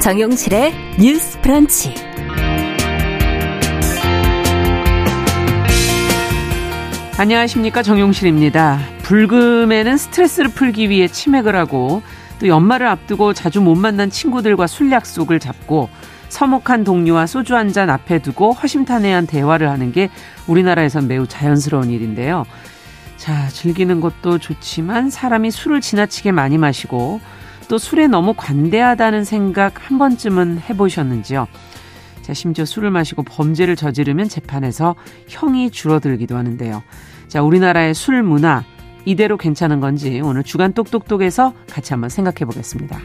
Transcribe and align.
정용실의 0.00 0.72
뉴스 0.98 1.38
프런치. 1.42 1.92
안녕하십니까 7.18 7.82
정용실입니다. 7.82 8.78
불금에는 9.02 9.98
스트레스를 9.98 10.50
풀기 10.50 10.88
위해 10.88 11.06
치맥을 11.06 11.54
하고 11.54 12.02
또 12.38 12.48
연말을 12.48 12.86
앞두고 12.86 13.34
자주 13.34 13.60
못 13.60 13.74
만난 13.74 14.08
친구들과 14.08 14.66
술 14.66 14.90
약속을 14.90 15.38
잡고 15.38 15.90
서먹한 16.30 16.84
동료와 16.84 17.26
소주 17.26 17.54
한 17.54 17.72
잔 17.74 17.90
앞에 17.90 18.20
두고 18.20 18.52
허심탄회한 18.52 19.26
대화를 19.26 19.68
하는 19.68 19.92
게 19.92 20.08
우리나라에선 20.46 21.08
매우 21.08 21.26
자연스러운 21.26 21.90
일인데요. 21.90 22.46
자, 23.18 23.48
즐기는 23.48 24.00
것도 24.00 24.38
좋지만 24.38 25.10
사람이 25.10 25.50
술을 25.50 25.82
지나치게 25.82 26.32
많이 26.32 26.56
마시고 26.56 27.20
또 27.70 27.78
술에 27.78 28.08
너무 28.08 28.34
관대하다는 28.36 29.22
생각 29.22 29.88
한 29.88 29.96
번쯤은 29.96 30.58
해보셨는지요? 30.68 31.46
자, 32.20 32.34
심지어 32.34 32.64
술을 32.64 32.90
마시고 32.90 33.22
범죄를 33.22 33.76
저지르면 33.76 34.28
재판에서 34.28 34.96
형이 35.28 35.70
줄어들기도 35.70 36.36
하는데요. 36.36 36.82
자, 37.28 37.42
우리나라의 37.42 37.94
술 37.94 38.24
문화, 38.24 38.64
이대로 39.04 39.36
괜찮은 39.36 39.78
건지 39.78 40.20
오늘 40.20 40.42
주간 40.42 40.72
똑똑똑에서 40.72 41.54
같이 41.70 41.92
한번 41.92 42.10
생각해 42.10 42.38
보겠습니다. 42.44 42.98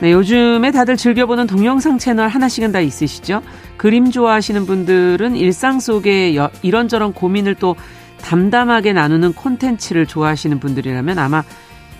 네, 0.00 0.12
요즘에 0.12 0.70
다들 0.70 0.96
즐겨보는 0.96 1.48
동영상 1.48 1.98
채널 1.98 2.28
하나씩은 2.28 2.70
다 2.70 2.78
있으시죠? 2.78 3.42
그림 3.76 4.12
좋아하시는 4.12 4.64
분들은 4.64 5.34
일상 5.34 5.80
속에 5.80 6.36
여, 6.36 6.50
이런저런 6.62 7.12
고민을 7.12 7.56
또 7.56 7.74
담담하게 8.24 8.94
나누는 8.94 9.34
콘텐츠를 9.34 10.06
좋아하시는 10.06 10.58
분들이라면 10.58 11.18
아마 11.18 11.44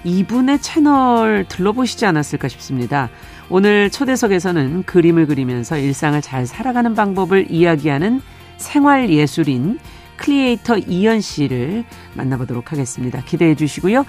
이분의 0.04 0.60
채널 0.60 1.44
들러보시지 1.48 2.06
않았을까 2.06 2.48
싶습니다. 2.48 3.10
오늘 3.50 3.90
초대석에서는 3.90 4.84
그림을 4.84 5.26
그리면서 5.26 5.76
일상을 5.76 6.20
잘 6.22 6.46
살아가는 6.46 6.94
방법을 6.94 7.50
이야기하는 7.50 8.22
생활 8.56 9.10
예술인 9.10 9.78
크리에이터 10.16 10.78
이현 10.78 11.20
씨를 11.20 11.84
만나보도록 12.14 12.72
하겠습니다. 12.72 13.20
기대해 13.22 13.54
주시고요. 13.54 14.06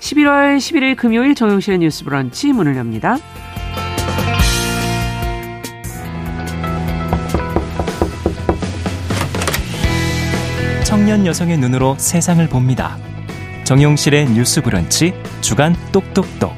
11월 0.00 0.56
11일 0.56 0.96
금요일 0.96 1.34
정용실의 1.34 1.80
뉴스 1.80 2.04
브런치 2.04 2.52
문을 2.52 2.76
엽니다. 2.76 3.18
청년 11.08 11.24
여성의 11.24 11.56
눈으로 11.56 11.94
세상을 11.96 12.46
봅니다. 12.50 12.98
정용실의 13.64 14.28
뉴스 14.28 14.60
브런치 14.60 15.14
주간 15.40 15.74
똑똑똑. 15.90 16.52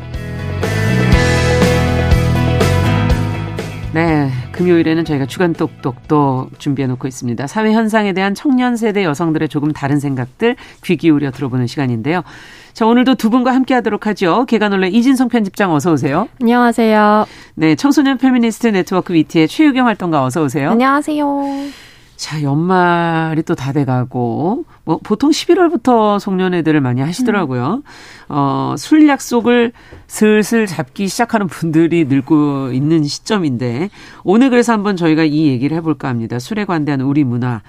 네, 3.95 4.29
금요일에는 4.51 5.05
저희가 5.05 5.27
주간 5.27 5.53
똑똑똑 5.53 6.59
준비해 6.59 6.89
놓고 6.89 7.07
있습니다. 7.07 7.47
사회 7.47 7.73
현상에 7.73 8.13
대한 8.13 8.35
청년 8.35 8.75
세대 8.75 9.05
여성들의 9.05 9.49
조금 9.49 9.73
다른 9.73 10.01
생각들 10.01 10.57
귀 10.85 10.97
기울여 10.97 11.31
들어보는 11.31 11.69
시간인데요. 11.69 12.25
자, 12.73 12.87
오늘도 12.87 13.15
두 13.15 13.31
분과 13.31 13.55
함께 13.55 13.75
하도록 13.75 14.05
하죠. 14.09 14.47
계간홀로 14.47 14.89
이진송 14.89 15.29
편집장 15.29 15.73
어서 15.73 15.93
오세요. 15.93 16.27
안녕하세요. 16.41 17.25
네, 17.55 17.77
청소년 17.77 18.19
페미니스트 18.19 18.67
네트워크 18.67 19.15
위티의 19.15 19.47
최유경 19.47 19.87
활동가 19.87 20.25
어서 20.25 20.43
오세요. 20.43 20.71
안녕하세요. 20.71 21.90
자, 22.21 22.43
연말이 22.43 23.43
또 23.45 23.55
다 23.55 23.73
돼가고, 23.73 24.67
뭐, 24.85 25.01
보통 25.03 25.31
11월부터 25.31 26.19
송년회들을 26.19 26.79
많이 26.83 27.01
하시더라고요. 27.01 27.83
어, 28.29 28.75
술 28.77 29.09
약속을 29.09 29.73
슬슬 30.07 30.67
잡기 30.67 31.09
시작하는 31.09 31.47
분들이 31.47 32.05
늘고 32.05 32.73
있는 32.73 33.05
시점인데, 33.05 33.89
오늘 34.23 34.51
그래서 34.51 34.75
한번 34.75 34.97
저희가 34.97 35.25
이 35.25 35.47
얘기를 35.47 35.75
해볼까 35.79 36.09
합니다. 36.09 36.39
술에 36.39 36.67
관대한 36.67 37.01
우리 37.01 37.25
문화. 37.25 37.63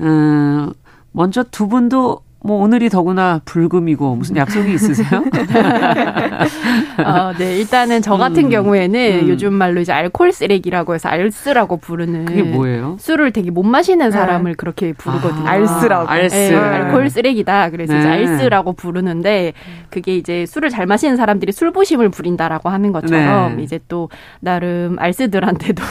음, 0.00 0.72
먼저 1.12 1.42
두 1.42 1.68
분도 1.68 2.20
뭐 2.46 2.62
오늘이 2.62 2.90
더구나 2.90 3.40
불금이고 3.46 4.16
무슨 4.16 4.36
약속이 4.36 4.74
있으세요? 4.74 5.24
어, 7.02 7.32
네, 7.38 7.56
일단은 7.56 8.02
저 8.02 8.18
같은 8.18 8.44
음, 8.44 8.50
경우에는 8.50 9.20
음. 9.22 9.28
요즘 9.28 9.54
말로 9.54 9.80
이제 9.80 9.92
알콜 9.92 10.30
쓰레기라고 10.30 10.94
해서 10.94 11.08
알스라고 11.08 11.78
부르는 11.78 12.26
그게 12.26 12.42
뭐예요? 12.42 12.98
술을 13.00 13.30
되게 13.32 13.50
못 13.50 13.62
마시는 13.62 14.06
네. 14.06 14.10
사람을 14.10 14.50
네. 14.50 14.56
그렇게 14.56 14.92
부르거든요. 14.92 15.48
아, 15.48 15.52
알스라고. 15.52 16.06
알스. 16.06 16.34
네, 16.36 16.54
알콜 16.54 17.08
쓰레기다. 17.08 17.70
그래서 17.70 17.94
네. 17.94 18.00
이제 18.00 18.08
알스라고 18.10 18.74
부르는데 18.74 19.54
그게 19.88 20.14
이제 20.14 20.44
술을 20.44 20.68
잘 20.68 20.84
마시는 20.84 21.16
사람들이 21.16 21.50
술부심을 21.50 22.10
부린다라고 22.10 22.68
하는 22.68 22.92
것처럼 22.92 23.56
네. 23.56 23.62
이제 23.62 23.80
또 23.88 24.10
나름 24.40 24.98
알스들한테도 24.98 25.82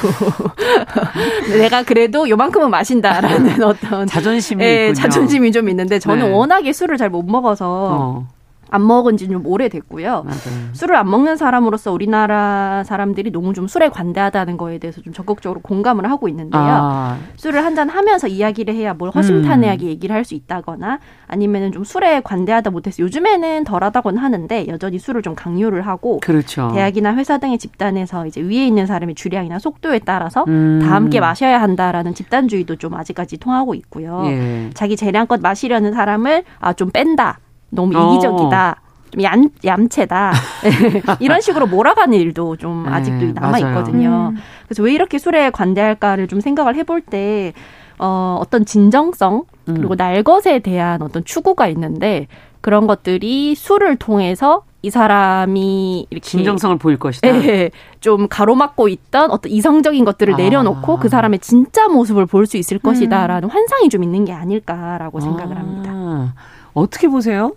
내가 1.58 1.82
그래도 1.82 2.30
요만큼은 2.30 2.70
마신다라는 2.70 3.64
어떤 3.64 4.06
자존심이 4.06 4.64
네, 4.64 4.94
자존심이 4.94 5.52
좀 5.52 5.68
있는데 5.70 5.98
저는 5.98 6.43
워낙에 6.44 6.74
술을 6.74 6.98
잘 6.98 7.10
못 7.10 7.24
먹어서 7.24 7.66
어. 7.70 8.28
안 8.74 8.86
먹은 8.88 9.18
지 9.18 9.28
좀 9.28 9.46
오래됐고요. 9.46 10.24
맞아요. 10.24 10.74
술을 10.74 10.96
안 10.96 11.10
먹는 11.10 11.38
사람으로서 11.38 11.92
우리나라 11.92 12.84
사람들이 12.86 13.32
너무 13.32 13.54
좀 13.54 13.68
술에 13.68 13.90
관대하다는 13.90 14.58
거에 14.58 14.80
대해서 14.80 15.02
좀 15.02 15.14
적극적으로 15.14 15.62
공감을 15.62 16.10
하고 16.10 16.28
있는데요. 16.28 16.62
아. 16.64 17.18
술을 17.38 17.64
한 17.64 17.74
잔 17.76 17.90
하면서 17.90 18.28
이야기를 18.28 18.76
해야 18.76 18.94
뭘 18.94 19.10
허심탄회하게 19.12 19.86
음. 19.86 19.90
얘기를 19.90 20.16
할 20.16 20.24
수 20.24 20.36
있다거나 20.36 21.00
아니면은 21.28 21.72
좀 21.74 21.84
술에 21.84 22.22
관대하다 22.22 22.70
못해서 22.70 23.02
요즘에는 23.04 23.64
덜하다고는 23.66 24.20
하는데 24.22 24.68
여전히 24.70 24.98
술을 25.00 25.22
좀 25.22 25.36
강요를 25.36 25.86
하고 25.88 26.20
그렇죠. 26.22 26.72
대학이나 26.74 27.14
회사 27.16 27.38
등의 27.40 27.58
집단에서 27.58 28.26
이제 28.26 28.40
위에 28.42 28.66
있는 28.68 28.86
사람의 28.86 29.16
주량이나 29.16 29.60
속도에 29.60 30.00
따라서 30.00 30.46
음. 30.48 30.80
다 30.84 30.94
함께 30.96 31.20
마셔야 31.20 31.62
한다라는 31.62 32.14
집단주의도 32.14 32.76
좀 32.78 32.94
아직까지 32.94 33.38
통하고 33.38 33.74
있고요. 33.76 34.22
예. 34.28 34.70
자기 34.74 34.96
재량껏 34.96 35.42
마시려는 35.42 35.92
사람을 35.94 36.44
아 36.60 36.74
좀 36.74 36.90
뺀다. 36.92 37.40
너무 37.76 37.98
어. 37.98 38.14
이기적이다. 38.14 38.76
좀 39.12 39.22
얌, 39.24 39.50
얌체다. 39.64 40.34
이런 41.20 41.40
식으로 41.42 41.68
몰아가는 41.68 42.18
일도 42.18 42.58
좀 42.58 42.84
네, 42.86 42.92
아직도 42.92 43.40
남아 43.40 43.60
있거든요. 43.60 44.32
음. 44.34 44.38
그래서 44.68 44.82
왜 44.84 44.94
이렇게 44.94 45.20
술에 45.20 45.50
관대할까를 45.52 46.28
좀 46.28 46.40
생각을 46.42 46.76
해볼 46.76 47.02
때 47.02 47.54
어, 48.00 48.38
어떤 48.42 48.66
진정성 48.66 49.44
그리고 49.66 49.94
음. 49.94 49.98
날 49.98 50.24
것에 50.24 50.60
대한 50.60 51.02
어떤 51.04 51.24
추구가 51.24 51.68
있는데 51.68 52.28
그런 52.62 52.88
것들이 52.88 53.54
술을 53.56 53.98
통해서 53.98 54.64
이 54.82 54.90
사람이 54.90 56.08
이렇게 56.10 56.26
진정성을 56.28 56.78
보일 56.78 56.98
것이다. 56.98 57.28
예, 57.28 57.72
좀 58.02 58.28
가로막고 58.28 58.88
있던 58.90 59.32
어떤 59.32 59.52
이성적인 59.52 60.04
것들을 60.04 60.34
아. 60.34 60.38
내려놓고 60.38 60.98
그 61.00 61.08
사람의 61.08 61.40
진짜 61.40 61.88
모습을 61.88 62.26
볼 62.26 62.46
수 62.48 62.58
있을 62.58 62.80
것이다라는 62.80 63.48
음. 63.48 63.50
환상이 63.50 63.88
좀 63.90 64.04
있는 64.04 64.26
게 64.26 64.34
아닐까라고 64.34 65.20
생각을 65.22 65.58
합니다. 65.58 66.34
아. 66.76 66.80
어떻게 66.80 67.08
보세요? 67.08 67.54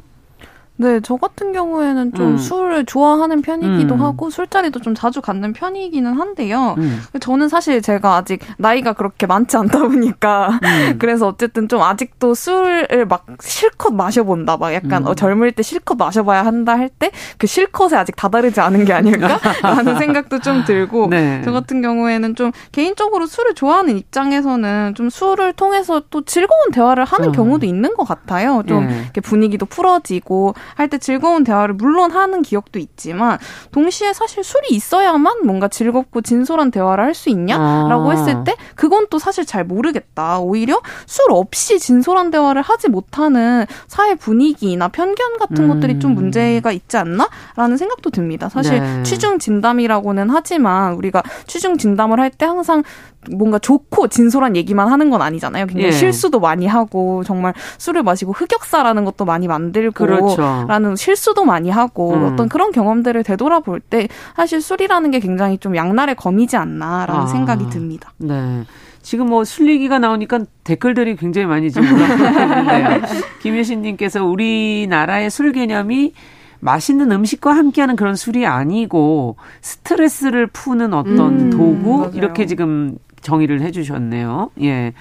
네, 0.78 1.00
저 1.02 1.16
같은 1.16 1.52
경우에는 1.52 2.12
좀 2.12 2.32
음. 2.32 2.36
술을 2.38 2.84
좋아하는 2.84 3.40
편이기도 3.40 3.94
음. 3.94 4.02
하고 4.02 4.28
술자리도 4.28 4.80
좀 4.80 4.94
자주 4.94 5.22
갖는 5.22 5.54
편이기는 5.54 6.12
한데요. 6.12 6.74
음. 6.76 7.00
저는 7.18 7.48
사실 7.48 7.80
제가 7.80 8.16
아직 8.16 8.40
나이가 8.58 8.92
그렇게 8.92 9.26
많지 9.26 9.56
않다 9.56 9.78
보니까 9.80 10.58
음. 10.62 10.96
그래서 11.00 11.28
어쨌든 11.28 11.68
좀 11.68 11.80
아직도 11.80 12.34
술을 12.34 13.06
막 13.08 13.24
실컷 13.40 13.94
마셔본다. 13.94 14.58
막 14.58 14.74
약간 14.74 15.02
음. 15.04 15.08
어, 15.08 15.14
젊을 15.14 15.52
때 15.52 15.62
실컷 15.62 15.94
마셔봐야 15.96 16.44
한다 16.44 16.72
할 16.78 16.90
때 16.98 17.10
그 17.38 17.46
실컷에 17.46 17.96
아직 17.96 18.14
다다르지 18.16 18.60
않은 18.60 18.84
게 18.84 18.92
아닐까라는 18.92 19.96
생각도 19.98 20.38
좀 20.40 20.64
들고 20.64 21.08
네. 21.08 21.42
저 21.44 21.52
같은 21.52 21.82
경우에는 21.82 22.34
좀 22.34 22.52
개인적으로 22.72 23.26
술을 23.26 23.54
좋아하는 23.54 23.96
입장에서는 23.98 24.94
좀 24.94 25.10
술을 25.10 25.52
통해서 25.54 26.02
또 26.10 26.22
즐거운 26.24 26.70
대화를 26.72 27.04
하는 27.04 27.30
어. 27.30 27.32
경우도 27.32 27.66
있는 27.66 27.94
것 27.94 28.04
같아요. 28.04 28.62
좀 28.68 28.86
네. 28.86 29.04
분위기도 29.22 29.66
풀어지고 29.66 30.54
할 30.74 30.88
때 30.88 30.98
즐거운 30.98 31.44
대화를 31.44 31.74
물론 31.74 32.10
하는 32.12 32.42
기억도 32.42 32.78
있지만 32.78 33.38
동시에 33.72 34.12
사실 34.12 34.44
술이 34.44 34.68
있어야만 34.70 35.44
뭔가 35.44 35.68
즐겁고 35.68 36.20
진솔한 36.20 36.70
대화를 36.70 37.04
할 37.04 37.14
수 37.14 37.30
있냐라고 37.30 38.10
아. 38.10 38.14
했을 38.14 38.44
때 38.44 38.54
그건 38.74 39.06
또 39.10 39.18
사실 39.18 39.46
잘 39.46 39.64
모르겠다. 39.64 40.38
오히려 40.38 40.80
술 41.06 41.26
없이 41.30 41.78
진솔한 41.78 42.30
대화를 42.30 42.60
하지 42.62 42.88
못하는 42.90 43.64
사회 43.86 44.14
분위기나 44.14 44.88
편견 44.88 45.38
같은 45.38 45.64
음. 45.64 45.68
것들이 45.68 45.98
좀 45.98 46.14
문제가 46.14 46.72
있지 46.72 46.96
않나라는 46.98 47.76
생각도 47.78 48.10
듭니다. 48.10 48.48
사실 48.50 48.80
네. 48.80 49.02
취중 49.02 49.38
진담이라고는 49.38 50.28
하지만 50.30 50.92
우리가 50.94 51.22
취중 51.46 51.78
진담을 51.78 52.20
할 52.20 52.30
때 52.36 52.44
항상 52.44 52.82
뭔가 53.30 53.58
좋고 53.58 54.08
진솔한 54.08 54.56
얘기만 54.56 54.88
하는 54.88 55.10
건 55.10 55.22
아니잖아요. 55.22 55.66
굉장히 55.66 55.86
예. 55.88 55.92
실수도 55.92 56.38
많이 56.38 56.66
하고 56.66 57.24
정말 57.24 57.54
술을 57.78 58.02
마시고 58.02 58.32
흑역사라는 58.32 59.04
것도 59.04 59.24
많이 59.24 59.48
만들고 59.48 59.92
그렇죠. 59.94 60.55
라는 60.64 60.96
실수도 60.96 61.44
많이 61.44 61.70
하고 61.70 62.14
음. 62.14 62.24
어떤 62.24 62.48
그런 62.48 62.72
경험들을 62.72 63.22
되돌아볼 63.22 63.80
때 63.80 64.08
사실 64.34 64.60
술이라는 64.60 65.10
게 65.10 65.20
굉장히 65.20 65.58
좀 65.58 65.76
양날의 65.76 66.14
검이지 66.16 66.56
않나라는 66.56 67.22
아. 67.22 67.26
생각이 67.26 67.68
듭니다. 67.70 68.12
네. 68.18 68.64
지금 69.02 69.28
뭐술 69.28 69.68
얘기가 69.68 70.00
나오니까 70.00 70.40
댓글들이 70.64 71.14
굉장히 71.14 71.46
많이 71.46 71.70
지금 71.70 71.92
올라오고 71.94 72.12
있는데요. 72.14 73.00
김효신님께서 73.40 74.24
우리나라의 74.24 75.30
술 75.30 75.52
개념이 75.52 76.12
맛있는 76.58 77.12
음식과 77.12 77.52
함께하는 77.52 77.94
그런 77.94 78.16
술이 78.16 78.46
아니고 78.46 79.36
스트레스를 79.60 80.48
푸는 80.48 80.92
어떤 80.94 81.20
음, 81.20 81.50
도구 81.50 81.98
맞아요. 81.98 82.12
이렇게 82.14 82.46
지금 82.46 82.98
정의를 83.20 83.60
해주셨네요. 83.60 84.50
예. 84.62 84.92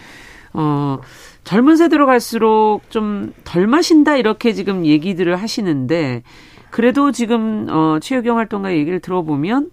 어, 0.54 1.00
젊은 1.46 1.78
세대로 1.78 2.06
갈수록 2.06 2.82
좀 2.90 3.34
덜 3.56 3.68
마신다 3.68 4.18
이렇게 4.18 4.52
지금 4.52 4.86
얘기들을 4.86 5.34
하시는데 5.38 6.24
그래도 6.72 7.14
지금 7.14 7.68
어 7.70 8.00
최유경 8.02 8.38
활동가 8.38 8.74
얘기를 8.74 9.00
들어보면 9.00 9.72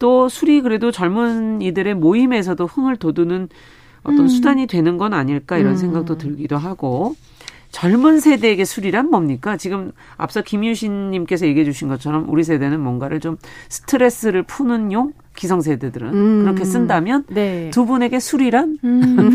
또 0.00 0.28
술이 0.28 0.62
그래도 0.62 0.90
젊은 0.90 1.62
이들의 1.62 1.94
모임에서도 1.94 2.66
흥을 2.66 2.96
돋우는 2.96 3.48
어떤 4.02 4.20
음. 4.20 4.28
수단이 4.28 4.66
되는 4.66 4.98
건 4.98 5.14
아닐까 5.14 5.58
이런 5.58 5.72
음. 5.72 5.76
생각도 5.76 6.18
들기도 6.18 6.56
하고 6.56 7.14
젊은 7.70 8.20
세대에게 8.20 8.64
술이란 8.64 9.10
뭡니까? 9.10 9.56
지금 9.56 9.92
앞서 10.16 10.42
김유신 10.42 11.10
님께서 11.10 11.46
얘기해 11.46 11.64
주신 11.64 11.88
것처럼 11.88 12.28
우리 12.28 12.42
세대는 12.44 12.80
뭔가를 12.80 13.20
좀 13.20 13.36
스트레스를 13.68 14.42
푸는 14.42 14.92
용 14.92 15.12
기성세대들은 15.36 16.12
음. 16.12 16.42
그렇게 16.42 16.64
쓴다면 16.64 17.24
네. 17.28 17.70
두 17.72 17.86
분에게 17.86 18.18
술이란? 18.18 18.78
음. 18.84 19.30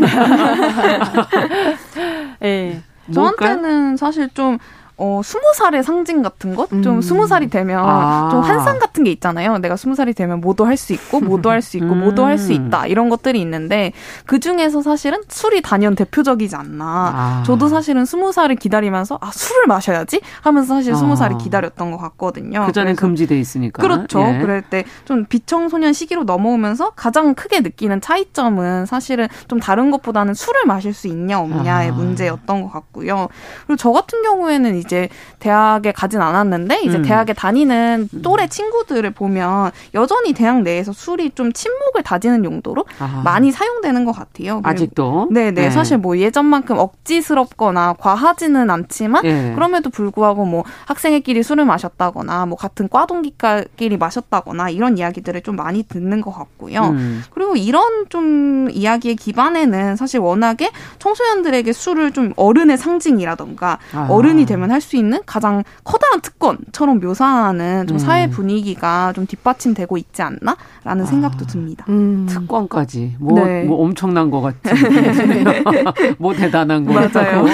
네. 2.40 2.82
저한테는 3.12 3.96
사실 3.96 4.28
좀 4.34 4.58
어, 4.98 5.20
스무 5.22 5.42
살의 5.54 5.82
상징 5.84 6.22
같은 6.22 6.54
것? 6.54 6.70
좀 6.70 6.86
음. 6.86 7.00
스무 7.02 7.26
살이 7.26 7.48
되면 7.48 7.84
아. 7.84 8.28
좀 8.30 8.40
환상 8.40 8.78
같은 8.78 9.04
게 9.04 9.10
있잖아요. 9.12 9.58
내가 9.58 9.76
스무 9.76 9.94
살이 9.94 10.14
되면 10.14 10.40
뭐도 10.40 10.64
할 10.64 10.76
수 10.78 10.92
있고, 10.94 11.20
뭐도 11.20 11.50
할 11.50 11.60
수 11.60 11.76
있고, 11.76 11.92
음. 11.92 12.00
뭐도 12.00 12.24
할 12.24 12.38
수 12.38 12.52
있다. 12.52 12.86
이런 12.86 13.08
것들이 13.10 13.40
있는데, 13.42 13.92
그 14.24 14.40
중에서 14.40 14.82
사실은 14.82 15.20
술이 15.28 15.60
단연 15.62 15.94
대표적이지 15.94 16.56
않나. 16.56 16.84
아. 16.86 17.42
저도 17.44 17.68
사실은 17.68 18.04
스무 18.04 18.32
살을 18.32 18.56
기다리면서, 18.56 19.18
아, 19.20 19.30
술을 19.32 19.66
마셔야지? 19.66 20.20
하면서 20.40 20.74
사실 20.74 20.94
스무 20.94 21.12
아. 21.12 21.16
살이 21.16 21.36
기다렸던 21.36 21.90
것 21.90 21.98
같거든요. 21.98 22.64
그 22.66 22.72
전에 22.72 22.94
금지돼 22.94 23.38
있으니까. 23.38 23.82
그렇죠. 23.82 24.20
예. 24.20 24.38
그럴 24.40 24.62
때 24.62 24.84
좀 25.04 25.24
비청소년 25.26 25.92
시기로 25.92 26.24
넘어오면서 26.24 26.90
가장 26.96 27.34
크게 27.34 27.60
느끼는 27.60 28.00
차이점은 28.00 28.86
사실은 28.86 29.28
좀 29.48 29.60
다른 29.60 29.90
것보다는 29.90 30.34
술을 30.34 30.62
마실 30.66 30.92
수 30.94 31.06
있냐, 31.08 31.38
없냐의 31.40 31.90
아. 31.90 31.92
문제였던 31.92 32.62
것 32.62 32.72
같고요. 32.72 33.28
그리고 33.66 33.76
저 33.76 33.92
같은 33.92 34.22
경우에는 34.22 34.74
이제 34.86 35.08
대학에 35.38 35.92
가진 35.92 36.22
않았는데 36.22 36.80
이제 36.82 36.98
음. 36.98 37.02
대학에 37.02 37.32
다니는 37.32 38.08
또래 38.22 38.46
친구들을 38.48 39.10
보면 39.10 39.70
여전히 39.94 40.32
대학 40.32 40.62
내에서 40.62 40.92
술이 40.92 41.32
좀 41.34 41.52
침묵을 41.52 42.02
다지는 42.02 42.44
용도로 42.44 42.84
아하. 42.98 43.22
많이 43.22 43.52
사용되는 43.52 44.04
것 44.04 44.12
같아요. 44.12 44.60
아직도? 44.64 45.28
네네. 45.30 45.50
네. 45.52 45.70
사실 45.70 45.98
뭐 45.98 46.18
예전만큼 46.18 46.78
억지스럽거나 46.78 47.94
과하지는 47.98 48.70
않지만 48.70 49.22
네. 49.22 49.52
그럼에도 49.54 49.90
불구하고 49.90 50.44
뭐 50.44 50.64
학생회끼리 50.86 51.42
술을 51.42 51.64
마셨다거나 51.64 52.46
뭐 52.46 52.56
같은 52.56 52.88
과 52.88 53.06
동기끼리 53.06 53.96
마셨다거나 53.98 54.70
이런 54.70 54.96
이야기들을 54.98 55.42
좀 55.42 55.56
많이 55.56 55.82
듣는 55.82 56.20
것 56.20 56.30
같고요. 56.32 56.80
음. 56.82 57.22
그리고 57.30 57.56
이런 57.56 58.06
좀 58.08 58.68
이야기의 58.70 59.16
기반에는 59.16 59.96
사실 59.96 60.20
워낙에 60.20 60.70
청소년들에게 60.98 61.72
술을 61.72 62.12
좀 62.12 62.32
어른의 62.36 62.78
상징이라던가 62.78 63.78
아하. 63.92 64.12
어른이 64.12 64.46
되면 64.46 64.70
할 64.76 64.86
수 64.86 64.96
있는 64.96 65.20
가장 65.26 65.64
커다란 65.84 66.20
특권처럼 66.20 67.00
묘사하는 67.00 67.86
좀 67.88 67.96
음. 67.96 67.98
사회 67.98 68.28
분위기가 68.28 69.12
좀 69.14 69.26
뒷받침되고 69.26 69.96
있지 69.96 70.22
않나라는 70.22 71.02
아, 71.02 71.06
생각도 71.06 71.46
듭니다. 71.46 71.84
음. 71.88 72.26
특권까지 72.28 73.16
뭐, 73.18 73.44
네. 73.44 73.64
뭐 73.64 73.82
엄청난 73.82 74.30
것 74.30 74.40
같은 74.42 74.76
뭐 76.18 76.34
대단한 76.34 76.84
거 76.84 76.92
맞아요. 76.92 77.46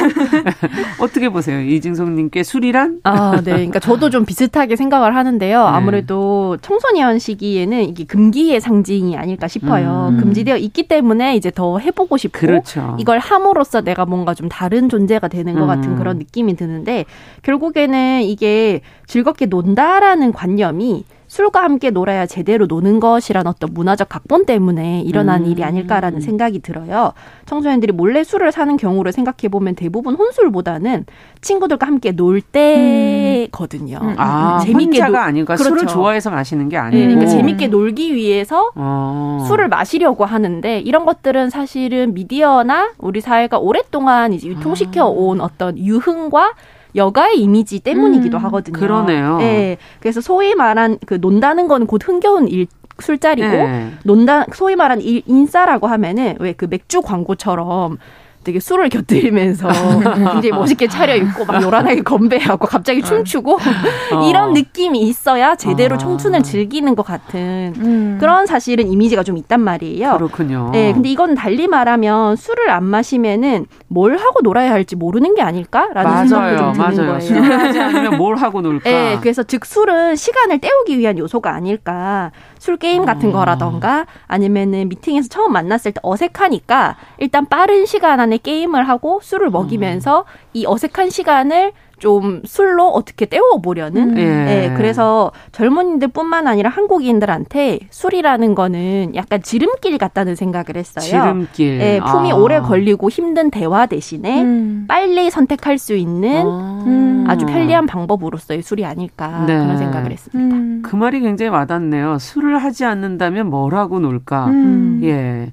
어떻게 1.01 1.29
보세요, 1.31 1.61
이징성님께 1.61 2.43
술이란? 2.43 3.01
아, 3.05 3.37
네. 3.37 3.53
그러니까 3.53 3.79
저도 3.79 4.11
좀 4.11 4.25
비슷하게 4.27 4.77
생각을 4.77 5.17
하는데요. 5.17 5.59
네. 5.59 5.69
아무래도 5.71 6.59
청소년 6.61 7.19
시기에는 7.19 7.83
이게 7.89 8.05
금기의 8.05 8.61
상징이 8.61 9.17
아닐까 9.17 9.49
싶어요. 9.49 10.09
음. 10.13 10.19
금지되어 10.19 10.57
있기 10.59 10.89
때문에 10.89 11.37
이제 11.37 11.51
더 11.51 11.79
해보고 11.79 12.17
싶고 12.17 12.39
그렇죠. 12.39 12.97
이걸 12.99 13.19
함으로써 13.19 13.81
내가 13.81 14.05
뭔가 14.05 14.35
좀 14.35 14.49
다른 14.49 14.89
존재가 14.89 15.29
되는 15.29 15.55
것 15.55 15.67
같은 15.67 15.93
음. 15.93 15.97
그런 15.97 16.19
느낌이 16.19 16.57
드는데 16.57 17.07
결국에는 17.43 18.23
이게 18.23 18.81
즐겁게 19.07 19.47
논다라는 19.47 20.33
관념이 20.33 21.05
술과 21.33 21.63
함께 21.65 21.89
놀아야 21.89 22.27
제대로 22.27 22.67
노는 22.67 23.01
것이란 23.01 23.47
어떤 23.47 23.73
문화적 23.73 24.11
각본 24.11 24.45
때문에 24.45 25.01
일어난 25.01 25.45
음. 25.45 25.47
일이 25.47 25.65
아닐까라는 25.65 26.21
생각이 26.21 26.59
들어요. 26.59 27.15
청소년들이 27.47 27.93
몰래 27.93 28.23
술을 28.23 28.53
사는 28.53 28.77
경우를 28.77 29.13
생각해 29.13 29.49
보면 29.51 29.75
대부분 29.75 30.15
혼술보다는 30.15 31.07
친구들과 31.41 31.87
함께 31.87 32.13
놀 32.13 32.43
때거든요. 32.43 33.99
음. 34.03 34.15
아, 34.19 34.61
재밌게 34.63 35.01
혼자가 35.01 35.21
노... 35.21 35.25
아니고 35.25 35.47
그렇죠. 35.47 35.65
술을 35.65 35.87
좋아해서 35.87 36.29
마시는 36.29 36.69
게 36.69 36.77
아니고 36.77 36.99
네, 36.99 37.07
그러니까 37.07 37.31
재밌게 37.31 37.69
놀기 37.69 38.15
위해서 38.15 38.71
어. 38.75 39.47
술을 39.49 39.71
마시려고 39.71 40.27
하는데 40.27 40.81
이런 40.81 41.07
것들은 41.07 41.49
사실은 41.49 42.13
미디어나 42.13 42.91
우리 42.99 43.23
사회가 43.23 43.57
오랫동안 43.59 44.35
이제 44.35 44.49
유통시켜 44.49 45.07
온 45.07 45.41
어떤 45.41 45.79
유흥과 45.79 46.53
여가의 46.95 47.41
이미지 47.41 47.81
때문이기도 47.81 48.37
음, 48.39 48.45
하거든요. 48.45 48.79
그러네요. 48.79 49.39
네. 49.39 49.77
그래서 50.01 50.21
소위 50.21 50.55
말한 50.55 50.99
그 51.07 51.15
논다는 51.21 51.69
건 51.69 51.87
곧 51.87 52.07
흥겨운 52.07 52.49
일 52.49 52.67
술자리고 53.01 53.49
네. 53.49 53.91
논다 54.05 54.45
소위 54.53 54.77
말한 54.77 55.01
일, 55.01 55.23
인싸라고 55.27 55.87
하면은 55.87 56.37
왜 56.39 56.53
그 56.53 56.67
맥주 56.69 57.01
광고처럼 57.03 57.99
되게 58.45 58.61
술을 58.61 58.89
곁들이면서 58.89 59.69
굉장히 60.15 60.51
멋있게 60.51 60.89
차려입고 60.89 61.45
막 61.45 61.63
요란하게 61.63 62.03
건배하고 62.03 62.67
갑자기 62.67 63.01
네. 63.01 63.07
춤추고 63.07 63.55
어. 63.55 64.29
이런 64.29 64.53
느낌이 64.53 65.01
있어야 65.01 65.55
제대로 65.55 65.95
아. 65.95 65.99
청춘을 65.99 66.43
즐기는 66.43 66.95
것 66.95 67.05
같은 67.05 67.75
음. 67.77 68.17
그런 68.21 68.47
사실은 68.47 68.89
이미지가 68.89 69.23
좀 69.23 69.37
있단 69.37 69.61
말이에요. 69.61 70.17
그렇군요. 70.17 70.71
네, 70.73 70.93
근데 70.93 71.09
이건 71.09 71.35
달리 71.35 71.69
말하면 71.69 72.37
술을 72.37 72.71
안 72.71 72.85
마시면은 72.85 73.67
뭘 73.89 74.17
하고 74.17 74.41
놀아야 74.43 74.73
할지 74.73 74.97
모르는 74.97 75.35
게 75.35 75.43
아닐까라는 75.43 76.11
맞아요, 76.11 76.27
생각도 76.27 76.57
좀 76.57 76.73
드는 76.73 76.85
맞아요. 76.87 77.07
거예요. 77.07 77.21
술을 77.21 77.61
하지 77.61 77.81
않으면 77.81 78.19
뭘 78.19 78.37
하고 78.37 78.61
놀까? 78.61 78.91
네, 78.91 79.19
그래서 79.21 79.43
즉 79.43 79.65
술은 79.65 80.17
시간을 80.17 80.59
때우기 80.59 80.99
위한 80.99 81.19
요소가 81.19 81.55
아닐까. 81.55 82.33
술 82.63 82.77
게임 82.77 83.05
같은 83.05 83.31
음. 83.31 83.33
거라던가 83.33 84.07
아니면은 84.29 84.89
미팅에서 84.89 85.29
처음 85.29 85.53
만났을 85.53 85.91
때 85.91 86.01
어색하니까 86.01 86.97
일단 87.19 87.45
빠른 87.45 87.87
시간 87.87 88.21
안에 88.21 88.39
게임을 88.39 88.89
하고 88.89 89.19
술을 89.21 89.51
먹이면서 89.51 90.21
음. 90.21 90.25
이 90.53 90.65
어색한 90.65 91.11
시간을 91.11 91.73
좀 92.03 92.43
술로 92.45 92.89
어떻게 92.89 93.27
때워보려는. 93.27 94.15
음. 94.15 94.19
예. 94.19 94.25
네, 94.25 94.75
그래서 94.77 95.31
젊은이들뿐만 95.53 96.49
아니라 96.49 96.69
한국인들한테 96.69 97.79
술이라는 97.91 98.57
거는 98.57 99.13
약간 99.15 99.41
지름길 99.41 99.99
같다는 99.99 100.35
생각을 100.35 100.75
했어요. 100.75 101.05
지름길. 101.05 101.79
네, 101.79 102.01
품이 102.01 102.33
아. 102.33 102.35
오래 102.35 102.59
걸리고 102.59 103.09
힘든 103.09 103.53
대화 103.53 103.87
대신에 103.87 104.43
음. 104.43 104.87
빨리 104.89 105.31
선택할 105.31 105.79
수 105.79 105.95
있는 105.95 106.45
아. 106.45 106.83
음. 106.89 107.25
아주 107.29 107.47
편리한 107.47 107.87
방법으로서의 107.87 108.63
술이 108.63 108.85
아닐까 108.85 109.45
네. 109.47 109.57
그런 109.57 109.79
생각을 109.79 110.11
했습니다. 110.11 110.57
음. 110.57 110.83
그 110.85 110.97
말이 110.97 111.21
굉장히 111.21 111.51
와닿네요. 111.51 112.19
술을 112.19 112.59
하지 112.59 112.85
않는다면 112.85 113.49
뭘 113.49 113.77
하고 113.77 114.01
놀까? 114.01 114.47
음. 114.47 115.01
예. 115.05 115.53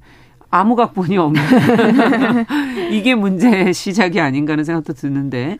아무 0.49 0.75
각본이 0.75 1.15
없는 1.15 1.39
이게 2.89 3.13
문제의 3.13 3.71
시작이 3.71 4.19
아닌가 4.19 4.53
하는 4.53 4.63
생각도 4.63 4.93
드는데 4.93 5.59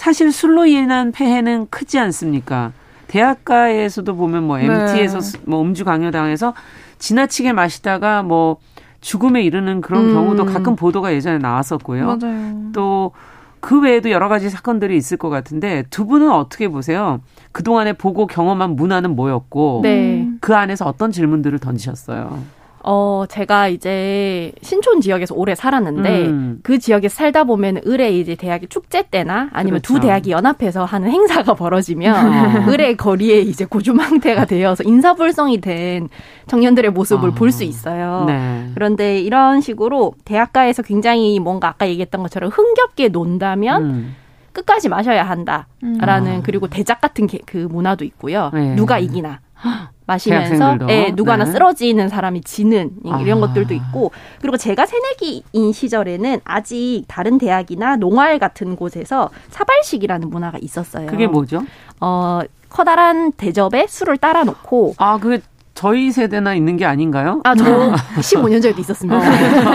사실 0.00 0.32
술로 0.32 0.64
인한 0.64 1.12
폐해는 1.12 1.66
크지 1.68 1.98
않습니까? 1.98 2.72
대학가에서도 3.06 4.16
보면 4.16 4.44
뭐 4.44 4.58
MT에서 4.58 5.20
네. 5.20 5.40
뭐 5.44 5.60
음주 5.60 5.84
강요당해서 5.84 6.54
지나치게 6.98 7.52
마시다가 7.52 8.22
뭐 8.22 8.56
죽음에 9.02 9.42
이르는 9.42 9.82
그런 9.82 10.08
음. 10.08 10.14
경우도 10.14 10.46
가끔 10.46 10.74
보도가 10.74 11.12
예전에 11.12 11.38
나왔었고요. 11.38 12.06
맞아요. 12.06 12.72
또 12.72 13.12
그 13.60 13.80
외에도 13.80 14.10
여러 14.10 14.28
가지 14.28 14.50
사건들이 14.50 14.96
있을 14.96 15.16
것 15.16 15.28
같은데 15.28 15.84
두 15.90 16.06
분은 16.06 16.30
어떻게 16.30 16.68
보세요? 16.68 17.20
그동안에 17.52 17.92
보고 17.92 18.26
경험한 18.26 18.74
문화는 18.74 19.14
뭐였고 19.14 19.80
네. 19.82 20.28
그 20.40 20.56
안에서 20.56 20.86
어떤 20.86 21.12
질문들을 21.12 21.58
던지셨어요? 21.58 22.38
어, 22.82 23.24
제가 23.28 23.68
이제 23.68 24.52
신촌 24.62 25.00
지역에서 25.00 25.34
오래 25.34 25.54
살았는데 25.54 26.26
음. 26.26 26.60
그 26.62 26.78
지역에 26.78 27.08
살다 27.08 27.44
보면 27.44 27.82
을에 27.86 28.10
이제 28.18 28.34
대학의 28.34 28.68
축제 28.68 29.02
때나 29.02 29.50
아니면 29.52 29.80
그렇죠. 29.80 29.94
두 29.94 30.00
대학이 30.00 30.30
연합해서 30.30 30.84
하는 30.84 31.10
행사가 31.10 31.54
벌어지면 31.54 32.66
어. 32.66 32.68
을의 32.72 32.96
거리에 32.96 33.40
이제 33.40 33.64
고주망태가 33.64 34.46
되어서 34.46 34.82
인사불성이 34.84 35.60
된 35.60 36.08
청년들의 36.46 36.92
모습을 36.92 37.30
어. 37.30 37.32
볼수 37.32 37.64
있어요. 37.64 38.24
네. 38.26 38.70
그런데 38.74 39.20
이런 39.20 39.60
식으로 39.60 40.14
대학가에서 40.24 40.82
굉장히 40.82 41.38
뭔가 41.38 41.68
아까 41.68 41.86
얘기했던 41.88 42.22
것처럼 42.22 42.50
흥겹게 42.50 43.08
논다면 43.08 43.82
음. 43.84 44.16
끝까지 44.52 44.88
마셔야 44.88 45.22
한다라는 45.24 46.36
음. 46.36 46.42
그리고 46.42 46.66
대작 46.66 47.00
같은 47.00 47.28
그 47.46 47.56
문화도 47.70 48.04
있고요. 48.04 48.50
네. 48.52 48.74
누가 48.74 48.98
이기나. 48.98 49.40
마시면서 50.10 50.78
예, 50.88 51.12
누가 51.14 51.34
하나 51.34 51.44
네. 51.44 51.52
쓰러지는 51.52 52.08
사람이 52.08 52.42
지는 52.42 52.90
이런 53.04 53.38
아. 53.42 53.46
것들도 53.46 53.74
있고 53.74 54.10
그리고 54.40 54.56
제가 54.56 54.86
새내기인 54.86 55.72
시절에는 55.72 56.40
아직 56.44 57.04
다른 57.06 57.38
대학이나 57.38 57.96
농활 57.96 58.38
같은 58.38 58.76
곳에서 58.76 59.30
사발식이라는 59.50 60.28
문화가 60.28 60.58
있었어요. 60.60 61.06
그게 61.06 61.26
뭐죠? 61.26 61.62
어 62.00 62.40
커다란 62.68 63.32
대접에 63.32 63.86
술을 63.88 64.16
따라 64.16 64.44
놓고 64.44 64.94
아, 64.98 65.18
그 65.18 65.40
저희 65.80 66.12
세대나 66.12 66.54
있는 66.54 66.76
게 66.76 66.84
아닌가요? 66.84 67.40
아, 67.42 67.54
저 67.54 67.64
15년 67.64 68.60
전에도 68.60 68.82
있었습니다. 68.82 69.16
어. 69.16 69.22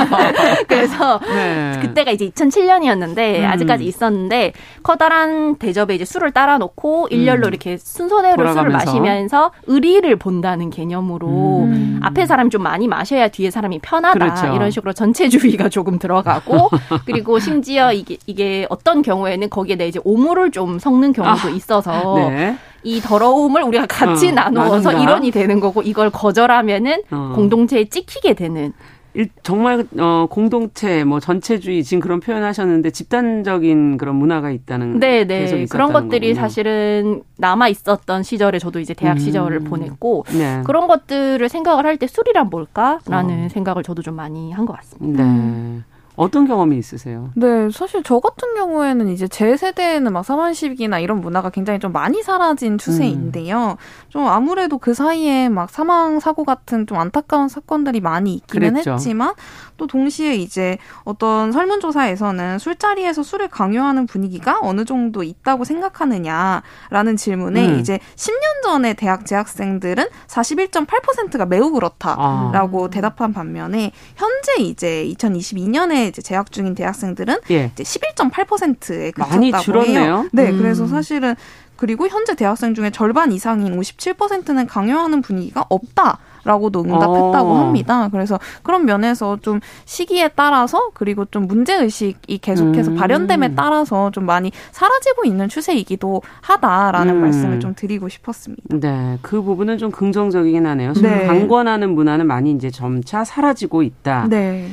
그래서 0.70 1.20
네. 1.20 1.80
그때가 1.82 2.12
이제 2.12 2.30
2007년이었는데 2.30 3.40
음. 3.40 3.46
아직까지 3.46 3.86
있었는데 3.86 4.54
커다란 4.84 5.56
대접에 5.56 5.96
이제 5.96 6.06
술을 6.06 6.30
따라 6.30 6.60
놓고 6.60 7.08
일렬로 7.10 7.48
음. 7.48 7.50
이렇게 7.50 7.78
순서대로 7.78 8.36
돌아가면서. 8.36 8.62
술을 8.62 8.72
마시면서 8.72 9.52
의리를 9.66 10.16
본다는 10.18 10.70
개념으로 10.70 11.64
음. 11.64 12.00
앞에 12.04 12.28
사람이 12.28 12.52
좀 12.52 12.62
많이 12.62 12.88
마셔야 12.88 13.30
뒤에 13.30 13.50
사람이 13.50 13.80
편하다. 13.80 14.20
그렇죠. 14.20 14.54
이런 14.54 14.70
식으로 14.70 14.94
전체주의가 14.94 15.70
조금 15.70 15.98
들어가고 15.98 16.70
그리고 17.08 17.40
심지어 17.40 17.92
이게 17.92 18.18
이게 18.28 18.68
어떤 18.70 19.02
경우에는 19.02 19.50
거기에 19.50 19.76
내 19.76 19.88
이제 19.88 20.00
오물을 20.04 20.52
좀 20.52 20.78
섞는 20.78 21.14
경우도 21.14 21.48
아. 21.48 21.50
있어서 21.50 22.30
네. 22.30 22.56
이 22.86 23.02
더러움을 23.02 23.64
우리가 23.64 23.88
같이 23.88 24.30
어, 24.30 24.32
나누어서 24.32 24.92
나눈다. 24.92 25.02
일원이 25.04 25.32
되는 25.32 25.60
거고 25.60 25.82
이걸 25.82 26.10
거절하면은 26.12 27.02
어. 27.12 27.34
공동체에 27.36 27.86
찍히게 27.86 28.36
되는 28.36 28.74
일, 29.16 29.30
정말 29.44 29.88
어 29.98 30.28
공동체 30.30 31.04
뭐 31.06 31.22
전체주의 31.22 31.84
지금 31.86 32.02
그런 32.02 32.20
표현하셨는데 32.20 32.90
집단적인 32.92 33.98
그런 33.98 34.16
문화가 34.18 34.52
있다는 34.52 35.00
네, 35.00 35.26
네. 35.26 35.66
그런 35.70 35.94
것들이 35.94 36.28
거군요. 36.34 36.42
사실은 36.42 37.24
남아 37.38 37.70
있었던 37.70 38.24
시절에 38.24 38.60
저도 38.60 38.80
이제 38.82 38.94
대학 38.94 39.14
음. 39.14 39.20
시절을 39.20 39.62
보냈고 39.62 40.26
네. 40.38 40.62
그런 40.66 40.88
것들을 40.88 41.48
생각을 41.48 41.86
할 41.86 41.96
때 41.98 42.08
술이란 42.08 42.50
뭘까라는 42.50 43.46
어. 43.46 43.50
생각을 43.50 43.84
저도 43.84 44.02
좀 44.02 44.16
많이 44.16 44.52
한 44.52 44.66
것 44.66 44.76
같습니다. 44.76 45.24
네. 45.24 45.80
어떤 46.16 46.48
경험이 46.48 46.78
있으세요? 46.78 47.32
네, 47.36 47.70
사실 47.72 48.04
저 48.04 48.20
같은 48.20 48.56
경우에는 48.56 49.10
이제 49.10 49.28
제 49.28 49.58
세대에는 49.58 50.14
막 50.14 50.24
사망시비나 50.24 51.00
이런 51.00 51.22
문화가 51.22 51.50
굉장히 51.50 51.80
좀 51.80 51.92
많이 51.92 52.24
사라진 52.24 52.78
추세인데요. 52.78 53.72
음. 53.72 54.10
좀 54.10 54.28
아무래도 54.28 54.78
그 54.78 54.94
사이에 54.94 55.50
막 55.50 55.70
사망 55.70 56.20
사고 56.20 56.46
같은 56.46 56.88
좀 56.88 56.98
안타까운 56.98 57.48
사건들이 57.48 58.02
많이 58.02 58.36
있기는 58.36 58.72
그랬죠. 58.72 58.94
했지만 58.94 59.34
또 59.78 59.88
동시에 59.88 60.36
이제 60.36 60.78
어떤 61.04 61.52
설문조사에서는 61.52 62.60
술자리에서 62.60 63.24
술을 63.24 63.50
강요하는 63.50 64.08
분위기가 64.08 64.60
어느 64.62 64.86
정도 64.86 65.24
있다고 65.24 65.64
생각하느냐라는 65.66 67.18
질문에 67.18 67.68
음. 67.68 67.80
이제 67.80 68.00
10년 68.16 68.64
전에 68.64 68.94
대학 68.94 69.26
재학생들은 69.26 70.06
41.8%가 70.28 71.46
매우 71.46 71.72
그렇다라고 71.72 72.86
아. 72.86 72.90
대답한 72.90 73.34
반면에 73.34 73.92
현재 74.16 74.56
이제 74.60 75.06
2022년에 75.16 76.05
이제 76.08 76.22
재학 76.22 76.52
중인 76.52 76.76
대학생들은 76.76 77.38
예. 77.52 77.72
이제 77.74 77.84
11.8%에 77.84 79.12
그쳤다고 79.12 79.86
해요. 79.86 80.28
네, 80.32 80.50
음. 80.50 80.58
그래서 80.58 80.88
사실은 80.88 81.36
그리고 81.76 82.08
현재 82.08 82.36
대학생 82.36 82.74
중에 82.74 82.90
절반 82.90 83.32
이상인 83.32 83.80
57%는 83.80 84.68
강요하는 84.68 85.22
분위기가 85.22 85.66
없다. 85.70 86.20
라고도 86.46 86.82
응답했다고 86.82 87.50
어. 87.50 87.58
합니다. 87.58 88.08
그래서 88.12 88.40
그런 88.62 88.86
면에서 88.86 89.38
좀 89.42 89.60
시기에 89.86 90.30
따라서 90.36 90.92
그리고 90.94 91.26
좀 91.26 91.48
문제 91.48 91.74
의식이 91.74 92.38
계속해서 92.38 92.92
음. 92.92 92.96
발현됨에 92.96 93.56
따라서 93.56 94.12
좀 94.12 94.28
많이 94.28 94.52
사라지고 94.72 95.26
있는 95.26 95.50
추세이기도 95.50 96.22
하다라는 96.42 97.16
음. 97.16 97.22
말씀을 97.22 97.60
좀 97.60 97.74
드리고 97.74 98.10
싶었습니다. 98.10 98.78
네. 98.80 99.18
그 99.24 99.42
부분은 99.42 99.80
좀 99.80 99.90
긍정적이긴 99.90 100.68
하네요. 100.68 100.94
네. 100.94 101.26
강권하는 101.26 101.96
문화는 101.96 102.28
많이 102.28 102.52
이제 102.52 102.70
점차 102.70 103.24
사라지고 103.24 103.82
있다. 103.82 104.28
네. 104.30 104.70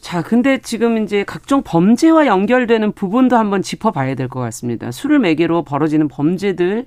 자, 0.00 0.22
근데 0.22 0.58
지금 0.58 1.02
이제 1.02 1.24
각종 1.24 1.62
범죄와 1.62 2.26
연결되는 2.26 2.92
부분도 2.92 3.36
한번 3.36 3.60
짚어봐야 3.62 4.14
될 4.14 4.28
것 4.28 4.40
같습니다. 4.40 4.90
술을 4.90 5.18
매개로 5.18 5.62
벌어지는 5.64 6.08
범죄들 6.08 6.86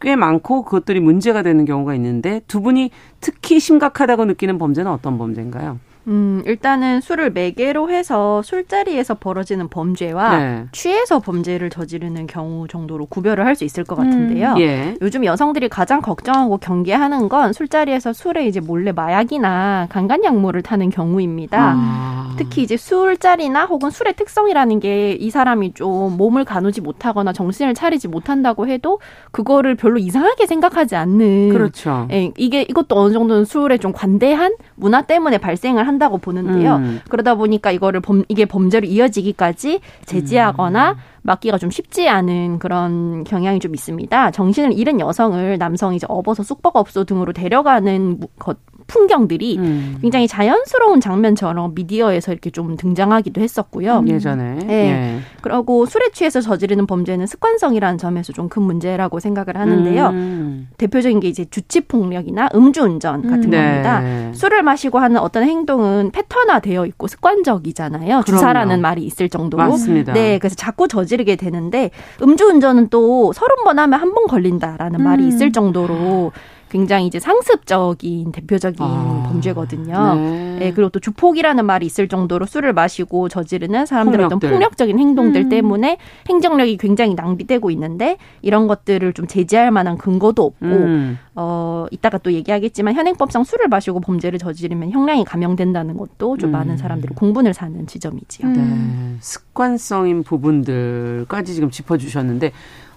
꽤 0.00 0.16
많고 0.16 0.64
그것들이 0.64 1.00
문제가 1.00 1.42
되는 1.42 1.64
경우가 1.64 1.94
있는데 1.94 2.42
두 2.46 2.60
분이 2.60 2.90
특히 3.20 3.58
심각하다고 3.60 4.26
느끼는 4.26 4.58
범죄는 4.58 4.90
어떤 4.90 5.16
범죄인가요? 5.16 5.78
음, 6.06 6.42
일단은 6.46 7.00
술을 7.00 7.30
매개로 7.30 7.90
해서 7.90 8.42
술자리에서 8.42 9.14
벌어지는 9.14 9.68
범죄와 9.68 10.38
네. 10.38 10.64
취해서 10.72 11.18
범죄를 11.18 11.70
저지르는 11.70 12.26
경우 12.26 12.68
정도로 12.68 13.06
구별을 13.06 13.46
할 13.46 13.54
수 13.54 13.64
있을 13.64 13.84
것 13.84 13.94
같은데요. 13.94 14.54
음, 14.54 14.58
예. 14.58 14.96
요즘 15.00 15.24
여성들이 15.24 15.68
가장 15.68 16.00
걱정하고 16.02 16.58
경계하는 16.58 17.28
건 17.28 17.52
술자리에서 17.52 18.12
술에 18.12 18.46
이제 18.48 18.58
몰래 18.58 18.90
마약이나 18.90 19.86
강간약물을 19.90 20.62
타는 20.62 20.90
경우입니다. 20.90 21.74
아. 21.76 22.34
특히 22.36 22.62
이제 22.62 22.76
술자리나 22.76 23.66
혹은 23.66 23.90
술의 23.90 24.14
특성이라는 24.14 24.80
게 24.80 25.16
이 25.20 25.30
사람이 25.30 25.74
좀 25.74 26.16
몸을 26.16 26.44
가누지 26.44 26.80
못하거나 26.80 27.32
정신을 27.32 27.74
차리지 27.74 28.08
못한다고 28.08 28.66
해도 28.66 28.98
그거를 29.30 29.74
별로 29.74 29.98
이상하게 29.98 30.46
생각하지 30.46 30.96
않는. 30.96 31.50
그렇죠. 31.50 32.08
예, 32.10 32.32
이게 32.36 32.62
이것도 32.62 32.96
어느 32.98 33.12
정도는 33.12 33.44
술에 33.44 33.78
좀 33.78 33.92
관대한 33.92 34.54
문화 34.74 35.02
때문에 35.02 35.38
발생을 35.38 35.86
한 35.86 35.93
한다고 35.94 36.18
보는데요. 36.18 36.76
음. 36.76 37.00
그러다 37.08 37.34
보니까 37.36 37.70
이거를 37.70 38.00
범, 38.00 38.24
이게 38.28 38.44
범죄로 38.44 38.86
이어지기까지 38.86 39.80
제지하거나 40.06 40.92
음. 40.92 40.96
막기가 41.24 41.58
좀 41.58 41.70
쉽지 41.70 42.08
않은 42.08 42.58
그런 42.58 43.24
경향이 43.24 43.58
좀 43.58 43.74
있습니다. 43.74 44.30
정신을 44.30 44.78
잃은 44.78 45.00
여성을 45.00 45.58
남성이 45.58 45.96
이제 45.96 46.06
업어서 46.08 46.42
쑥버업소 46.42 47.04
등으로 47.04 47.32
데려가는 47.32 48.20
것 48.38 48.58
풍경들이 48.86 49.56
음. 49.56 49.98
굉장히 50.02 50.28
자연스러운 50.28 51.00
장면처럼 51.00 51.74
미디어에서 51.74 52.32
이렇게 52.32 52.50
좀 52.50 52.76
등장하기도 52.76 53.40
했었고요. 53.40 54.00
음. 54.00 54.08
예전에. 54.08 54.58
네. 54.66 54.74
예. 54.74 55.20
그리고 55.40 55.86
술에 55.86 56.10
취해서 56.12 56.42
저지르는 56.42 56.86
범죄는 56.86 57.26
습관성이라는 57.26 57.98
점에서 57.98 58.32
좀 58.32 58.44
큰 58.54 58.62
문제라고 58.62 59.20
생각을 59.20 59.56
하는데요. 59.56 60.08
음. 60.10 60.68
대표적인 60.76 61.18
게 61.20 61.28
이제 61.28 61.46
주치 61.46 61.80
폭력이나 61.80 62.50
음주운전 62.54 63.22
같은 63.22 63.44
음. 63.44 63.50
겁니다. 63.50 64.00
네. 64.00 64.30
술을 64.34 64.62
마시고 64.62 64.98
하는 64.98 65.16
어떤 65.18 65.44
행동은 65.44 66.10
패턴화되어 66.12 66.84
있고 66.86 67.08
습관적이잖아요. 67.08 68.06
그럼요. 68.06 68.24
주사라는 68.24 68.82
말이 68.82 69.02
있을 69.02 69.30
정도로. 69.30 69.62
맞습니다. 69.66 70.12
네, 70.12 70.38
그래서 70.38 70.54
자꾸 70.56 70.86
저지 70.86 71.13
르게 71.16 71.36
되는데 71.36 71.90
음주운전은 72.22 72.88
또 72.90 73.32
서른 73.32 73.56
번 73.64 73.78
하면 73.78 74.00
한 74.00 74.14
번 74.14 74.26
걸린다라는 74.26 75.02
말이 75.02 75.24
음. 75.24 75.28
있을 75.28 75.50
정도로 75.52 76.32
굉장히 76.74 77.06
이제 77.06 77.20
상습적인 77.20 78.32
대표적인 78.32 78.78
아, 78.80 79.28
범죄거든요. 79.28 80.14
네. 80.16 80.56
네. 80.58 80.72
그리고 80.72 80.88
또 80.88 80.98
주폭이라는 80.98 81.64
말이 81.64 81.86
있을 81.86 82.08
정도로 82.08 82.46
술을 82.46 82.72
마시고 82.72 83.28
저지르는 83.28 83.86
사람들의 83.86 84.26
어떤 84.26 84.40
폭력적인 84.40 84.98
행동들 84.98 85.42
음. 85.42 85.48
때문에 85.50 85.98
행정력이 86.28 86.78
굉장히 86.78 87.14
낭비되고 87.14 87.70
있는데 87.70 88.16
이런 88.42 88.66
것들을 88.66 89.12
좀 89.12 89.28
제지할 89.28 89.70
만한 89.70 89.96
근거도 89.96 90.42
없고 90.42 90.66
음. 90.66 91.18
어 91.36 91.86
이따가 91.92 92.18
또 92.18 92.32
얘기하겠지만 92.32 92.94
현행법상 92.94 93.44
술을 93.44 93.68
마시고 93.68 94.00
범죄를 94.00 94.40
저지르면 94.40 94.90
형량이 94.90 95.24
감형된다는 95.24 95.96
것도 95.96 96.38
좀 96.38 96.50
음. 96.50 96.52
많은 96.54 96.76
사람들이 96.76 97.14
공분을 97.14 97.54
사는 97.54 97.86
지점이지요. 97.86 98.48
네. 98.48 99.16
습관성인 99.20 100.24
부분들까지 100.24 101.54
지금 101.54 101.70
짚어주셨는데 101.70 102.50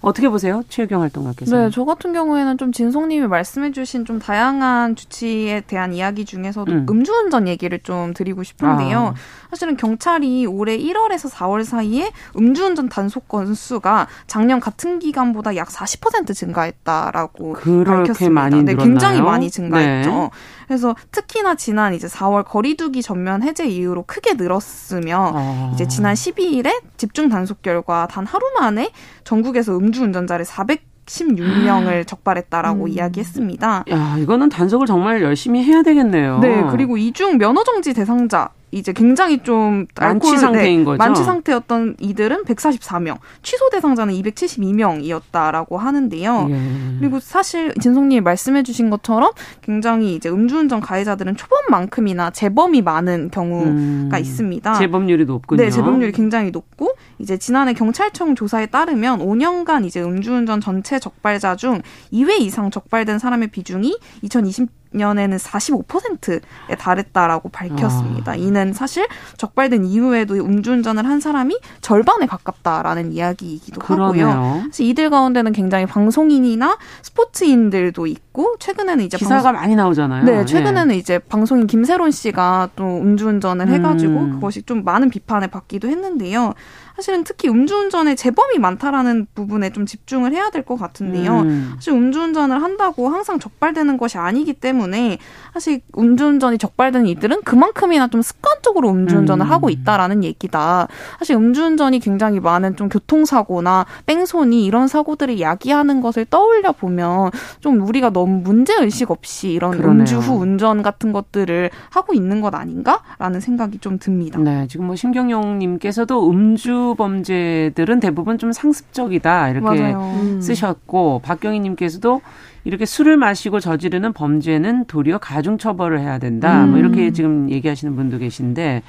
어떻게 0.07 0.29
보세요? 0.29 0.63
최경 0.69 1.01
활동가께서. 1.01 1.55
네, 1.55 1.69
저 1.69 1.83
같은 1.83 2.13
경우에는 2.13 2.57
좀 2.57 2.71
진송님이 2.71 3.27
말씀해주신 3.27 4.05
좀 4.05 4.19
다양한 4.19 4.95
주치에 4.95 5.61
대한 5.61 5.93
이야기 5.93 6.23
중에서도 6.23 6.71
음. 6.71 7.03
주운전 7.03 7.47
얘기를 7.47 7.79
좀 7.79 8.13
드리고 8.13 8.43
싶은데요. 8.43 8.99
아. 8.99 9.13
사실은 9.49 9.75
경찰이 9.75 10.45
올해 10.45 10.77
1월에서 10.77 11.29
4월 11.29 11.63
사이에 11.63 12.11
음주운전 12.37 12.89
단속 12.89 13.27
건수가 13.27 14.07
작년 14.27 14.59
같은 14.59 14.99
기간보다 14.99 15.55
약 15.55 15.67
40% 15.67 16.33
증가했다라고 16.33 17.53
밝혔습니다. 17.85 18.29
많이 18.29 18.63
네, 18.63 18.75
굉장히 18.75 19.21
많이 19.21 19.49
증가했죠. 19.49 20.09
네. 20.09 20.29
그래서 20.67 20.95
특히나 21.11 21.55
지난 21.55 21.93
이제 21.93 22.07
4월 22.07 22.43
거리두기 22.45 23.01
전면 23.01 23.41
해제 23.41 23.65
이후로 23.65 24.03
크게 24.05 24.33
늘었으며 24.33 25.31
아. 25.33 25.71
이제 25.73 25.87
지난 25.87 26.13
12일에 26.13 26.81
집중 26.97 27.29
단속 27.29 27.61
결과 27.61 28.07
단 28.07 28.25
하루 28.25 28.45
만에 28.59 28.91
전국에서 29.23 29.77
음주운전자를 29.77 30.45
400 30.45 30.97
16명을 31.07 32.05
적발했다라고 32.05 32.83
음. 32.83 32.87
이야기했습니다. 32.89 33.85
야, 33.89 34.17
이거는 34.19 34.49
단속을 34.49 34.87
정말 34.87 35.21
열심히 35.21 35.63
해야 35.63 35.81
되겠네요. 35.81 36.39
네, 36.39 36.65
그리고 36.69 36.97
이중 36.97 37.37
면허 37.37 37.63
정지 37.63 37.93
대상자 37.93 38.49
이제 38.71 38.91
굉장히 38.91 39.43
좀 39.43 39.87
만취 39.95 40.27
알코올, 40.27 40.37
상태인 40.37 40.79
네, 40.79 40.85
거죠. 40.85 40.97
만취 40.97 41.23
상태였던 41.23 41.95
이들은 41.99 42.43
144명, 42.43 43.17
취소 43.41 43.69
대상자는 43.69 44.13
272명이었다라고 44.13 45.77
하는데요. 45.77 46.47
예. 46.49 46.59
그리고 46.99 47.19
사실 47.19 47.73
진성님이 47.79 48.21
말씀해주신 48.21 48.89
것처럼 48.89 49.31
굉장히 49.61 50.15
이제 50.15 50.29
음주운전 50.29 50.81
가해자들은 50.81 51.37
초범만큼이나 51.37 52.31
재범이 52.31 52.81
많은 52.81 53.31
경우가 53.31 53.69
음, 53.69 54.11
있습니다. 54.19 54.73
재범률이 54.73 55.25
높군요. 55.25 55.63
네, 55.63 55.69
재범률이 55.69 56.11
굉장히 56.11 56.51
높고 56.51 56.95
이제 57.19 57.37
지난해 57.37 57.73
경찰청 57.73 58.35
조사에 58.35 58.65
따르면 58.65 59.19
5년간 59.19 59.85
이제 59.85 60.01
음주운전 60.01 60.59
전체 60.59 60.99
적발자 60.99 61.55
중 61.55 61.81
2회 62.11 62.41
이상 62.41 62.69
적발된 62.69 63.17
사람의 63.19 63.47
비중이 63.47 63.97
2020 64.23 64.67
2020년에는 64.97 65.39
45%에 65.39 66.75
달했다라고 66.75 67.49
밝혔습니다. 67.49 68.33
아. 68.33 68.35
이는 68.35 68.73
사실 68.73 69.07
적발된 69.37 69.85
이후에도 69.85 70.35
음주운전을 70.35 71.05
한 71.05 71.19
사람이 71.19 71.57
절반에 71.81 72.25
가깝다라는 72.25 73.11
이야기이기도 73.11 73.79
그러네요. 73.81 74.29
하고요. 74.29 74.61
사실 74.65 74.87
이들 74.87 75.09
가운데는 75.09 75.53
굉장히 75.53 75.85
방송인이나 75.85 76.77
스포츠인들도 77.01 78.07
있고 78.07 78.55
최근에는 78.59 79.03
이제 79.05 79.17
기사가 79.17 79.43
방송... 79.43 79.61
많이 79.61 79.75
나오잖아요. 79.75 80.25
네, 80.25 80.45
최근에는 80.45 80.89
네. 80.89 80.97
이제 80.97 81.19
방송인 81.19 81.67
김세론 81.67 82.11
씨가 82.11 82.69
또 82.75 82.83
음주운전을 82.83 83.67
해가지고 83.69 84.13
음. 84.13 84.31
그것이 84.33 84.63
좀 84.63 84.83
많은 84.83 85.09
비판을 85.09 85.47
받기도 85.49 85.87
했는데요. 85.87 86.53
사실은 86.97 87.23
특히 87.23 87.47
음주운전에 87.47 88.15
재범이 88.15 88.57
많다라는 88.59 89.27
부분에 89.33 89.69
좀 89.69 89.85
집중을 89.85 90.33
해야 90.33 90.49
될 90.49 90.67
것 90.67 90.75
같은데요. 90.75 91.41
음. 91.41 91.71
사실 91.75 91.93
음주운전을 91.93 92.61
한다고 92.61 93.07
항상 93.09 93.39
적발되는 93.39 93.97
것이 93.97 94.17
아니기 94.17 94.53
때문에 94.53 95.17
사실 95.53 95.81
음주운전이 95.97 96.57
적발되는 96.57 97.07
이들은 97.07 97.43
그만큼이나 97.43 98.07
좀 98.07 98.21
습관적으로 98.21 98.89
음주운전을 98.89 99.45
음. 99.45 99.51
하고 99.51 99.69
있다라는 99.69 100.23
얘기다. 100.23 100.87
사실 101.19 101.35
음주운전이 101.35 101.99
굉장히 101.99 102.39
많은 102.39 102.75
좀 102.75 102.89
교통사고나 102.89 103.85
뺑소니 104.07 104.65
이런 104.65 104.87
사고들을 104.87 105.39
야기하는 105.39 106.01
것을 106.01 106.25
떠올려 106.25 106.71
보면 106.73 107.31
좀 107.61 107.81
우리가 107.87 108.09
너무 108.09 108.41
문제 108.43 108.73
의식 108.79 109.11
없이 109.11 109.51
이런 109.51 109.71
그러네요. 109.71 110.01
음주 110.01 110.17
후 110.17 110.39
운전 110.39 110.81
같은 110.81 111.13
것들을 111.13 111.69
하고 111.91 112.13
있는 112.13 112.41
것 112.41 112.53
아닌가라는 112.55 113.39
생각이 113.39 113.77
좀 113.79 113.99
듭니다. 113.99 114.39
네, 114.39 114.67
지금 114.67 114.87
뭐 114.87 114.95
심경용님께서도 114.95 116.29
음주 116.29 116.86
범죄들은 116.95 117.99
대부분 117.99 118.37
좀 118.37 118.51
상습적이다 118.51 119.49
이렇게 119.49 119.93
음. 119.93 120.39
쓰셨고 120.41 121.21
박경희님께서도 121.23 122.21
이렇게 122.63 122.85
술을 122.85 123.17
마시고 123.17 123.59
저지르는 123.59 124.13
범죄는 124.13 124.85
도리어 124.85 125.19
가중 125.19 125.57
처벌을 125.57 125.99
해야 125.99 126.19
된다. 126.19 126.65
음. 126.65 126.71
뭐 126.71 126.79
이렇게 126.79 127.07
음. 127.07 127.13
지금 127.13 127.49
얘기하시는 127.49 127.95
분도 127.95 128.17
계신데 128.17 128.83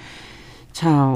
자 0.73 1.12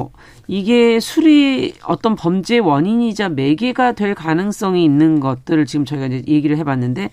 이게 0.47 1.01
술이 1.01 1.75
어떤 1.85 2.15
범죄의 2.15 2.61
원인이자 2.61 3.31
매개가 3.31 3.93
될 3.93 4.15
가능성이 4.15 4.85
있는 4.85 5.21
것들을 5.21 5.67
지금 5.67 5.85
저희가 5.85 6.07
이제 6.07 6.23
얘기를 6.27 6.57
해봤는데 6.57 7.11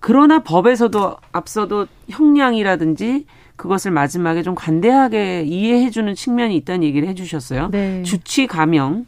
그러나 0.00 0.40
법에서도 0.40 1.16
앞서도 1.32 1.86
형량이라든지 2.10 3.24
그것을 3.56 3.90
마지막에 3.90 4.42
좀 4.42 4.54
관대하게 4.54 5.42
이해해주는 5.42 6.14
측면이 6.14 6.56
있다는 6.56 6.82
얘기를 6.82 7.08
해주셨어요. 7.08 7.68
네. 7.70 8.02
주치 8.02 8.46
감형. 8.46 9.06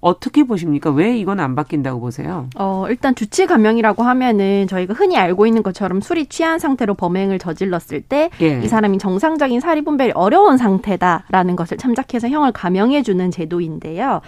어떻게 0.00 0.44
보십니까? 0.44 0.90
왜 0.90 1.16
이건 1.18 1.40
안 1.40 1.54
바뀐다고 1.56 1.98
보세요? 1.98 2.48
어, 2.54 2.86
일단 2.88 3.14
주치 3.14 3.46
감형이라고 3.46 4.04
하면은 4.04 4.66
저희가 4.68 4.94
흔히 4.94 5.16
알고 5.16 5.46
있는 5.46 5.62
것처럼 5.62 6.00
술이 6.00 6.26
취한 6.26 6.58
상태로 6.58 6.94
범행을 6.94 7.38
저질렀을 7.38 8.02
때이 8.02 8.30
예. 8.40 8.68
사람이 8.68 8.98
정상적인 8.98 9.58
사리 9.58 9.82
분별이 9.82 10.12
어려운 10.12 10.58
상태다라는 10.58 11.56
것을 11.56 11.78
참작해서 11.78 12.28
형을 12.28 12.52
감형해 12.52 13.02
주는 13.02 13.30
제도인데요. 13.30 14.20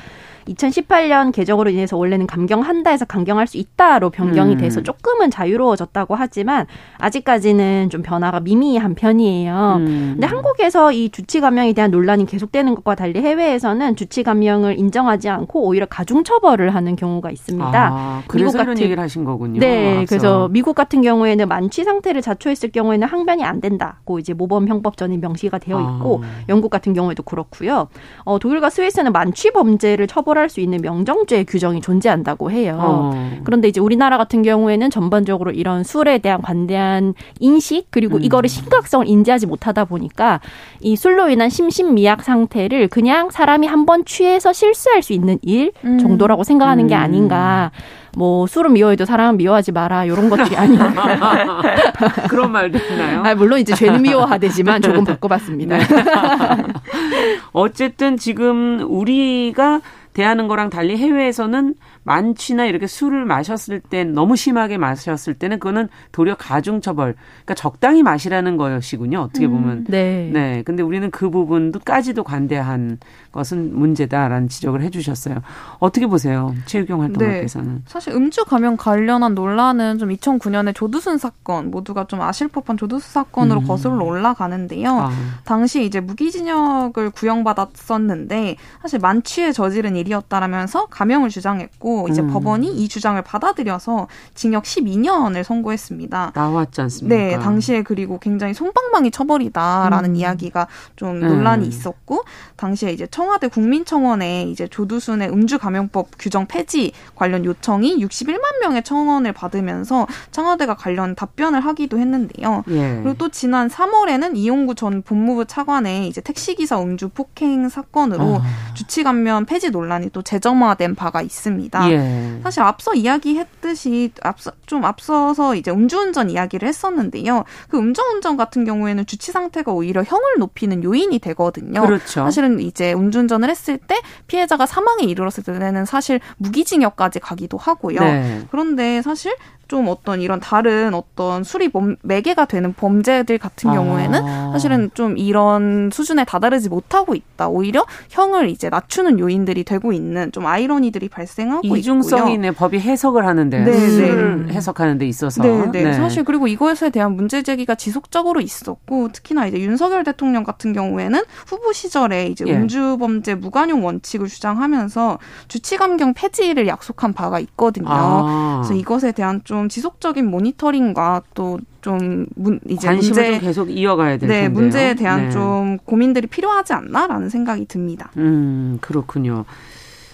2018년 0.48 1.32
개정으로 1.32 1.70
인해서 1.70 1.96
원래는 1.96 2.26
감경한다 2.26 2.90
해서 2.90 3.04
감경할 3.04 3.46
수 3.46 3.58
있다로 3.58 4.10
변경이 4.10 4.54
음. 4.54 4.58
돼서 4.58 4.82
조금은 4.82 5.30
자유로워졌다고 5.30 6.14
하지만 6.14 6.66
아직까지는 6.98 7.90
좀 7.90 8.02
변화가 8.02 8.40
미미한 8.40 8.94
편이에요. 8.94 9.76
음. 9.78 10.10
근데 10.14 10.26
한국에서 10.26 10.92
이 10.92 11.10
주치 11.10 11.40
감형에 11.40 11.72
대한 11.72 11.90
논란이 11.90 12.26
계속되는 12.26 12.74
것과 12.76 12.94
달리 12.94 13.20
해외에서는 13.20 13.96
주치 13.96 14.22
감형을 14.22 14.78
인정하지 14.78 15.28
않고 15.28 15.62
오히려 15.62 15.86
가중 15.86 16.24
처벌을 16.24 16.74
하는 16.74 16.96
경우가 16.96 17.30
있습니다. 17.30 17.88
아, 17.90 18.22
미국 18.32 18.52
같은 18.52 18.78
얘기를 18.78 19.02
하신 19.02 19.24
거군요. 19.24 19.60
네, 19.60 19.98
앞서. 19.98 20.06
그래서 20.06 20.48
미국 20.48 20.74
같은 20.74 21.02
경우에는 21.02 21.48
만취 21.48 21.84
상태를 21.84 22.22
자초했을 22.22 22.70
경우에는 22.70 23.06
항변이 23.06 23.44
안 23.44 23.60
된다고 23.60 24.18
이제 24.18 24.32
모범 24.32 24.68
형법전이 24.68 25.18
명시가 25.18 25.58
되어 25.58 25.80
있고 25.80 26.22
아. 26.24 26.28
영국 26.48 26.70
같은 26.70 26.94
경우에도 26.94 27.22
그렇고요. 27.22 27.88
어, 28.24 28.38
독일과 28.38 28.70
스위스는 28.70 29.12
만취 29.12 29.50
범죄를 29.52 30.06
처벌 30.06 30.37
처벌할 30.38 30.48
수 30.48 30.60
있는 30.60 30.80
명정죄 30.80 31.44
규정이 31.44 31.80
존재한다고 31.80 32.50
해요. 32.50 32.78
어. 32.80 33.40
그런데 33.44 33.68
이제 33.68 33.80
우리나라 33.80 34.16
같은 34.16 34.42
경우에는 34.42 34.88
전반적으로 34.90 35.50
이런 35.50 35.82
술에 35.82 36.18
대한 36.18 36.40
관대한 36.40 37.14
인식 37.40 37.88
그리고 37.90 38.16
음. 38.16 38.22
이거를 38.22 38.48
심각성을 38.48 39.06
인지하지 39.08 39.46
못하다 39.46 39.84
보니까 39.86 40.40
이 40.80 40.94
술로 40.96 41.28
인한 41.28 41.50
심신미약 41.50 42.22
상태를 42.22 42.88
그냥 42.88 43.30
사람이 43.30 43.66
한 43.66 43.88
번 43.88 44.04
취해서 44.04 44.52
실수할 44.52 45.02
수 45.02 45.14
있는 45.14 45.38
일 45.40 45.72
음. 45.82 45.98
정도라고 45.98 46.44
생각하는 46.44 46.88
게 46.88 46.94
음. 46.94 47.00
아닌가. 47.00 47.70
뭐 48.16 48.46
술은 48.46 48.72
미워해도 48.74 49.04
사람은 49.06 49.36
미워하지 49.38 49.72
마라 49.72 50.04
이런 50.04 50.28
것들이 50.28 50.56
아닌가 50.56 50.90
그런 52.28 52.50
말도 52.52 52.76
있나요? 52.78 53.22
아, 53.22 53.34
물론 53.34 53.60
이제 53.60 53.74
죄는 53.74 54.02
미워하되지만 54.02 54.82
조금 54.82 55.04
바꿔봤습니다. 55.04 55.78
네. 55.78 55.84
어쨌든 57.52 58.16
지금 58.16 58.80
우리가 58.88 59.80
대하는 60.18 60.48
거랑 60.48 60.68
달리 60.68 60.96
해외에서는 60.96 61.74
만취나 62.02 62.66
이렇게 62.66 62.86
술을 62.86 63.24
마셨을 63.24 63.80
때 63.80 64.04
너무 64.04 64.36
심하게 64.36 64.78
마셨을 64.78 65.34
때는 65.34 65.58
그거는 65.58 65.88
도리어 66.12 66.36
가중 66.36 66.80
처벌. 66.80 67.14
그러니까 67.44 67.54
적당히 67.54 68.02
마시라는 68.02 68.56
것이군요. 68.56 69.20
어떻게 69.20 69.46
음, 69.46 69.52
보면. 69.52 69.78
음, 69.78 69.84
네. 69.88 70.30
네. 70.32 70.62
근데 70.64 70.82
우리는 70.82 71.10
그 71.10 71.30
부분도까지도 71.30 72.24
관대한 72.24 72.98
것은 73.32 73.78
문제다라는 73.78 74.48
지적을 74.48 74.82
해 74.82 74.90
주셨어요. 74.90 75.42
어떻게 75.78 76.06
보세요, 76.06 76.54
최유경 76.66 77.02
활동가께서는? 77.02 77.74
네. 77.74 77.80
사실 77.86 78.12
음주 78.14 78.44
감염 78.44 78.76
관련한 78.76 79.34
논란은 79.34 79.98
좀 79.98 80.10
2009년에 80.10 80.74
조두순 80.74 81.18
사건 81.18 81.70
모두가 81.70 82.06
좀 82.06 82.20
아실 82.20 82.48
법한 82.48 82.76
조두순 82.76 83.12
사건으로 83.12 83.60
음. 83.60 83.66
거슬러 83.66 84.04
올라가는데요. 84.04 84.90
아. 84.90 85.10
당시 85.44 85.84
이제 85.84 86.00
무기징역을 86.00 87.10
구형받았었는데 87.10 88.56
사실 88.82 88.98
만취에 88.98 89.52
저지른 89.52 89.96
일이었다라면서 89.96 90.86
감형을 90.86 91.28
주장했고 91.28 91.87
이제 92.10 92.22
음. 92.22 92.30
법원이 92.32 92.68
이 92.68 92.88
주장을 92.88 93.20
받아들여서 93.22 94.08
징역 94.34 94.64
12년을 94.64 95.42
선고했습니다. 95.44 96.32
나왔지 96.34 96.80
않습니까? 96.82 97.16
네, 97.16 97.38
당시에 97.38 97.82
그리고 97.82 98.18
굉장히 98.18 98.54
손방망이 98.54 99.10
처벌이다라는 99.10 100.10
음. 100.10 100.16
이야기가 100.16 100.66
좀 100.96 101.20
논란이 101.20 101.62
네. 101.62 101.68
있었고 101.68 102.24
당시에 102.56 102.92
이제 102.92 103.06
청와대 103.06 103.48
국민청원에 103.48 104.44
이제 104.44 104.66
조두순의 104.66 105.30
음주 105.30 105.58
감염법 105.58 106.08
규정 106.18 106.46
폐지 106.46 106.92
관련 107.14 107.44
요청이 107.44 108.04
61만 108.04 108.60
명의 108.60 108.82
청원을 108.82 109.32
받으면서 109.32 110.06
청와대가 110.30 110.74
관련 110.74 111.14
답변을 111.14 111.60
하기도 111.60 111.98
했는데요. 111.98 112.64
예. 112.68 113.00
그리고 113.02 113.14
또 113.14 113.28
지난 113.28 113.68
3월에는 113.68 114.36
이용구 114.36 114.74
전 114.74 115.02
법무부 115.02 115.46
차관의 115.46 116.08
이제 116.08 116.20
택시기사 116.20 116.80
음주 116.80 117.10
폭행 117.10 117.68
사건으로 117.68 118.40
아. 118.42 118.74
주치 118.74 119.02
감면 119.02 119.46
폐지 119.46 119.70
논란이 119.70 120.10
또 120.10 120.22
재점화된 120.22 120.94
바가 120.94 121.22
있습니다. 121.22 121.77
예. 121.90 122.40
사실 122.42 122.62
앞서 122.62 122.94
이야기했듯이 122.94 124.12
앞서 124.22 124.52
좀 124.66 124.84
앞서서 124.84 125.54
이제 125.54 125.70
음주운전 125.70 126.30
이야기를 126.30 126.68
했었는데요. 126.68 127.44
그 127.68 127.78
음주운전 127.78 128.36
같은 128.36 128.64
경우에는 128.64 129.06
주치 129.06 129.32
상태가 129.32 129.72
오히려 129.72 130.02
형을 130.02 130.38
높이는 130.38 130.82
요인이 130.82 131.18
되거든요. 131.18 131.82
그렇죠. 131.82 132.24
사실은 132.24 132.60
이제 132.60 132.92
음주운전을 132.92 133.48
했을 133.50 133.78
때 133.78 134.00
피해자가 134.26 134.66
사망에 134.66 135.04
이르렀을 135.04 135.44
때는 135.44 135.84
사실 135.84 136.20
무기징역까지 136.38 137.20
가기도 137.20 137.58
하고요. 137.58 138.00
네. 138.00 138.42
그런데 138.50 139.02
사실 139.02 139.34
좀 139.68 139.86
어떤 139.88 140.22
이런 140.22 140.40
다른 140.40 140.94
어떤 140.94 141.44
수리 141.44 141.68
범, 141.68 141.96
매개가 142.02 142.46
되는 142.46 142.72
범죄들 142.72 143.36
같은 143.36 143.70
경우에는 143.70 144.24
아. 144.24 144.50
사실은 144.52 144.90
좀 144.94 145.18
이런 145.18 145.90
수준에 145.92 146.24
다다르지 146.24 146.70
못하고 146.70 147.14
있다. 147.14 147.48
오히려 147.48 147.84
형을 148.08 148.48
이제 148.48 148.70
낮추는 148.70 149.18
요인들이 149.18 149.64
되고 149.64 149.92
있는 149.92 150.32
좀 150.32 150.46
아이러니들이 150.46 151.10
발생하고 151.10 151.76
이중성이 151.76 152.34
있고요. 152.34 152.52
법이 152.52 152.80
해석을 152.80 153.26
하는데 153.26 153.58
네, 153.60 153.88
술 153.88 154.46
네. 154.46 154.54
해석하는 154.54 154.96
데 154.96 155.06
있어서 155.06 155.42
네, 155.42 155.66
네, 155.70 155.84
네. 155.84 155.92
사실 155.92 156.24
그리고 156.24 156.48
이것에 156.48 156.88
대한 156.88 157.14
문제 157.14 157.42
제기가 157.42 157.74
지속적으로 157.74 158.40
있었고 158.40 159.10
특히나 159.12 159.46
이제 159.46 159.60
윤석열 159.60 160.02
대통령 160.02 160.44
같은 160.44 160.72
경우에는 160.72 161.20
후보 161.46 161.74
시절에 161.74 162.28
이제 162.28 162.46
예. 162.46 162.54
음주 162.54 162.96
범죄 162.98 163.34
무관용 163.34 163.84
원칙을 163.84 164.28
주장하면서 164.28 165.18
주치 165.48 165.76
감경 165.76 166.14
폐지를 166.14 166.66
약속한 166.68 167.12
바가 167.12 167.38
있거든요. 167.40 167.86
아. 167.90 168.62
그래서 168.62 168.74
이것에 168.74 169.12
대한 169.12 169.42
좀 169.44 169.57
지속적인 169.66 170.30
모니터링과 170.30 171.22
또 171.34 171.58
좀 171.88 172.26
이제 172.68 172.86
관심을 172.86 173.30
문제, 173.30 173.38
계속 173.38 173.70
이어가야 173.70 174.18
될 174.18 174.28
네, 174.28 174.42
텐데요. 174.42 174.50
문제에 174.50 174.94
대한 174.94 175.24
네. 175.24 175.30
좀 175.30 175.78
고민들이 175.84 176.26
필요하지 176.26 176.74
않나라는 176.74 177.30
생각이 177.30 177.64
듭니다. 177.64 178.10
음 178.18 178.78
그렇군요. 178.82 179.46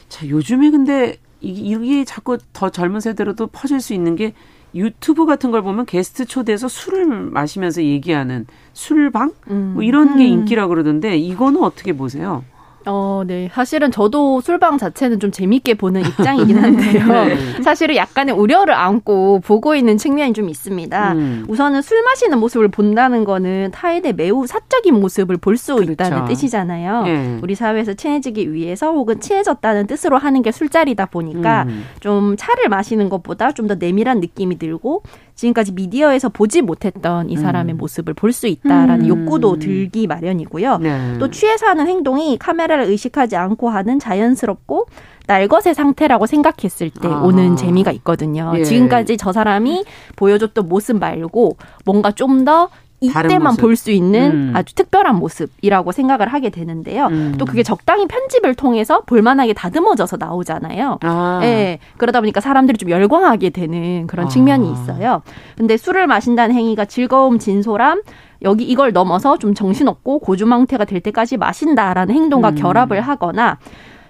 자 0.09 0.29
요즘에 0.29 0.71
근데 0.71 1.17
이게 1.41 2.05
자꾸 2.05 2.39
더 2.53 2.71
젊은 2.71 3.01
세대로도 3.01 3.49
퍼질 3.49 3.81
수 3.81 3.93
있는 3.93 4.15
게 4.15 4.35
유튜브 4.75 5.27
같은 5.27 5.51
걸 5.51 5.63
보면 5.63 5.87
게스트 5.87 6.27
초대해서 6.27 6.69
술을 6.69 7.07
마시면서 7.07 7.83
얘기하는 7.83 8.47
술방 8.73 9.33
뭐 9.47 9.57
음. 9.57 9.71
뭐 9.75 9.83
이런 9.83 10.17
게 10.17 10.25
음. 10.25 10.29
인기라 10.29 10.69
그러던데 10.69 11.17
이거는 11.17 11.63
어떻게 11.63 11.93
보세요? 11.93 12.45
어, 12.87 13.23
네. 13.27 13.51
사실은 13.53 13.90
저도 13.90 14.40
술방 14.40 14.79
자체는 14.79 15.18
좀 15.20 15.31
재밌게 15.33 15.75
보는 15.75 16.03
입장이긴 16.07 16.59
한데요. 16.59 17.07
네. 17.25 17.62
사실은 17.62 17.97
약간의 17.97 18.35
우려를 18.35 18.75
안고 18.75 19.40
보고 19.40 19.75
있는 19.75 19.97
측면이 19.99 20.33
좀 20.35 20.49
있습니다. 20.49 21.12
음. 21.14 21.44
우선은 21.49 21.83
술 21.83 22.03
마시는 22.03 22.38
모습을 22.38 22.68
본다는 22.68 23.25
거는 23.25 23.70
타인의 23.73 24.12
매우 24.14 24.47
사적인 24.47 24.94
모습을 24.94 25.37
볼수 25.37 25.75
그렇죠. 25.75 25.92
있다는 25.92 26.27
뜻이잖아요. 26.27 27.03
네. 27.03 27.38
우리 27.42 27.55
사회에서 27.55 27.94
친해지기 27.94 28.53
위해서 28.53 28.92
혹은 28.92 29.18
친해졌다는 29.20 29.87
뜻으로 29.87 30.18
하는 30.18 30.42
게 30.42 30.53
술자리다 30.53 31.07
보니까 31.07 31.64
음. 31.66 31.85
좀 32.01 32.37
차를 32.38 32.68
마시는 32.68 33.09
것보다 33.09 33.51
좀 33.51 33.64
더 33.64 33.77
내밀한 33.77 34.20
느낌이 34.20 34.59
들고 34.59 35.03
지금까지 35.35 35.73
미디어에서 35.73 36.29
보지 36.29 36.62
못했던 36.62 37.29
이 37.31 37.37
사람의 37.37 37.75
음. 37.75 37.79
모습을 37.79 38.14
볼 38.14 38.33
수 38.35 38.47
있다라는 38.49 39.05
음. 39.05 39.09
욕구도 39.09 39.59
들기 39.59 40.07
마련이고요. 40.07 40.79
네. 40.79 41.18
또 41.18 41.31
취해서 41.31 41.66
하는 41.66 41.87
행동이 41.87 42.37
카메라를 42.38 42.85
의식하지 42.85 43.37
않고 43.37 43.68
하는 43.70 43.99
자연스럽고 44.01 44.87
날것의 45.27 45.75
상태라고 45.75 46.27
생각했을 46.27 46.90
때 46.90 47.09
아. 47.09 47.20
오는 47.23 47.57
재미가 47.57 47.92
있거든요. 47.92 48.53
예. 48.57 48.64
지금까지 48.64 49.16
저 49.16 49.33
사람이 49.33 49.85
보여줬던 50.16 50.68
모습 50.68 50.99
말고 50.99 51.57
뭔가 51.85 52.11
좀 52.11 52.44
더 52.44 52.68
이때만 53.01 53.57
볼 53.57 53.77
수 53.77 53.91
있는 53.91 54.31
음. 54.31 54.53
아주 54.55 54.75
특별한 54.75 55.17
모습이라고 55.17 55.93
생각을 55.93 56.29
하게 56.29 56.51
되는데요. 56.51 57.07
음. 57.07 57.35
또 57.39 57.45
그게 57.45 57.63
적당히 57.63 58.07
편집을 58.07 58.55
통해서 58.55 59.01
볼만하게 59.03 59.53
다듬어져서 59.53 60.17
나오잖아요. 60.19 60.99
아. 61.03 61.39
네, 61.43 61.81
그러다 61.97 62.21
보니까 62.21 62.41
사람들이 62.41 62.79
좀 62.79 62.91
열광하게 62.91 63.51
되는 63.51 64.07
그런 64.07 64.27
아. 64.27 64.29
측면이 64.29 64.73
있어요. 64.73 65.23
근데 65.57 65.77
술을 65.77 66.07
마신다는 66.07 66.55
행위가 66.55 66.85
즐거움, 66.85 67.39
진솔함, 67.39 68.03
여기 68.43 68.65
이걸 68.65 68.93
넘어서 68.93 69.39
좀 69.39 69.55
정신없고 69.55 70.21
고주망태가 70.21 70.85
될 70.85 71.01
때까지 71.01 71.37
마신다라는 71.37 72.15
행동과 72.15 72.51
음. 72.51 72.55
결합을 72.55 73.01
하거나 73.01 73.59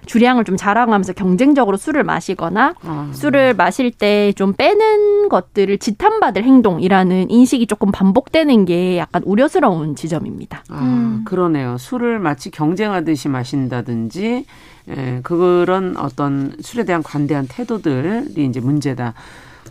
주량을 0.07 0.45
좀 0.45 0.57
자랑하면서 0.57 1.15
경쟁적으로 1.15 1.77
술을 1.77 2.05
마시거나 2.05 2.75
아. 2.83 3.11
술을 3.13 3.55
마실 3.55 3.91
때 3.91 4.33
좀 4.37 4.53
빼는 4.53 5.29
것들을 5.29 5.79
지탄받을 5.79 6.45
행동이라는 6.45 7.31
인식이 7.31 7.67
조금 7.67 7.91
반복되는 7.93 8.65
게 8.65 8.99
약간 8.99 9.23
우려스러운 9.25 9.97
지점입니다. 9.97 10.63
아, 10.71 10.79
음. 10.81 11.23
그러네요. 11.25 11.77
술을 11.79 12.19
마치 12.19 12.51
경쟁하듯이 12.51 13.29
마신다든지 13.29 14.47
예, 14.91 15.21
그런 15.23 15.97
어떤 15.97 16.55
술에 16.61 16.85
대한 16.85 17.03
관대한 17.03 17.47
태도들이 17.49 18.45
이제 18.49 18.61
문제다. 18.61 19.15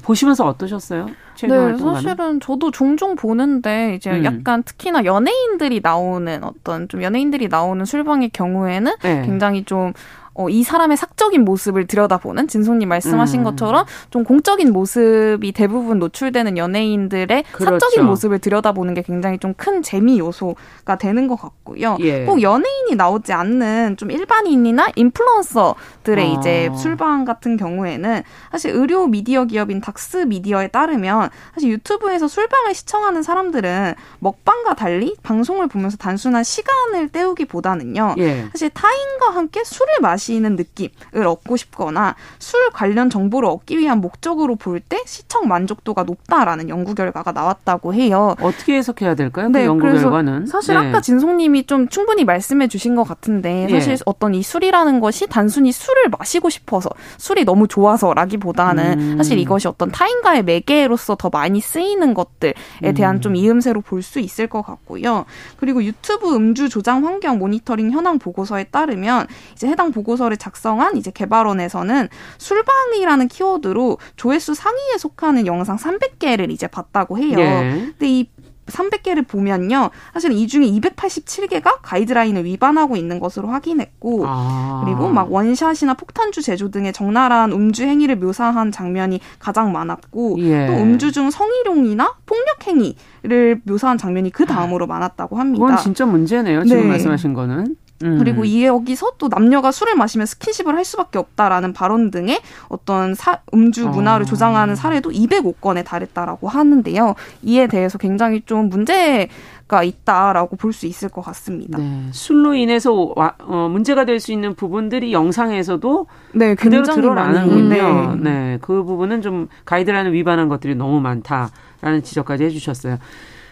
보시면서 0.01 0.45
어떠셨어요? 0.47 1.07
네, 1.43 1.77
사실은 1.77 2.39
저도 2.39 2.71
종종 2.71 3.15
보는데 3.15 3.95
이제 3.95 4.11
음. 4.11 4.25
약간 4.25 4.63
특히나 4.63 5.05
연예인들이 5.05 5.79
나오는 5.83 6.43
어떤 6.43 6.87
좀 6.89 7.03
연예인들이 7.03 7.47
나오는 7.47 7.83
술방의 7.85 8.29
경우에는 8.29 8.91
네. 9.01 9.21
굉장히 9.25 9.63
좀 9.63 9.93
어, 10.35 10.49
이 10.49 10.63
사람의 10.63 10.97
사적인 10.97 11.43
모습을 11.45 11.87
들여다보는 11.87 12.47
진송님 12.47 12.89
말씀하신 12.89 13.41
음. 13.41 13.43
것처럼 13.45 13.85
좀 14.09 14.23
공적인 14.23 14.71
모습이 14.73 15.51
대부분 15.53 15.99
노출되는 15.99 16.57
연예인들의 16.57 17.43
그렇죠. 17.51 17.79
사적인 17.79 18.05
모습을 18.05 18.39
들여다보는 18.39 18.93
게 18.93 19.01
굉장히 19.01 19.39
좀 19.39 19.53
큰 19.55 19.81
재미 19.81 20.19
요소가 20.19 20.97
되는 20.97 21.27
것 21.27 21.39
같고요. 21.39 21.97
예. 21.99 22.25
꼭 22.25 22.41
연예인이 22.41 22.95
나오지 22.95 23.33
않는 23.33 23.97
좀 23.97 24.11
일반인이나 24.11 24.89
인플루언서들의 24.95 26.25
어. 26.35 26.39
이제 26.39 26.69
술방 26.77 27.25
같은 27.25 27.55
경우에는 27.57 28.23
사실 28.51 28.71
의료 28.71 29.07
미디어 29.07 29.45
기업인 29.45 29.81
닥스 29.81 30.17
미디어에 30.17 30.69
따르면 30.69 31.29
사실 31.53 31.69
유튜브에서 31.69 32.27
술방을 32.27 32.73
시청하는 32.73 33.23
사람들은 33.23 33.93
먹방과 34.19 34.75
달리 34.75 35.15
방송을 35.23 35.67
보면서 35.67 35.97
단순한 35.97 36.43
시간을 36.43 37.09
때우기보다는요. 37.09 38.15
예. 38.17 38.47
사실 38.51 38.69
타인과 38.69 39.29
함께 39.29 39.63
술을 39.63 39.93
마시 40.01 40.22
마시는 40.23 40.55
느낌을 40.55 41.27
얻고 41.27 41.57
싶거나 41.57 42.15
술 42.39 42.69
관련 42.71 43.09
정보를 43.09 43.49
얻기 43.49 43.77
위한 43.77 43.99
목적으로 44.01 44.55
볼 44.55 44.83
때 44.89 44.97
시청 45.05 45.47
만족도가 45.47 46.03
높다라는 46.03 46.67
연구 46.67 46.93
결과가 46.93 47.31
나왔다고 47.31 47.93
해요. 47.93 48.35
어떻게 48.41 48.75
해석해야 48.75 49.15
될까요? 49.15 49.47
그 49.47 49.51
네, 49.53 49.61
그 49.61 49.65
연구 49.65 49.85
결과는 49.85 50.45
사실 50.47 50.73
네. 50.73 50.89
아까 50.89 50.99
진송님이 50.99 51.65
좀 51.67 51.87
충분히 51.87 52.25
말씀해 52.25 52.67
주신 52.67 52.95
것 52.95 53.03
같은데 53.03 53.67
예. 53.69 53.73
사실 53.73 53.95
네. 53.95 54.03
어떤 54.05 54.33
이 54.35 54.43
술이라는 54.43 54.99
것이 54.99 55.27
단순히 55.27 55.71
술을 55.71 56.09
마시고 56.17 56.49
싶어서 56.49 56.89
술이 57.17 57.45
너무 57.45 57.67
좋아서라기보다는 57.67 58.99
음. 58.99 59.17
사실 59.17 59.37
이것이 59.37 59.67
어떤 59.67 59.89
타인과의 59.91 60.43
매개로서 60.43 61.15
더 61.15 61.29
많이 61.29 61.61
쓰이는 61.61 62.13
것들에 62.13 62.53
대한 62.95 63.17
음. 63.17 63.21
좀 63.21 63.35
이음새로 63.35 63.81
볼 63.81 64.03
수 64.03 64.19
있을 64.19 64.47
것 64.47 64.61
같고요. 64.63 65.23
그리고 65.55 65.81
유튜브 65.81 66.35
음주 66.35 66.67
조장 66.67 67.05
환경 67.05 67.39
모니터링 67.39 67.91
현황 67.91 68.19
보고서에 68.19 68.65
따르면 68.65 69.27
이제 69.53 69.65
해당 69.67 69.93
보고 69.93 70.12
보고서를 70.13 70.37
작성한 70.37 70.97
이제 70.97 71.11
개발원에서는 71.11 72.07
술방이라는 72.37 73.27
키워드로 73.27 73.97
조회수 74.15 74.53
상위에 74.53 74.97
속하는 74.97 75.45
영상 75.45 75.77
300개를 75.77 76.51
이제 76.51 76.67
봤다고 76.67 77.17
해요. 77.17 77.35
네. 77.35 77.93
근데 77.97 78.07
이 78.07 78.29
300개를 78.67 79.27
보면요. 79.27 79.89
사실 80.13 80.31
이 80.31 80.47
중에 80.47 80.65
287개가 80.67 81.79
가이드라인을 81.81 82.45
위반하고 82.45 82.95
있는 82.95 83.19
것으로 83.19 83.49
확인했고, 83.49 84.23
아. 84.25 84.83
그리고 84.85 85.09
막 85.09 85.33
원샷이나 85.33 85.95
폭탄주 85.95 86.41
제조 86.41 86.71
등의 86.71 86.93
적나라한 86.93 87.51
음주 87.51 87.83
행위를 87.83 88.15
묘사한 88.15 88.71
장면이 88.71 89.19
가장 89.39 89.73
많았고, 89.73 90.37
예. 90.39 90.67
또 90.67 90.73
음주 90.73 91.11
중 91.11 91.29
성희롱이나 91.29 92.13
폭력 92.25 92.65
행위를 92.65 93.61
묘사한 93.65 93.97
장면이 93.97 94.29
그 94.29 94.45
다음으로 94.45 94.87
많았다고 94.87 95.37
합니다. 95.37 95.65
그건 95.65 95.83
진짜 95.83 96.05
문제네요. 96.05 96.63
지금 96.63 96.83
네. 96.83 96.87
말씀하신 96.87 97.33
거는. 97.33 97.75
음. 98.03 98.17
그리고 98.19 98.45
이 98.45 98.65
여기서 98.65 99.13
또 99.17 99.29
남녀가 99.29 99.71
술을 99.71 99.95
마시면 99.95 100.25
스킨십을 100.27 100.75
할 100.75 100.83
수밖에 100.85 101.17
없다라는 101.19 101.73
발언 101.73 102.11
등의 102.11 102.39
어떤 102.67 103.15
사, 103.15 103.39
음주 103.53 103.87
문화를 103.87 104.23
어. 104.23 104.25
조장하는 104.25 104.75
사례도 104.75 105.11
205건에 105.11 105.85
달했다라고 105.85 106.47
하는데요. 106.47 107.15
이에 107.43 107.67
대해서 107.67 107.97
굉장히 107.97 108.41
좀 108.45 108.69
문제가 108.69 109.83
있다라고 109.83 110.55
볼 110.57 110.73
수 110.73 110.85
있을 110.87 111.07
것 111.09 111.21
같습니다. 111.21 111.77
네. 111.77 112.07
술로 112.11 112.53
인해서 112.55 113.13
와, 113.15 113.33
어, 113.39 113.69
문제가 113.71 114.05
될 114.05 114.19
수 114.19 114.31
있는 114.31 114.55
부분들이 114.55 115.13
영상에서도 115.13 116.07
네, 116.33 116.55
그대로 116.55 116.83
드러나는군요. 116.83 118.15
네. 118.15 118.31
네, 118.31 118.57
그 118.61 118.83
부분은 118.83 119.21
좀 119.21 119.47
가이드라인을 119.65 120.13
위반한 120.13 120.49
것들이 120.49 120.75
너무 120.75 120.99
많다라는 121.01 122.03
지적까지 122.03 122.43
해주셨어요. 122.45 122.97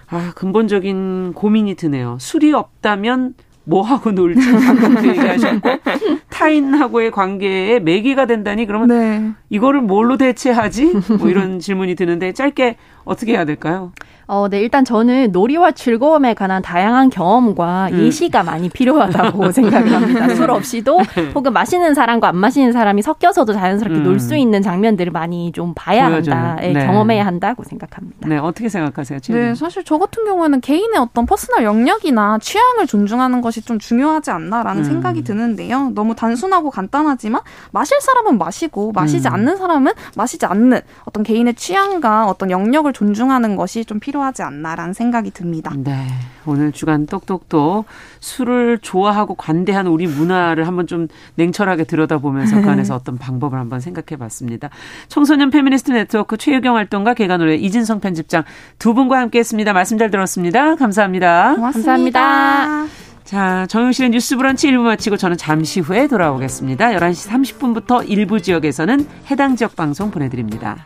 아, 0.09 0.31
근본적인 0.35 1.33
고민이 1.33 1.75
드네요. 1.75 2.17
술이 2.19 2.51
없다면 2.53 3.33
뭐 3.63 3.81
하고 3.81 4.11
놀지 4.11 4.51
방금도 4.51 5.07
얘기하셨고 5.07 5.69
타인하고의 6.29 7.11
관계에 7.11 7.79
매개가 7.79 8.25
된다니 8.25 8.65
그러면 8.65 8.87
네. 8.87 9.31
이거를 9.49 9.81
뭘로 9.81 10.17
대체하지? 10.17 10.93
뭐 11.19 11.29
이런 11.29 11.59
질문이 11.59 11.95
드는데 11.95 12.33
짧게 12.33 12.77
어떻게 13.03 13.33
해야 13.33 13.45
될까요? 13.45 13.91
어, 14.33 14.47
네, 14.47 14.61
일단 14.61 14.85
저는 14.85 15.33
놀이와 15.33 15.71
즐거움에 15.71 16.33
관한 16.35 16.61
다양한 16.61 17.09
경험과 17.09 17.89
음. 17.91 17.99
예시가 17.99 18.43
많이 18.43 18.69
필요하다고 18.69 19.51
생각을 19.51 19.91
합니다. 19.91 20.33
술 20.35 20.49
없이도 20.51 20.99
네. 21.17 21.31
혹은 21.35 21.51
마시는 21.51 21.93
사람과 21.93 22.29
안 22.29 22.37
마시는 22.37 22.71
사람이 22.71 23.01
섞여서도 23.01 23.51
자연스럽게 23.51 23.99
음. 23.99 24.03
놀수 24.05 24.37
있는 24.37 24.61
장면들을 24.61 25.11
많이 25.11 25.51
좀 25.51 25.73
봐야 25.75 26.07
보여줘요. 26.07 26.33
한다, 26.33 26.61
네, 26.61 26.71
네. 26.71 26.85
경험해야 26.85 27.25
한다고 27.25 27.65
생각합니다. 27.65 28.29
네, 28.29 28.37
어떻게 28.37 28.69
생각하세요? 28.69 29.19
지금? 29.19 29.37
네, 29.37 29.53
사실 29.53 29.83
저 29.83 29.97
같은 29.97 30.23
경우에는 30.23 30.61
개인의 30.61 30.97
어떤 30.97 31.25
personal 31.25 31.65
영역이나 31.65 32.37
취향을 32.41 32.87
존중하는 32.87 33.41
것이 33.41 33.61
좀 33.61 33.79
중요하지 33.79 34.31
않나라는 34.31 34.83
음. 34.83 34.85
생각이 34.85 35.25
드는데요. 35.25 35.91
너무 35.93 36.15
단순하고 36.15 36.69
간단하지만 36.69 37.41
마실 37.73 37.99
사람은 37.99 38.37
마시고 38.37 38.93
마시지 38.93 39.27
음. 39.27 39.33
않는 39.33 39.57
사람은 39.57 39.91
마시지 40.15 40.45
않는 40.45 40.79
어떤 41.03 41.23
개인의 41.23 41.55
취향과 41.55 42.27
어떤 42.27 42.49
영역을 42.49 42.93
존중하는 42.93 43.57
것이 43.57 43.83
좀 43.83 43.99
필요. 43.99 44.20
필요하지 44.21 44.43
않나라는 44.43 44.93
생각이 44.93 45.31
듭니다. 45.31 45.73
네. 45.75 46.07
오늘 46.45 46.71
주간 46.71 47.05
똑똑똑 47.05 47.85
술을 48.19 48.79
좋아하고 48.79 49.35
관대한 49.35 49.87
우리 49.87 50.07
문화를 50.07 50.67
한번 50.67 50.87
좀 50.87 51.07
냉철하게 51.35 51.83
들여다보면서 51.83 52.61
그 52.61 52.69
안에서 52.69 52.95
어떤 52.95 53.17
방법을 53.17 53.59
한번 53.59 53.79
생각해 53.79 54.17
봤습니다. 54.17 54.69
청소년 55.07 55.49
페미니스트 55.49 55.91
네트워크 55.91 56.37
최유경 56.37 56.75
활동가 56.75 57.13
계간홀로 57.13 57.55
이진송 57.55 57.99
편집장 57.99 58.43
두 58.79 58.93
분과 58.93 59.19
함께 59.19 59.39
했습니다. 59.39 59.73
말씀 59.73 59.97
잘 59.97 60.11
들었습니다. 60.11 60.75
감사합니다. 60.75 61.55
고맙습니다. 61.55 62.21
감사합니다. 62.21 62.91
자, 63.23 63.65
정용실의 63.67 64.09
뉴스 64.11 64.35
브런치 64.35 64.69
1부 64.71 64.81
마치고 64.81 65.17
저는 65.17 65.37
잠시 65.37 65.79
후에 65.79 66.07
돌아오겠습니다. 66.07 66.91
11시 66.91 67.29
30분부터 67.29 68.07
일부 68.09 68.41
지역에서는 68.41 69.05
해당 69.29 69.55
지역 69.55 69.75
방송 69.75 70.11
보내드립니다. 70.11 70.85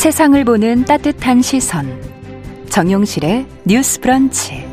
세상을 0.00 0.42
보는 0.46 0.86
따뜻한 0.86 1.42
시선. 1.42 1.86
정용실의 2.70 3.46
뉴스 3.66 4.00
브런치. 4.00 4.64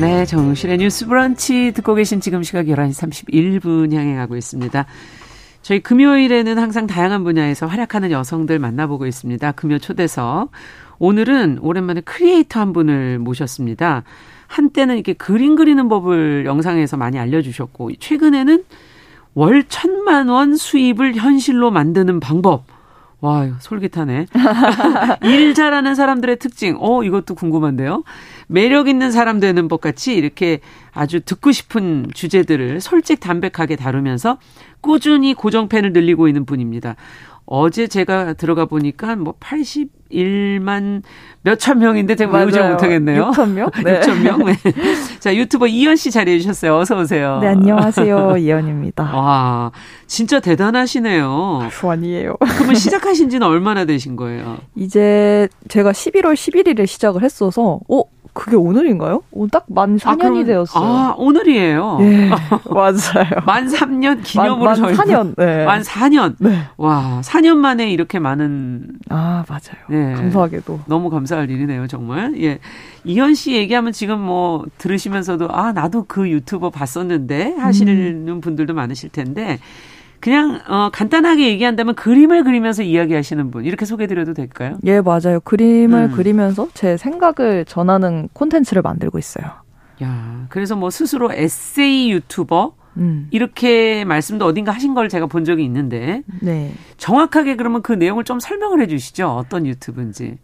네, 0.00 0.24
정용실의 0.24 0.78
뉴스 0.78 1.06
브런치 1.06 1.72
듣고 1.74 1.94
계신 1.94 2.22
지금 2.22 2.42
시각 2.42 2.64
11시 2.64 3.10
31분 3.28 3.92
향해 3.92 4.14
가고 4.14 4.38
있습니다. 4.38 4.86
저희 5.60 5.80
금요일에는 5.80 6.58
항상 6.58 6.86
다양한 6.86 7.24
분야에서 7.24 7.66
활약하는 7.66 8.10
여성들 8.10 8.58
만나보고 8.58 9.06
있습니다. 9.06 9.52
금요 9.52 9.80
초대석. 9.80 10.50
오늘은 10.98 11.58
오랜만에 11.60 12.00
크리에이터 12.00 12.58
한 12.58 12.72
분을 12.72 13.18
모셨습니다. 13.18 14.04
한때는 14.46 14.94
이렇게 14.94 15.12
그림 15.12 15.56
그리는 15.56 15.90
법을 15.90 16.46
영상에서 16.46 16.96
많이 16.96 17.18
알려주셨고, 17.18 17.90
최근에는 18.00 18.64
월 19.34 19.64
천만 19.68 20.28
원 20.28 20.56
수입을 20.56 21.14
현실로 21.14 21.70
만드는 21.70 22.20
방법. 22.20 22.64
와, 23.20 23.46
솔깃하네. 23.60 24.26
일 25.24 25.54
잘하는 25.54 25.94
사람들의 25.94 26.38
특징. 26.38 26.78
어, 26.80 27.02
이것도 27.04 27.34
궁금한데요. 27.34 28.02
매력 28.46 28.88
있는 28.88 29.12
사람 29.12 29.40
되는 29.40 29.68
법 29.68 29.82
같이 29.82 30.14
이렇게 30.14 30.60
아주 30.92 31.20
듣고 31.20 31.52
싶은 31.52 32.06
주제들을 32.14 32.80
솔직 32.80 33.20
담백하게 33.20 33.76
다루면서 33.76 34.38
꾸준히 34.80 35.34
고정팬을 35.34 35.92
늘리고 35.92 36.28
있는 36.28 36.46
분입니다. 36.46 36.96
어제 37.52 37.88
제가 37.88 38.34
들어가 38.34 38.64
보니까 38.64 39.16
뭐 39.16 39.34
81만 39.40 41.02
몇천 41.42 41.80
명인데 41.80 42.14
제가 42.14 42.38
외우지 42.38 42.60
못하겠네요. 42.60 43.32
6천 43.32 43.48
명? 43.50 43.70
네. 43.84 43.98
6천 44.00 44.22
명. 44.22 44.44
네. 44.44 44.54
자, 45.18 45.34
유튜버 45.34 45.66
이현 45.66 45.96
씨 45.96 46.12
자리해 46.12 46.38
주셨어요. 46.38 46.76
어서 46.76 46.96
오세요. 46.96 47.40
네, 47.40 47.48
안녕하세요. 47.48 48.36
이현입니다. 48.36 49.02
와, 49.16 49.72
진짜 50.06 50.38
대단하시네요. 50.38 51.68
아니에요. 51.82 52.36
그러면 52.38 52.76
시작하신 52.76 53.30
지는 53.30 53.48
얼마나 53.48 53.84
되신 53.84 54.14
거예요? 54.14 54.58
이제 54.76 55.48
제가 55.66 55.90
11월 55.90 56.34
11일에 56.34 56.86
시작을 56.86 57.24
했어서 57.24 57.80
어, 57.88 58.02
그게 58.40 58.56
오늘인가요? 58.56 59.22
딱만 59.52 59.98
4년이 59.98 60.42
아, 60.42 60.44
되었어요. 60.46 60.82
아, 60.82 61.14
오늘이에요. 61.18 61.98
예, 62.00 62.30
맞아요. 62.72 63.44
만 63.44 63.66
3년 63.68 64.22
기념으로 64.22 64.64
만, 64.64 64.80
만 64.80 64.94
4년. 64.94 65.34
네. 65.36 65.66
만 65.66 65.82
4년. 65.82 66.36
네. 66.38 66.62
와, 66.78 67.20
4년 67.22 67.56
만에 67.56 67.90
이렇게 67.90 68.18
많은 68.18 68.86
아, 69.10 69.44
맞아요. 69.46 69.84
네. 69.90 70.14
감사하게도. 70.14 70.80
너무 70.86 71.10
감사할 71.10 71.50
일이네요, 71.50 71.86
정말. 71.86 72.32
예. 72.40 72.60
이현 73.04 73.34
씨 73.34 73.52
얘기하면 73.52 73.92
지금 73.92 74.18
뭐 74.18 74.64
들으시면서도 74.78 75.48
아, 75.50 75.72
나도 75.72 76.06
그 76.08 76.30
유튜버 76.30 76.70
봤었는데 76.70 77.56
하시는 77.58 78.26
음. 78.26 78.40
분들도 78.40 78.72
많으실 78.72 79.10
텐데 79.10 79.58
그냥 80.20 80.60
어, 80.68 80.90
간단하게 80.92 81.48
얘기한다면 81.48 81.94
그림을 81.94 82.44
그리면서 82.44 82.82
이야기하시는 82.82 83.50
분 83.50 83.64
이렇게 83.64 83.84
소개드려도 83.86 84.34
될까요? 84.34 84.78
예, 84.84 85.00
맞아요. 85.00 85.40
그림을 85.40 86.10
음. 86.10 86.12
그리면서 86.12 86.68
제 86.74 86.96
생각을 86.96 87.64
전하는 87.64 88.28
콘텐츠를 88.32 88.82
만들고 88.82 89.18
있어요. 89.18 89.46
야, 90.02 90.46
그래서 90.48 90.76
뭐 90.76 90.90
스스로 90.90 91.32
에세이 91.32 92.10
유튜버 92.12 92.74
음. 92.96 93.28
이렇게 93.30 94.04
말씀도 94.04 94.44
어딘가 94.44 94.72
하신 94.72 94.94
걸 94.94 95.08
제가 95.08 95.26
본 95.26 95.44
적이 95.44 95.64
있는데 95.64 96.22
네. 96.40 96.72
정확하게 96.96 97.56
그러면 97.56 97.82
그 97.82 97.92
내용을 97.92 98.24
좀 98.24 98.40
설명을 98.40 98.80
해주시죠. 98.82 99.28
어떤 99.28 99.66
유튜브인지. 99.66 100.38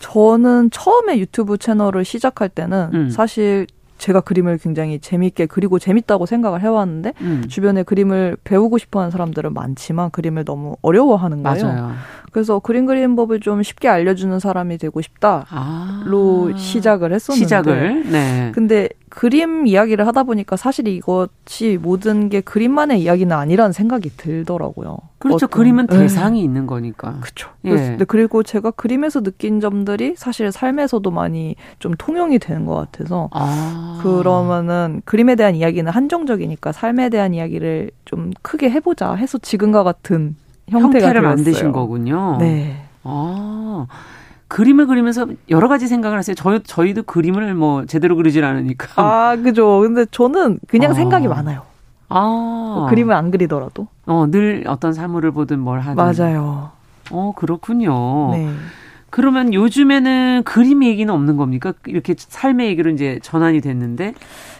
저는 0.00 0.70
처음에 0.70 1.18
유튜브 1.18 1.58
채널을 1.58 2.04
시작할 2.04 2.48
때는 2.48 2.90
음. 2.92 3.10
사실 3.10 3.66
제가 4.02 4.20
그림을 4.20 4.58
굉장히 4.58 4.98
재미있게 4.98 5.46
그리고 5.46 5.78
재밌다고 5.78 6.26
생각을 6.26 6.60
해왔는데 6.60 7.12
음. 7.20 7.44
주변에 7.48 7.84
그림을 7.84 8.36
배우고 8.42 8.78
싶어하는 8.78 9.12
사람들은 9.12 9.54
많지만 9.54 10.10
그림을 10.10 10.44
너무 10.44 10.76
어려워하는 10.82 11.44
거예요. 11.44 11.64
맞아요. 11.64 11.92
그래서 12.32 12.58
그림 12.58 12.86
그리는 12.86 13.14
법을 13.14 13.38
좀 13.38 13.62
쉽게 13.62 13.88
알려주는 13.88 14.40
사람이 14.40 14.78
되고 14.78 15.00
싶다로 15.00 15.44
아. 15.50 16.56
시작을 16.56 17.12
했었는데 17.12 17.44
시작을 17.44 18.10
네. 18.10 18.50
근데 18.52 18.88
그림 19.14 19.66
이야기를 19.66 20.06
하다 20.06 20.22
보니까 20.22 20.56
사실 20.56 20.88
이것이 20.88 21.78
모든 21.82 22.30
게 22.30 22.40
그림만의 22.40 23.02
이야기는 23.02 23.36
아니라는 23.36 23.72
생각이 23.72 24.08
들더라고요. 24.16 24.96
그렇죠. 25.18 25.36
어떤, 25.36 25.48
그림은 25.50 25.86
네. 25.88 25.98
대상이 25.98 26.40
네. 26.40 26.44
있는 26.44 26.66
거니까. 26.66 27.18
그렇죠. 27.20 27.50
예. 27.66 27.98
그리고 28.08 28.42
제가 28.42 28.70
그림에서 28.70 29.20
느낀 29.22 29.60
점들이 29.60 30.14
사실 30.16 30.50
삶에서도 30.50 31.10
많이 31.10 31.56
좀 31.78 31.92
통용이 31.98 32.38
되는 32.38 32.64
것 32.64 32.74
같아서 32.74 33.28
아. 33.32 34.00
그러면은 34.02 35.02
그림에 35.04 35.34
대한 35.34 35.56
이야기는 35.56 35.92
한정적이니까 35.92 36.72
삶에 36.72 37.10
대한 37.10 37.34
이야기를 37.34 37.90
좀 38.06 38.30
크게 38.40 38.70
해보자 38.70 39.12
해서 39.12 39.36
지금과 39.36 39.82
같은 39.82 40.36
형태가 40.70 41.08
형태를. 41.08 41.20
만드신 41.20 41.72
거군요. 41.72 42.38
네. 42.40 42.86
아. 43.04 43.86
그림을 44.52 44.86
그리면서 44.86 45.26
여러 45.48 45.66
가지 45.66 45.88
생각을 45.88 46.18
하세요. 46.18 46.34
저희 46.34 46.60
저희도 46.62 47.04
그림을 47.04 47.54
뭐 47.54 47.86
제대로 47.86 48.16
그리질 48.16 48.44
않으니까. 48.44 49.02
아, 49.02 49.34
그죠. 49.36 49.80
근데 49.80 50.04
저는 50.10 50.58
그냥 50.68 50.90
아. 50.90 50.94
생각이 50.94 51.26
많아요. 51.26 51.62
아. 52.10 52.74
뭐 52.76 52.86
그림을 52.90 53.14
안 53.14 53.30
그리더라도. 53.30 53.88
어, 54.04 54.26
늘 54.30 54.64
어떤 54.66 54.92
사물을 54.92 55.30
보든 55.30 55.58
뭘 55.58 55.80
하든. 55.80 55.96
맞아요. 55.96 56.70
어, 57.10 57.32
그렇군요. 57.34 58.32
네. 58.32 58.50
그러면 59.08 59.54
요즘에는 59.54 60.42
그림 60.44 60.84
얘기는 60.84 61.12
없는 61.12 61.38
겁니까? 61.38 61.72
이렇게 61.86 62.14
삶의 62.18 62.68
얘기로 62.68 62.90
이제 62.90 63.20
전환이 63.22 63.62
됐는데. 63.62 64.12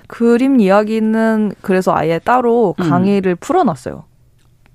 그림 0.07 0.59
이야기는 0.59 1.53
그래서 1.61 1.95
아예 1.95 2.19
따로 2.19 2.75
음. 2.79 2.89
강의를 2.89 3.33
음. 3.33 3.37
풀어놨어요. 3.41 4.05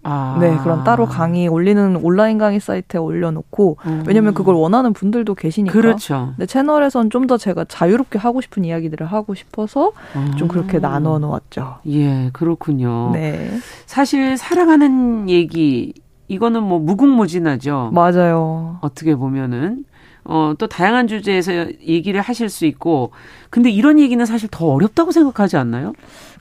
아. 0.09 0.37
네, 0.39 0.57
그런 0.63 0.83
따로 0.83 1.05
강의 1.05 1.47
올리는 1.47 1.95
온라인 1.97 2.37
강의 2.37 2.59
사이트에 2.59 2.99
올려놓고 2.99 3.77
음. 3.85 4.03
왜냐면 4.07 4.33
그걸 4.33 4.55
원하는 4.55 4.93
분들도 4.93 5.35
계시니까. 5.35 5.73
그렇죠. 5.73 6.33
근데 6.37 6.45
채널에선 6.45 7.09
좀 7.11 7.27
더 7.27 7.35
제가 7.37 7.65
자유롭게 7.65 8.17
하고 8.19 8.39
싶은 8.39 8.63
이야기들을 8.63 9.05
하고 9.05 9.35
싶어서 9.35 9.91
음. 10.15 10.31
좀 10.37 10.47
그렇게 10.47 10.79
나눠 10.79 11.19
놓았죠. 11.19 11.79
예, 11.87 12.29
그렇군요. 12.31 13.11
네. 13.11 13.49
사실 13.85 14.37
살아가는 14.37 15.29
얘기 15.29 15.93
이거는 16.29 16.63
뭐 16.63 16.79
무궁무진하죠. 16.79 17.91
맞아요. 17.93 18.77
어떻게 18.81 19.15
보면은 19.15 19.83
어, 20.23 20.53
또 20.57 20.67
다양한 20.67 21.07
주제에서 21.07 21.51
얘기를 21.81 22.19
하실 22.19 22.49
수 22.49 22.65
있고, 22.65 23.11
근데 23.49 23.69
이런 23.69 23.97
얘기는 23.97 24.25
사실 24.25 24.49
더 24.51 24.65
어렵다고 24.67 25.11
생각하지 25.13 25.55
않나요? 25.55 25.93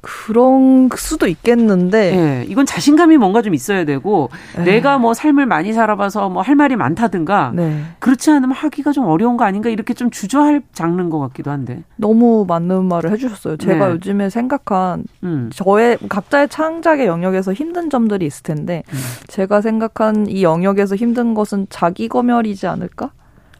그런 0.06 0.88
수도 0.94 1.26
있겠는데. 1.26 2.16
네, 2.16 2.46
이건 2.48 2.64
자신감이 2.64 3.16
뭔가 3.16 3.42
좀 3.42 3.54
있어야 3.54 3.84
되고, 3.84 4.30
네. 4.56 4.64
내가 4.64 4.98
뭐 4.98 5.14
삶을 5.14 5.46
많이 5.46 5.72
살아봐서 5.72 6.28
뭐 6.28 6.46
할 6.46 6.54
말이 6.54 6.76
많다든가, 6.76 7.52
네. 7.56 7.82
그렇지 7.98 8.30
않으면 8.30 8.52
하기가 8.52 8.92
좀 8.92 9.06
어려운 9.06 9.36
거 9.36 9.44
아닌가, 9.44 9.68
이렇게 9.68 9.94
좀 9.94 10.10
주저할 10.10 10.62
장르인 10.72 11.10
것 11.10 11.18
같기도 11.18 11.50
한데. 11.50 11.82
너무 11.96 12.44
맞는 12.46 12.84
말을 12.84 13.10
해주셨어요. 13.10 13.56
제가 13.56 13.86
네. 13.88 13.92
요즘에 13.94 14.30
생각한, 14.30 15.04
음. 15.24 15.50
저의 15.52 15.98
각자의 16.08 16.48
창작의 16.50 17.06
영역에서 17.08 17.52
힘든 17.52 17.90
점들이 17.90 18.26
있을 18.26 18.44
텐데, 18.44 18.84
음. 18.92 18.98
제가 19.26 19.60
생각한 19.60 20.28
이 20.28 20.44
영역에서 20.44 20.94
힘든 20.94 21.34
것은 21.34 21.66
자기 21.68 22.06
검열이지 22.06 22.68
않을까? 22.68 23.10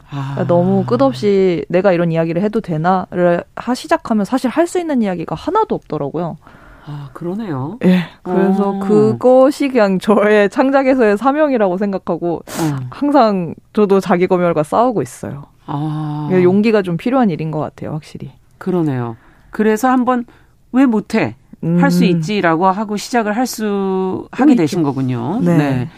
아. 0.09 0.45
너무 0.47 0.85
끝없이 0.85 1.65
내가 1.69 1.91
이런 1.91 2.11
이야기를 2.11 2.41
해도 2.41 2.61
되나를 2.61 3.43
하 3.55 3.75
시작하면 3.75 4.25
사실 4.25 4.49
할 4.49 4.67
수 4.67 4.79
있는 4.79 5.01
이야기가 5.01 5.35
하나도 5.35 5.75
없더라고요. 5.75 6.37
아, 6.85 7.09
그러네요. 7.13 7.77
예. 7.83 8.03
그래서 8.23 8.69
오. 8.71 8.75
어. 8.75 8.79
그것이 8.79 9.67
그냥 9.69 9.99
저의 9.99 10.49
창작에서의 10.49 11.17
사명이라고 11.17 11.77
생각하고 11.77 12.35
어. 12.45 12.75
항상 12.89 13.55
저도 13.73 13.99
자기 13.99 14.27
검열과 14.27 14.63
싸우고 14.63 15.01
있어요. 15.01 15.45
아. 15.65 16.29
용기가 16.31 16.81
좀 16.81 16.95
필요한 16.97 17.29
일인 17.29 17.51
것 17.51 17.59
같아요, 17.59 17.91
확실히. 17.91 18.31
그러네요. 18.57 19.17
그래서 19.51 19.89
한번 19.89 20.25
왜 20.71 20.85
못해? 20.85 21.35
음. 21.63 21.77
할수 21.81 22.05
있지라고 22.05 22.67
하고 22.67 22.95
시작을 22.97 23.35
할 23.35 23.45
수 23.47 24.27
하게. 24.31 24.55
되신 24.55 24.83
거군요. 24.83 25.39
네. 25.41 25.57
네. 25.57 25.89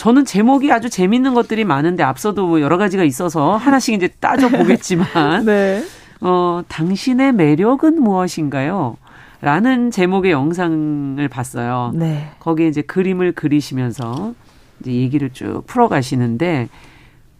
저는 0.00 0.24
제목이 0.24 0.72
아주 0.72 0.88
재밌는 0.88 1.34
것들이 1.34 1.64
많은데 1.64 2.02
앞서도 2.02 2.46
뭐 2.46 2.62
여러 2.62 2.78
가지가 2.78 3.04
있어서 3.04 3.56
하나씩 3.56 3.94
이제 3.94 4.08
따져 4.08 4.48
보겠지만 4.48 5.06
네. 5.44 5.84
어, 6.22 6.62
당신의 6.68 7.32
매력은 7.32 8.00
무엇인가요? 8.00 8.96
라는 9.42 9.90
제목의 9.90 10.32
영상을 10.32 11.28
봤어요. 11.28 11.92
네. 11.94 12.30
거기에 12.38 12.68
이제 12.68 12.80
그림을 12.80 13.32
그리시면서 13.32 14.32
이제 14.80 14.90
얘기를 14.90 15.28
쭉 15.34 15.64
풀어 15.66 15.88
가시는데 15.88 16.70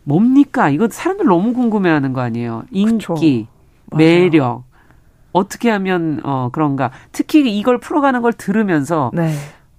뭡니까? 0.05 0.68
이거 0.68 0.87
사람들 0.90 1.25
너무 1.25 1.55
궁금해 1.55 1.88
하는 1.88 2.12
거 2.12 2.20
아니에요. 2.20 2.64
인기, 2.73 3.46
매력. 3.96 4.64
어떻게 5.33 5.70
하면 5.70 6.20
어 6.25 6.51
그런가? 6.53 6.90
특히 7.12 7.59
이걸 7.59 7.79
풀어가는 7.79 8.20
걸 8.20 8.35
들으면서 8.35 9.11
네. 9.14 9.33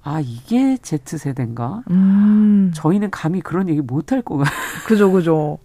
아 0.04 0.20
이게 0.20 0.78
Z 0.82 1.18
세대인가? 1.18 1.84
음. 1.90 2.72
저희는 2.74 3.12
감히 3.12 3.42
그런 3.42 3.70
얘기 3.70 3.82
못할 3.82 4.22
거가. 4.22 4.46
그죠, 4.86 5.12
그죠. 5.12 5.60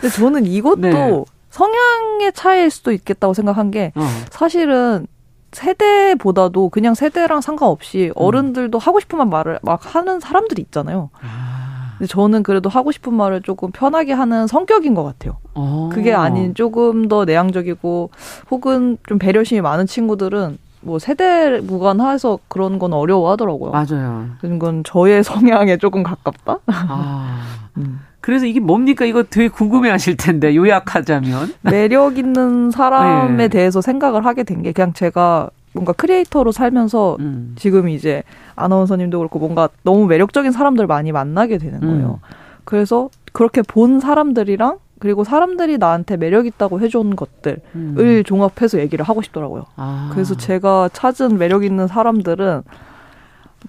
근데 0.00 0.14
저는 0.14 0.46
이것도 0.46 0.76
네. 0.80 1.24
성향의 1.50 2.32
차이일 2.34 2.70
수도 2.70 2.92
있겠다고 2.92 3.34
생각한 3.34 3.70
게 3.70 3.92
어. 3.96 4.02
사실은 4.30 5.06
세대보다도 5.52 6.68
그냥 6.68 6.94
세대랑 6.94 7.40
상관없이 7.40 8.08
음. 8.08 8.12
어른들도 8.14 8.78
음. 8.78 8.80
하고 8.80 9.00
싶은 9.00 9.28
말을 9.28 9.58
막 9.62 9.94
하는 9.94 10.20
사람들이 10.20 10.62
있잖아요. 10.62 11.10
아. 11.22 11.94
근데 11.96 12.06
저는 12.06 12.42
그래도 12.44 12.68
하고 12.68 12.92
싶은 12.92 13.12
말을 13.14 13.42
조금 13.42 13.72
편하게 13.72 14.12
하는 14.12 14.46
성격인 14.46 14.94
것 14.94 15.04
같아요. 15.04 15.38
오. 15.54 15.60
어. 15.60 15.88
그게 15.92 16.12
아닌 16.12 16.54
조금 16.54 17.08
더 17.08 17.24
내향적이고 17.24 18.10
혹은 18.50 18.98
좀 19.08 19.18
배려심이 19.18 19.62
많은 19.62 19.86
친구들은 19.86 20.58
뭐 20.80 20.98
세대 20.98 21.60
무관해서 21.60 22.38
그런 22.48 22.78
건 22.78 22.92
어려워하더라고요. 22.92 23.72
맞아요. 23.72 24.26
그건 24.40 24.84
저의 24.84 25.22
성향에 25.24 25.76
조금 25.78 26.02
가깝다. 26.02 26.58
아. 26.66 27.40
음. 27.78 28.00
그래서 28.20 28.44
이게 28.46 28.60
뭡니까? 28.60 29.04
이거 29.06 29.22
되게 29.22 29.48
궁금해 29.48 29.88
하실 29.90 30.16
텐데, 30.16 30.54
요약하자면. 30.54 31.54
매력 31.62 32.18
있는 32.18 32.70
사람에 32.70 33.36
네. 33.36 33.48
대해서 33.48 33.80
생각을 33.80 34.26
하게 34.26 34.42
된 34.42 34.62
게 34.62 34.72
그냥 34.72 34.92
제가 34.92 35.48
뭔가 35.72 35.92
크리에이터로 35.92 36.52
살면서 36.52 37.16
음. 37.20 37.54
지금 37.56 37.88
이제 37.88 38.22
아나운서님도 38.56 39.18
그렇고 39.18 39.38
뭔가 39.38 39.68
너무 39.82 40.06
매력적인 40.06 40.50
사람들 40.52 40.86
많이 40.86 41.12
만나게 41.12 41.58
되는 41.58 41.80
거예요. 41.80 42.20
음. 42.22 42.34
그래서 42.64 43.08
그렇게 43.32 43.62
본 43.62 44.00
사람들이랑 44.00 44.78
그리고 44.98 45.24
사람들이 45.24 45.78
나한테 45.78 46.16
매력 46.16 46.46
있다고 46.46 46.80
해준 46.80 47.16
것들을 47.16 47.60
음. 47.74 48.22
종합해서 48.24 48.78
얘기를 48.80 49.04
하고 49.04 49.22
싶더라고요. 49.22 49.64
아. 49.76 50.10
그래서 50.12 50.36
제가 50.36 50.90
찾은 50.92 51.38
매력 51.38 51.64
있는 51.64 51.86
사람들은 51.86 52.62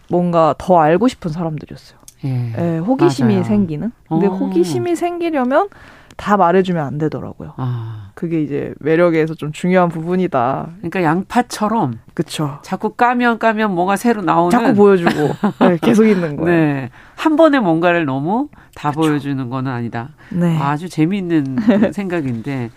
뭔가 0.09 0.55
더 0.57 0.79
알고 0.79 1.07
싶은 1.07 1.31
사람들이었어요. 1.31 1.99
예, 2.25 2.53
예 2.57 2.77
호기심이 2.79 3.33
맞아요. 3.33 3.43
생기는. 3.43 3.91
근데 4.07 4.27
어. 4.27 4.31
호기심이 4.31 4.95
생기려면 4.95 5.69
다 6.19 6.35
말해주면 6.35 6.85
안 6.85 6.97
되더라고요. 6.97 7.53
아. 7.55 8.11
그게 8.13 8.41
이제 8.41 8.73
매력에서 8.79 9.35
좀 9.35 9.53
중요한 9.53 9.87
부분이다. 9.87 10.67
그러니까 10.79 11.01
양파처럼. 11.01 11.99
그쵸. 12.13 12.59
자꾸 12.61 12.89
까면 12.89 13.39
까면 13.39 13.73
뭐가 13.73 13.95
새로 13.95 14.21
나오는. 14.21 14.51
자꾸 14.51 14.73
보여주고. 14.75 15.11
네, 15.59 15.77
계속 15.81 16.05
있는 16.05 16.35
거예요. 16.35 16.45
네. 16.51 16.89
한 17.15 17.37
번에 17.37 17.59
뭔가를 17.59 18.03
너무 18.03 18.49
다 18.75 18.89
그쵸. 18.89 18.99
보여주는 18.99 19.49
거는 19.49 19.71
아니다. 19.71 20.09
네. 20.29 20.57
아주 20.59 20.89
재미있는 20.89 21.55
생각인데. 21.93 22.69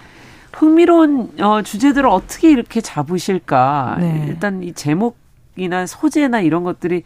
흥미로운 0.52 1.33
어, 1.40 1.62
주제들을 1.62 2.09
어떻게 2.09 2.48
이렇게 2.52 2.81
잡으실까. 2.81 3.96
네. 3.98 4.24
일단 4.28 4.62
이 4.62 4.72
제목이나 4.72 5.87
소재나 5.87 6.42
이런 6.42 6.62
것들이 6.62 7.02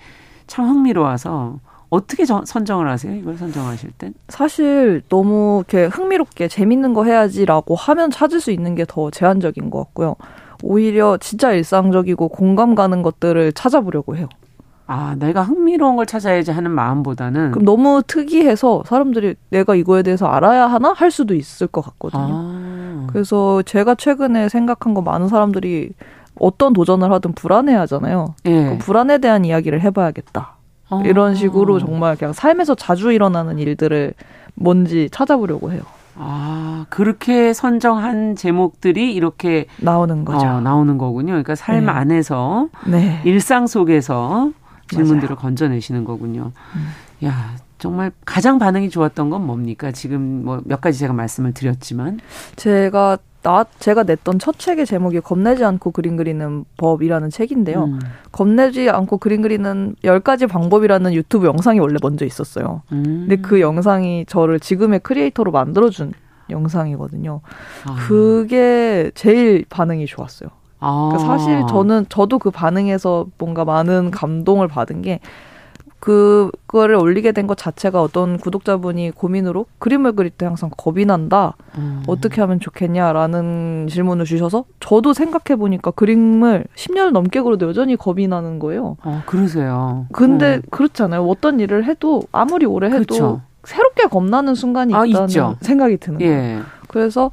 참 0.46 0.66
흥미로워서 0.68 1.60
어떻게 1.90 2.24
저, 2.24 2.42
선정을 2.44 2.88
하세요? 2.88 3.14
이걸 3.14 3.36
선정하실 3.36 3.90
땐? 3.98 4.14
사실 4.28 5.02
너무 5.08 5.62
이렇게 5.68 5.86
흥미롭게 5.86 6.48
재밌는 6.48 6.94
거 6.94 7.04
해야지라고 7.04 7.74
하면 7.76 8.10
찾을 8.10 8.40
수 8.40 8.50
있는 8.50 8.74
게 8.74 8.84
더 8.86 9.10
제한적인 9.10 9.70
것 9.70 9.78
같고요. 9.78 10.16
오히려 10.62 11.16
진짜 11.18 11.52
일상적이고 11.52 12.28
공감 12.28 12.74
가는 12.74 13.02
것들을 13.02 13.52
찾아보려고 13.52 14.16
해요. 14.16 14.28
아, 14.88 15.16
내가 15.18 15.42
흥미로운 15.42 15.96
걸 15.96 16.06
찾아야지 16.06 16.52
하는 16.52 16.70
마음보다는 16.70 17.50
그럼 17.50 17.64
너무 17.64 18.02
특이해서 18.06 18.84
사람들이 18.86 19.34
내가 19.50 19.74
이거에 19.74 20.02
대해서 20.04 20.26
알아야 20.26 20.66
하나 20.68 20.92
할 20.92 21.10
수도 21.10 21.34
있을 21.34 21.66
것 21.66 21.80
같거든요. 21.82 22.22
아. 22.30 23.06
그래서 23.10 23.62
제가 23.62 23.96
최근에 23.96 24.48
생각한 24.48 24.94
거 24.94 25.02
많은 25.02 25.26
사람들이 25.28 25.90
어떤 26.38 26.72
도전을 26.72 27.10
하든 27.12 27.32
불안해 27.32 27.74
하잖아요. 27.74 28.34
예. 28.46 28.70
그 28.70 28.78
불안에 28.78 29.18
대한 29.18 29.44
이야기를 29.44 29.80
해봐야겠다. 29.80 30.55
어. 30.88 31.02
이런 31.04 31.34
식으로 31.34 31.78
정말 31.78 32.16
그냥 32.16 32.32
삶에서 32.32 32.74
자주 32.74 33.12
일어나는 33.12 33.58
일들을 33.58 34.14
뭔지 34.54 35.08
찾아보려고 35.10 35.72
해요. 35.72 35.82
아, 36.18 36.86
그렇게 36.88 37.52
선정한 37.52 38.36
제목들이 38.36 39.12
이렇게 39.14 39.66
나오는 39.78 40.24
거죠. 40.24 40.46
어, 40.46 40.60
나오는 40.60 40.96
거군요. 40.96 41.32
그러니까 41.32 41.54
삶 41.54 41.86
네. 41.86 41.92
안에서 41.92 42.68
네. 42.86 43.20
일상 43.24 43.66
속에서 43.66 44.50
질문들을 44.88 45.28
맞아요. 45.30 45.36
건져내시는 45.38 46.04
거군요. 46.04 46.52
음. 46.74 47.26
야, 47.26 47.56
정말 47.78 48.12
가장 48.24 48.58
반응이 48.58 48.88
좋았던 48.88 49.28
건 49.28 49.46
뭡니까? 49.46 49.92
지금 49.92 50.44
뭐 50.44 50.60
몇 50.64 50.80
가지 50.80 50.98
제가 50.98 51.12
말씀을 51.12 51.52
드렸지만 51.52 52.20
제가 52.56 53.18
나 53.46 53.64
제가 53.78 54.02
냈던 54.02 54.40
첫 54.40 54.58
책의 54.58 54.86
제목이 54.86 55.20
겁내지 55.20 55.64
않고 55.64 55.92
그림 55.92 56.16
그리는 56.16 56.64
법이라는 56.78 57.30
책인데요. 57.30 57.84
음. 57.84 58.00
겁내지 58.32 58.90
않고 58.90 59.18
그림 59.18 59.40
그리는 59.40 59.94
열 60.02 60.18
가지 60.18 60.48
방법이라는 60.48 61.14
유튜브 61.14 61.46
영상이 61.46 61.78
원래 61.78 61.96
먼저 62.02 62.26
있었어요. 62.26 62.82
음. 62.90 63.04
근데 63.28 63.36
그 63.36 63.60
영상이 63.60 64.26
저를 64.26 64.58
지금의 64.58 64.98
크리에이터로 64.98 65.52
만들어준 65.52 66.12
영상이거든요. 66.50 67.40
아. 67.86 67.94
그게 68.08 69.12
제일 69.14 69.64
반응이 69.68 70.06
좋았어요. 70.06 70.50
아. 70.80 71.10
그러니까 71.12 71.38
사실 71.38 71.62
저는 71.68 72.06
저도 72.08 72.40
그 72.40 72.50
반응에서 72.50 73.28
뭔가 73.38 73.64
많은 73.64 74.10
감동을 74.10 74.66
받은 74.66 75.02
게 75.02 75.20
그거를 76.06 76.94
올리게 76.94 77.32
된 77.32 77.46
것 77.46 77.56
자체가 77.56 78.00
어떤 78.02 78.38
구독자분이 78.38 79.10
고민으로 79.12 79.66
그림을 79.78 80.12
그릴 80.12 80.30
때 80.30 80.46
항상 80.46 80.70
겁이 80.76 81.04
난다. 81.04 81.54
음. 81.78 82.02
어떻게 82.08 82.40
하면 82.40 82.58
좋겠냐라는 82.60 83.86
질문을 83.90 84.24
주셔서 84.24 84.64
저도 84.80 85.12
생각해 85.12 85.56
보니까 85.56 85.90
그림을 85.92 86.64
10년 86.76 87.10
넘게 87.10 87.40
그려도 87.40 87.68
여전히 87.68 87.96
겁이 87.96 88.26
나는 88.28 88.58
거예요. 88.58 88.96
어, 89.02 89.22
그러세요. 89.26 90.06
근데 90.12 90.56
어. 90.56 90.60
그렇잖아요. 90.70 91.24
어떤 91.24 91.58
일을 91.60 91.84
해도 91.84 92.22
아무리 92.32 92.66
오래 92.66 92.86
해도 92.88 92.98
그렇죠. 93.04 93.40
새롭게 93.64 94.04
겁나는 94.04 94.54
순간이 94.54 94.94
아, 94.94 95.04
있다는 95.06 95.28
있죠. 95.28 95.56
생각이 95.60 95.96
드는 95.98 96.20
예. 96.20 96.26
거예요. 96.28 96.62
그래서 96.88 97.30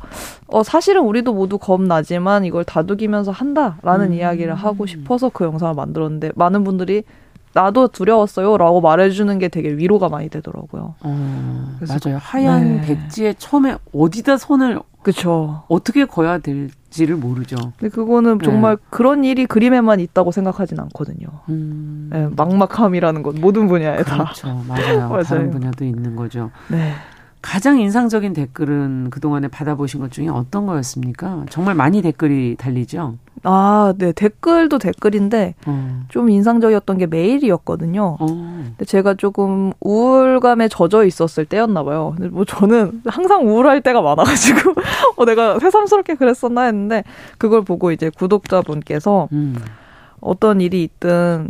어 0.48 0.64
사실은 0.64 1.02
우리도 1.04 1.34
모두 1.34 1.58
겁나지만 1.60 2.44
이걸 2.46 2.64
다독이면서 2.64 3.32
한다라는 3.32 4.08
음. 4.08 4.14
이야기를 4.14 4.56
하고 4.56 4.86
싶어서 4.88 5.30
그 5.30 5.44
영상을 5.44 5.74
만들었는데 5.76 6.32
많은 6.36 6.64
분들이 6.64 7.04
나도 7.54 7.88
두려웠어요 7.90 8.58
라고 8.58 8.82
말해주는 8.82 9.38
게 9.40 9.48
되게 9.48 9.70
위로가 9.70 10.10
많이 10.10 10.30
되더라고요. 10.30 10.96
어, 11.02 11.78
맞아요. 11.88 12.18
하얀 12.20 12.78
네. 12.78 12.82
백지에 12.82 13.36
처음에 13.38 13.78
어디다 13.94 14.38
손을 14.38 14.80
그쵸. 15.04 15.64
어떻게 15.68 16.06
거야 16.06 16.40
될지를 16.40 17.16
모르죠. 17.18 17.58
근데 17.78 17.94
그거는 17.94 18.38
네. 18.38 18.46
정말 18.46 18.78
그런 18.90 19.24
일이 19.24 19.46
그림에만 19.46 20.00
있다고 20.00 20.32
생각하진 20.32 20.80
않거든요. 20.80 21.28
음. 21.50 22.10
네, 22.12 22.30
막막함이라는 22.36 23.22
건 23.22 23.36
모든 23.42 23.68
분야에 23.68 24.04
그렇죠. 24.04 24.10
다. 24.10 24.24
그렇죠. 24.24 24.64
맞아요. 24.68 25.10
맞아요. 25.10 25.24
다른 25.24 25.52
분야도 25.52 25.86
있는 25.86 26.16
거죠. 26.16 26.52
네. 26.70 26.94
가장 27.44 27.78
인상적인 27.78 28.32
댓글은 28.34 29.10
그동안에 29.10 29.50
받아보신 29.50 30.00
것 30.00 30.12
중에 30.12 30.30
어떤 30.30 30.66
거였습니까? 30.66 31.46
정말 31.50 31.76
많이 31.76 32.02
댓글이 32.02 32.56
달리죠? 32.58 33.18
아, 33.44 33.94
네. 33.98 34.14
댓글도 34.14 34.78
댓글인데 34.80 35.56
어. 35.66 36.04
좀 36.08 36.30
인상적이었던 36.30 36.98
게 36.98 37.06
메일이었거든요. 37.06 38.18
어. 38.18 38.26
근데 38.26 38.86
제가 38.86 39.16
조금 39.16 39.74
우울감에 39.82 40.70
젖어 40.70 41.04
있었을 41.04 41.44
때였나 41.44 41.84
봐요. 41.84 42.14
근데 42.16 42.30
뭐 42.30 42.46
저는 42.46 43.02
항상 43.06 43.46
우울할 43.46 43.82
때가 43.82 44.02
많아가지고 44.02 44.74
어, 45.18 45.26
내가 45.26 45.60
새삼스럽게 45.60 46.16
그랬었나 46.16 46.62
했는데 46.64 47.04
그걸 47.38 47.62
보고 47.64 47.92
이제 47.92 48.10
구독자분께서 48.10 49.28
음. 49.34 49.58
어떤 50.22 50.62
일이 50.62 50.82
있든 50.84 51.50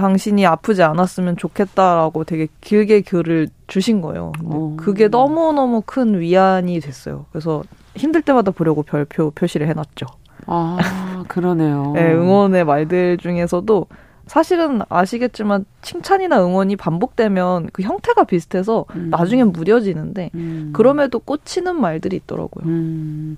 당신이 0.00 0.46
아프지 0.46 0.82
않았으면 0.82 1.36
좋겠다라고 1.36 2.24
되게 2.24 2.48
길게 2.60 3.02
글을 3.02 3.48
주신 3.66 4.00
거예요. 4.00 4.32
어. 4.44 4.76
그게 4.78 5.08
너무너무 5.08 5.82
큰 5.84 6.18
위안이 6.18 6.80
됐어요. 6.80 7.26
그래서 7.30 7.62
힘들 7.94 8.22
때마다 8.22 8.50
보려고 8.50 8.82
별표 8.82 9.32
표시를 9.32 9.68
해놨죠. 9.68 10.06
아, 10.46 11.24
그러네요. 11.28 11.92
네, 11.94 12.12
응원의 12.12 12.64
말들 12.64 13.18
중에서도 13.18 13.86
사실은 14.26 14.80
아시겠지만 14.88 15.66
칭찬이나 15.82 16.42
응원이 16.42 16.76
반복되면 16.76 17.70
그 17.72 17.82
형태가 17.82 18.24
비슷해서 18.24 18.86
음. 18.94 19.10
나중엔 19.10 19.52
무뎌지는데 19.52 20.30
음. 20.34 20.70
그럼에도 20.72 21.18
꽂히는 21.18 21.80
말들이 21.80 22.16
있더라고요. 22.16 22.64
음. 22.64 23.36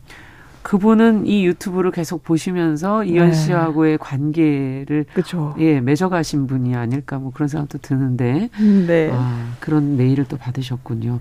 그분은 0.63 1.27
이 1.27 1.45
유튜브를 1.45 1.91
계속 1.91 2.23
보시면서 2.23 3.05
이현 3.05 3.31
네. 3.31 3.35
씨하고의 3.35 3.99
관계를 3.99 5.07
그쵸. 5.13 5.55
예 5.59 5.81
맺어가신 5.81 6.47
분이 6.47 6.75
아닐까 6.75 7.19
뭐 7.19 7.33
그런 7.33 7.49
생각도 7.49 7.79
드는데 7.79 8.49
음, 8.61 8.85
네. 8.87 9.11
아, 9.13 9.55
그런 9.61 9.97
메일을 9.97 10.25
또 10.27 10.37
받으셨군요. 10.37 11.21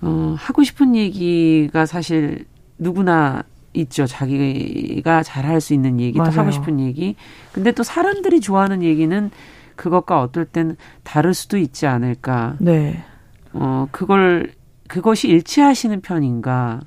어, 0.00 0.34
하고 0.38 0.62
싶은 0.62 0.94
얘기가 0.96 1.86
사실 1.86 2.44
누구나 2.78 3.42
있죠. 3.74 4.06
자기가 4.06 5.22
잘할 5.22 5.60
수 5.60 5.74
있는 5.74 6.00
얘기, 6.00 6.18
또 6.18 6.24
하고 6.24 6.50
싶은 6.50 6.80
얘기. 6.80 7.16
근데 7.52 7.72
또 7.72 7.82
사람들이 7.82 8.40
좋아하는 8.40 8.82
얘기는 8.82 9.30
그것과 9.76 10.20
어떨 10.20 10.44
땐 10.44 10.76
다를 11.04 11.34
수도 11.34 11.58
있지 11.58 11.86
않을까. 11.86 12.56
네. 12.58 13.04
어, 13.52 13.86
그걸, 13.90 14.52
그것이 14.88 15.28
일치하시는 15.28 16.00
편인가. 16.00 16.80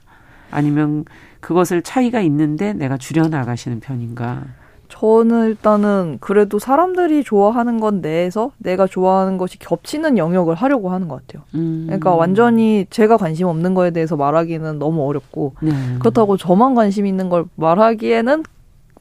아니면 0.49 1.05
그것을 1.41 1.81
차이가 1.81 2.21
있는데 2.21 2.73
내가 2.73 2.97
줄여나가시는 2.97 3.81
편인가. 3.81 4.43
저는 4.87 5.47
일단은 5.47 6.17
그래도 6.19 6.59
사람들이 6.59 7.23
좋아하는 7.23 7.79
건 7.79 8.01
내에서 8.01 8.51
내가 8.57 8.87
좋아하는 8.87 9.37
것이 9.37 9.57
겹치는 9.57 10.17
영역을 10.17 10.53
하려고 10.53 10.89
하는 10.91 11.07
것 11.07 11.25
같아요. 11.25 11.43
음. 11.55 11.83
그러니까 11.87 12.13
완전히 12.13 12.85
제가 12.89 13.17
관심 13.17 13.47
없는 13.47 13.73
거에 13.73 13.91
대해서 13.91 14.17
말하기는 14.17 14.79
너무 14.79 15.07
어렵고 15.07 15.53
네. 15.61 15.71
그렇다고 15.99 16.35
저만 16.35 16.75
관심 16.75 17.05
있는 17.05 17.29
걸 17.29 17.45
말하기에는 17.55 18.43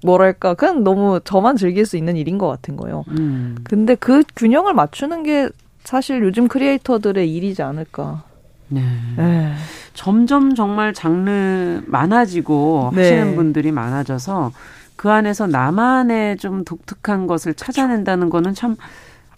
뭐랄까 0.05 0.55
그냥 0.55 0.85
너무 0.85 1.21
저만 1.25 1.57
즐길 1.57 1.85
수 1.85 1.97
있는 1.97 2.17
일인 2.17 2.39
것 2.39 2.47
같은 2.47 2.77
거예요. 2.77 3.05
음. 3.09 3.57
근데 3.65 3.97
그 3.97 4.23
균형을 4.37 4.75
맞추는 4.75 5.25
게 5.25 5.49
사실 5.83 6.23
요즘 6.23 6.47
크리에이터들의 6.49 7.35
일이지 7.35 7.63
않을까. 7.63 8.23
네. 8.71 8.83
네. 9.17 9.53
점점 9.95 10.55
정말 10.55 10.95
장르 10.95 11.83
많아지고 11.87 12.93
네. 12.95 13.03
하시는 13.03 13.37
분들이 13.37 13.73
많아져서 13.73 14.53
그 14.97 15.11
안에서 15.11 15.47
나만의 15.47 16.37
좀 16.39 16.65
독특한 16.65 17.27
것을 17.27 17.55
찾아낸다는 17.55 18.31
거는 18.31 18.55
참 18.55 18.77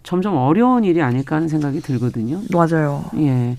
점점 0.03 0.35
어려운 0.35 0.83
일이 0.83 1.01
아닐까 1.01 1.37
하는 1.37 1.47
생각이 1.47 1.81
들거든요. 1.81 2.41
맞아요. 2.51 3.05
예. 3.17 3.57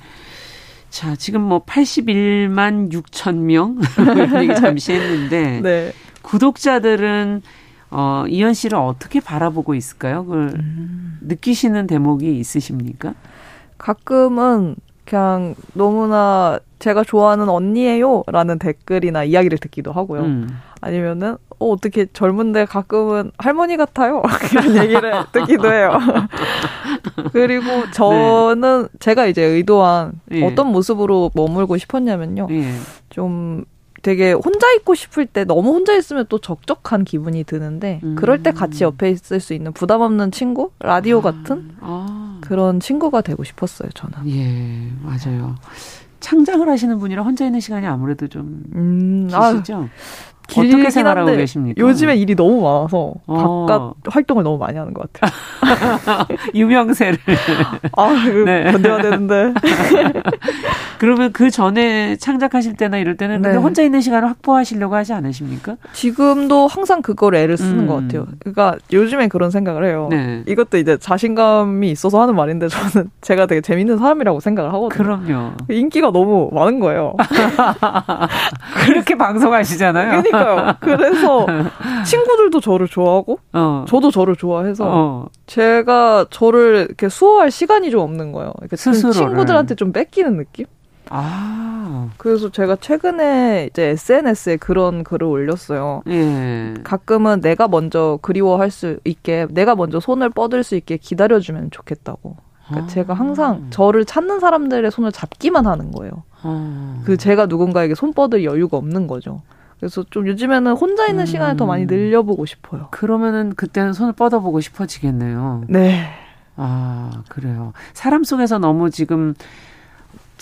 자, 0.91 1.16
지금 1.16 1.41
뭐 1.41 1.64
81만 1.64 2.93
6천 2.93 3.37
명 3.37 3.79
얘기 4.41 4.55
잠시 4.55 4.93
했는데 4.93 5.61
네. 5.64 5.93
구독자들은 6.22 7.43
어, 7.91 8.25
이현 8.29 8.55
씨를 8.55 8.79
어떻게 8.79 9.20
바라보고 9.20 9.75
있을까요? 9.75 10.25
그걸 10.25 10.51
음. 10.55 11.18
느끼시는 11.22 11.87
대목이 11.87 12.39
있으십니까? 12.39 13.14
가끔은 13.79 14.77
그냥 15.05 15.55
너무나 15.75 16.59
제가 16.79 17.05
좋아하는 17.05 17.49
언니예요라는 17.49 18.59
댓글이나 18.59 19.25
이야기를 19.25 19.59
듣기도 19.59 19.93
하고요. 19.93 20.23
음. 20.23 20.49
아니면은 20.81 21.37
어, 21.59 21.71
어떻게 21.71 22.07
젊은데 22.13 22.67
가끔은 22.67 23.31
할머니 23.39 23.77
같아요 23.77 24.23
이런 24.53 24.77
얘기를 24.85 25.13
듣기도 25.33 25.73
해요. 25.73 25.93
그리고 27.33 27.91
저는 27.91 28.83
네. 28.83 28.99
제가 28.99 29.27
이제 29.27 29.43
의도한 29.43 30.21
예. 30.33 30.45
어떤 30.45 30.69
모습으로 30.69 31.31
머물고 31.35 31.79
싶었냐면요. 31.79 32.49
예. 32.51 32.75
좀 33.11 33.65
되게 34.05 34.33
혼자 34.33 34.71
있고 34.75 34.95
싶을 34.95 35.25
때 35.25 35.45
너무 35.45 35.71
혼자 35.71 35.97
있으면 35.97 36.27
또 36.29 36.39
적적한 36.39 37.05
기분이 37.05 37.43
드는데 37.43 38.01
음. 38.05 38.15
그럴 38.17 38.43
때 38.43 38.53
같이 38.53 38.85
옆에 38.85 39.09
있을 39.11 39.41
수 39.41 39.55
있는 39.55 39.73
부담 39.73 40.03
없는 40.03 40.31
친구 40.31 40.73
라디오 40.79 41.21
아. 41.21 41.23
같은 41.23 41.71
아. 41.81 42.39
그런 42.43 42.81
친구가 42.81 43.23
되고 43.23 43.43
싶었어요 43.45 43.89
저는. 43.95 44.29
예 44.29 44.91
맞아요. 45.03 45.55
창작을 46.21 46.69
하시는 46.69 46.99
분이라 46.99 47.23
혼자 47.23 47.47
있는 47.47 47.61
시간이 47.61 47.87
아무래도 47.87 48.29
좀 48.29 48.65
음, 48.75 49.29
기시죠. 49.29 49.75
아, 49.75 49.89
어떻게 50.51 50.91
생활하고 50.91 51.33
계십니까? 51.37 51.81
요즘에 51.81 52.17
일이 52.17 52.35
너무 52.35 52.63
많아서 52.63 53.15
어. 53.27 53.67
바깥 53.67 53.95
활동을 54.15 54.43
너무 54.45 54.59
많이 54.59 54.79
하는 54.79 54.93
것 54.93 55.11
같아요. 55.13 55.33
유명세를. 56.55 57.19
아, 57.97 58.13
네. 58.45 58.71
견뎌야 58.73 59.03
되는데. 59.03 59.55
그러면 60.99 61.33
그 61.33 61.51
전에 61.51 62.17
창작하실 62.17 62.77
때나 62.77 62.99
이럴 62.99 63.17
때는 63.17 63.43
네. 63.43 63.57
혼자 63.57 63.83
있는 63.83 64.01
시간을 64.01 64.29
확보하시려고 64.29 64.95
하지 64.95 65.13
않으십니까? 65.13 65.77
지금도 65.93 66.67
항상 66.69 67.03
그걸 67.03 67.35
애를 67.35 67.57
쓰는 67.57 67.81
음. 67.81 67.87
것 67.87 67.95
같아요. 67.97 68.27
그러니까 68.41 68.77
요즘에 68.93 69.29
그런 69.29 69.51
생각을 69.51 69.85
해요. 69.85 70.09
네. 70.11 70.43
이것도 70.47 70.79
이제 70.79 70.97
자신감이 70.97 71.91
있어서 71.91 72.23
하는 72.23 72.37
말인데 72.37 72.69
저는 72.69 73.11
제가 73.21 73.47
되게 73.47 73.61
재밌는 73.61 73.99
사람이라고 73.99 74.41
생각을 74.41 74.73
하거든요. 74.73 74.89
그럼요. 74.89 75.53
인기가 75.69 76.11
너무 76.11 76.51
많은 76.53 76.81
거예요. 76.81 77.15
그렇게 78.87 79.17
방송하시잖아요. 79.17 80.23
그러니까요. 80.39 80.76
그래서 80.80 81.47
친구들도 82.05 82.61
저를 82.61 82.89
좋아하고 82.89 83.39
어. 83.53 83.85
저도 83.89 84.11
저를 84.11 84.37
좋아해서 84.37 84.85
어. 84.87 85.26
제가 85.47 86.26
저를 86.30 86.87
이렇게 86.89 87.09
수호할 87.09 87.51
시간이 87.51 87.91
좀 87.91 88.01
없는 88.01 88.32
거예요. 88.32 88.53
이렇게 88.61 88.76
친구들한테 88.76 89.74
좀 89.74 89.93
뺏기는 89.93 90.37
느낌? 90.37 90.66
아. 91.11 92.09
그래서 92.16 92.51
제가 92.51 92.76
최근에 92.76 93.68
이제 93.70 93.91
SNS에 93.91 94.57
그런 94.57 95.05
글을 95.05 95.26
올렸어요. 95.26 96.03
예. 96.09 96.74
가끔은 96.82 97.41
내가 97.41 97.68
먼저 97.68 98.18
그리워할 98.22 98.70
수 98.70 98.99
있게, 99.05 99.47
내가 99.51 99.74
먼저 99.74 100.01
손을 100.01 100.30
뻗을 100.30 100.64
수 100.64 100.76
있게 100.76 100.97
기다려주면 100.97 101.70
좋겠다고. 101.70 102.37
그러니까 102.66 102.87
아. 102.87 102.89
제가 102.89 103.14
항상 103.14 103.66
저를 103.70 104.05
찾는 104.05 104.41
사람들의 104.41 104.91
손을 104.91 105.12
잡기만 105.12 105.66
하는 105.66 105.91
거예요. 105.93 106.24
아. 106.43 107.01
그 107.05 107.16
제가 107.16 107.47
누군가에게 107.47 107.95
손 107.95 108.12
뻗을 108.12 108.45
여유가 108.45 108.76
없는 108.76 109.07
거죠. 109.07 109.43
그래서 109.85 110.03
좀 110.09 110.26
요즘에는 110.26 110.72
혼자 110.72 111.07
있는 111.09 111.24
음. 111.24 111.26
시간을 111.26 111.59
더 111.59 111.66
많이 111.66 111.85
늘려보고 111.85 112.47
싶어요. 112.47 112.89
그러면은 112.91 113.55
그때는 113.55 113.93
손을 113.93 114.14
뻗어보고 114.14 114.62
싶어지겠네요. 114.62 115.64
네. 115.68 116.07
아, 116.57 117.22
그래요. 117.28 117.74
사람 117.93 118.24
속에서 118.24 118.59
너무 118.59 118.89
지금 118.89 119.35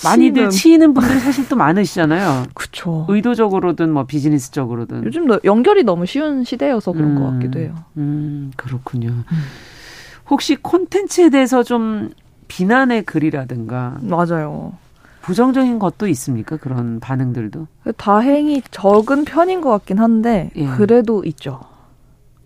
많이들 0.05 0.51
치이는 0.51 0.95
분들이 0.95 1.19
사실 1.19 1.49
또 1.49 1.57
많으시잖아요. 1.57 2.45
그렇죠. 2.55 3.05
의도적으로든 3.09 3.93
뭐 3.93 4.05
비즈니스적으로든. 4.05 5.03
요즘 5.07 5.27
연결이 5.43 5.83
너무 5.83 6.07
쉬운 6.07 6.45
시대여서 6.45 6.93
그런 6.93 7.17
음, 7.17 7.21
것 7.21 7.33
같기도 7.33 7.59
해요. 7.59 7.75
음, 7.97 8.53
그렇군요. 8.57 9.09
음. 9.09 9.25
혹시 10.31 10.55
콘텐츠에 10.55 11.31
대해서 11.31 11.65
좀 11.65 12.11
비난의 12.47 13.03
글이라든가 13.07 13.99
맞아요. 14.03 14.75
부정적인 15.23 15.79
것도 15.79 16.09
있습니까? 16.09 16.57
그런 16.57 17.01
반응들도? 17.01 17.67
다행히 17.97 18.63
적은 18.71 19.25
편인 19.25 19.61
것 19.61 19.71
같긴 19.71 19.99
한데 19.99 20.51
예. 20.57 20.67
그래도 20.67 21.25
있죠. 21.25 21.61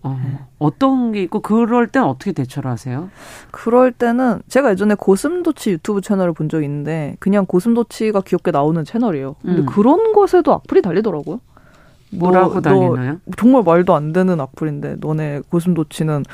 어, 0.03 0.21
네. 0.23 0.39
어떤 0.59 1.11
게 1.11 1.23
있고 1.23 1.41
그럴 1.41 1.89
땐 1.89 2.05
어떻게 2.05 2.33
대처를 2.33 2.71
하세요? 2.71 3.11
그럴 3.51 3.91
때는 3.91 4.41
제가 4.49 4.71
예전에 4.71 4.95
고슴도치 4.95 5.71
유튜브 5.71 6.01
채널을 6.01 6.33
본 6.33 6.49
적이 6.49 6.67
있는데 6.67 7.17
그냥 7.19 7.45
고슴도치가 7.47 8.21
귀엽게 8.21 8.53
나오는 8.53 8.85
채널이에요. 8.85 9.35
근데 9.43 9.63
음. 9.63 9.67
그런 9.67 10.13
것에도 10.13 10.53
악플이 10.53 10.83
달리더라고요. 10.83 11.41
뭐라고 12.13 12.61
달리나요? 12.61 13.19
정말 13.37 13.65
말도 13.65 13.95
안 13.95 14.13
되는 14.13 14.41
악플인데 14.41 14.97
너네 15.01 15.41
고슴도치는 15.51 16.25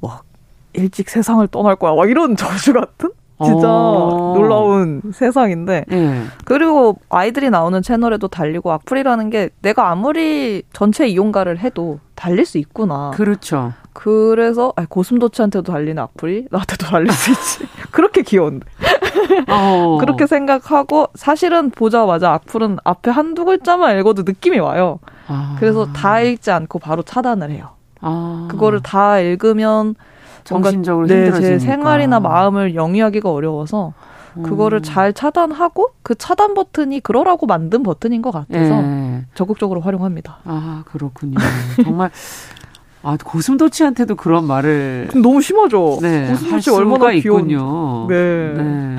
막 0.00 0.24
일찍 0.72 1.08
세상을 1.08 1.46
떠날 1.48 1.76
거야. 1.76 1.94
막 1.94 2.10
이런 2.10 2.34
저주 2.36 2.72
같은? 2.72 3.10
진짜 3.42 3.68
어. 3.68 4.32
놀라운 4.36 5.02
세상인데 5.12 5.84
네. 5.88 6.22
그리고 6.44 6.98
아이들이 7.08 7.50
나오는 7.50 7.82
채널에도 7.82 8.28
달리고 8.28 8.70
악플이라는 8.70 9.30
게 9.30 9.50
내가 9.60 9.90
아무리 9.90 10.62
전체 10.72 11.08
이용가를 11.08 11.58
해도 11.58 11.98
달릴 12.14 12.46
수 12.46 12.58
있구나. 12.58 13.10
그렇죠. 13.14 13.72
그래서 13.92 14.72
아니, 14.76 14.88
고슴도치한테도 14.88 15.72
달리는 15.72 16.00
악플이 16.00 16.46
나한테도 16.50 16.86
달릴 16.86 17.12
수 17.12 17.32
있지. 17.32 17.66
그렇게 17.90 18.22
귀여운데. 18.22 18.66
어. 19.48 19.98
그렇게 20.00 20.26
생각하고 20.26 21.08
사실은 21.14 21.70
보자마자 21.70 22.32
악플은 22.32 22.78
앞에 22.84 23.10
한두 23.10 23.44
글자만 23.44 23.98
읽어도 23.98 24.22
느낌이 24.22 24.58
와요. 24.60 25.00
아. 25.26 25.56
그래서 25.58 25.92
다 25.92 26.20
읽지 26.20 26.50
않고 26.52 26.78
바로 26.78 27.02
차단을 27.02 27.50
해요. 27.50 27.70
아. 28.00 28.46
그거를 28.50 28.80
다 28.80 29.18
읽으면 29.18 29.96
정신적으로 30.44 31.06
네, 31.06 31.14
힘들어지니까. 31.24 31.58
제 31.58 31.58
생활이나 31.58 32.20
마음을 32.20 32.74
영위하기가 32.74 33.30
어려워서 33.30 33.94
그거를 34.42 34.80
음. 34.80 34.82
잘 34.82 35.12
차단하고 35.12 35.90
그 36.02 36.14
차단 36.14 36.54
버튼이 36.54 37.00
그러라고 37.00 37.46
만든 37.46 37.82
버튼인 37.82 38.20
것 38.20 38.30
같아서 38.30 38.82
네. 38.82 39.24
적극적으로 39.34 39.80
활용합니다. 39.80 40.38
아 40.44 40.82
그렇군요. 40.86 41.38
정말 41.82 42.10
아 43.02 43.16
고슴도치한테도 43.22 44.16
그런 44.16 44.46
말을 44.46 45.10
너무 45.22 45.40
심하죠. 45.40 45.98
네, 46.02 46.28
고슴도치 46.30 46.70
얼마나 46.70 47.12
귀여군요. 47.12 48.06
네. 48.08 48.54
네. 48.56 48.96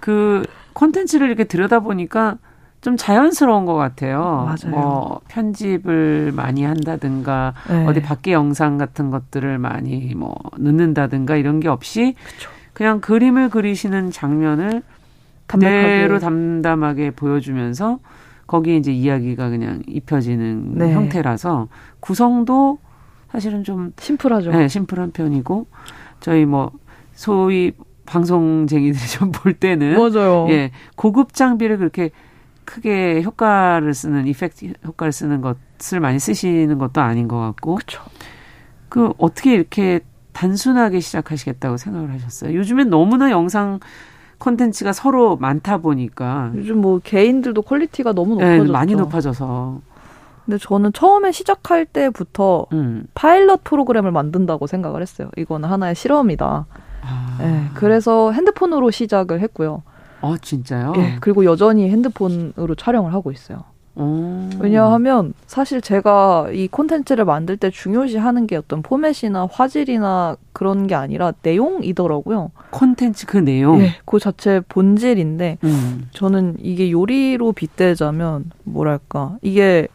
그 0.00 0.42
콘텐츠를 0.72 1.28
이렇게 1.28 1.44
들여다 1.44 1.80
보니까 1.80 2.38
좀 2.80 2.96
자연스러운 2.96 3.66
것 3.66 3.74
같아요. 3.74 4.46
맞아요. 4.46 4.74
뭐 4.74 5.20
편집을 5.28 6.32
많이 6.34 6.64
한다든가 6.64 7.52
네. 7.68 7.86
어디 7.86 8.00
밖에 8.00 8.32
영상 8.32 8.78
같은 8.78 9.10
것들을 9.10 9.58
많이 9.58 10.14
뭐 10.14 10.34
넣는다든가 10.56 11.36
이런 11.36 11.60
게 11.60 11.68
없이 11.68 12.14
그쵸. 12.24 12.50
그냥 12.72 13.00
그림을 13.00 13.50
그리시는 13.50 14.10
장면을 14.10 14.82
그대로 15.46 16.18
담담하게 16.18 17.10
보여주면서 17.10 17.98
거기에 18.46 18.76
이제 18.76 18.92
이야기가 18.92 19.50
그냥 19.50 19.82
입혀지는 19.86 20.74
네. 20.78 20.92
형태라서 20.94 21.68
구성도 22.00 22.78
사실은 23.30 23.62
좀 23.62 23.92
심플하죠. 23.98 24.52
네, 24.52 24.68
심플한 24.68 25.10
편이고 25.12 25.66
저희 26.20 26.46
뭐 26.46 26.70
소위 27.12 27.72
방송쟁이들이 28.06 29.06
좀 29.18 29.30
볼 29.32 29.52
때는 29.52 29.96
맞아요. 29.98 30.46
예 30.50 30.70
고급 30.96 31.34
장비를 31.34 31.78
그렇게 31.78 32.10
크게 32.64 33.22
효과를 33.22 33.94
쓰는 33.94 34.26
이펙트 34.26 34.72
효과를 34.86 35.12
쓰는 35.12 35.40
것을 35.40 36.00
많이 36.00 36.18
쓰시는 36.18 36.78
것도 36.78 37.00
아닌 37.00 37.28
것 37.28 37.38
같고. 37.38 37.78
그 38.88 39.12
어떻게 39.18 39.54
이렇게 39.54 40.00
단순하게 40.32 41.00
시작하시겠다고 41.00 41.76
생각을 41.76 42.12
하셨어요? 42.12 42.54
요즘엔 42.54 42.90
너무나 42.90 43.30
영상 43.30 43.80
콘텐츠가 44.38 44.92
서로 44.92 45.36
많다 45.36 45.78
보니까 45.78 46.50
요즘 46.54 46.80
뭐 46.80 47.00
개인들도 47.02 47.62
quality가 47.62 48.12
너무 48.12 48.36
네, 48.36 48.44
높아졌죠. 48.44 48.64
네, 48.64 48.72
많이 48.72 48.94
높아져서. 48.94 49.80
근데 50.46 50.58
저는 50.58 50.92
처음에 50.92 51.30
시작할 51.30 51.84
때부터 51.84 52.66
음. 52.72 53.06
파일럿 53.14 53.62
프로그램을 53.64 54.10
만든다고 54.10 54.66
생각을 54.66 55.02
했어요. 55.02 55.30
이거는 55.36 55.68
하나의 55.68 55.94
실험이다. 55.94 56.66
아. 57.02 57.36
네, 57.38 57.68
그래서 57.74 58.32
핸드폰으로 58.32 58.90
시작을 58.90 59.40
했고요. 59.40 59.82
아, 60.20 60.36
진짜요? 60.40 60.92
예, 60.96 61.16
그리고 61.20 61.44
여전히 61.44 61.88
핸드폰으로 61.90 62.74
촬영을 62.74 63.12
하고 63.12 63.30
있어요. 63.32 63.64
오. 63.96 64.48
왜냐하면 64.60 65.34
사실 65.46 65.80
제가 65.80 66.50
이 66.52 66.68
콘텐츠를 66.68 67.24
만들 67.24 67.56
때 67.56 67.70
중요시하는 67.70 68.46
게 68.46 68.56
어떤 68.56 68.82
포맷이나 68.82 69.48
화질이나 69.50 70.36
그런 70.52 70.86
게 70.86 70.94
아니라 70.94 71.32
내용이더라고요. 71.42 72.52
콘텐츠 72.70 73.26
그 73.26 73.36
내용? 73.36 73.80
예, 73.80 73.96
그 74.04 74.18
자체 74.18 74.60
본질인데 74.68 75.58
음. 75.64 76.08
저는 76.12 76.56
이게 76.60 76.90
요리로 76.90 77.52
빗대자면 77.52 78.52
뭐랄까 78.64 79.36
이게 79.42 79.88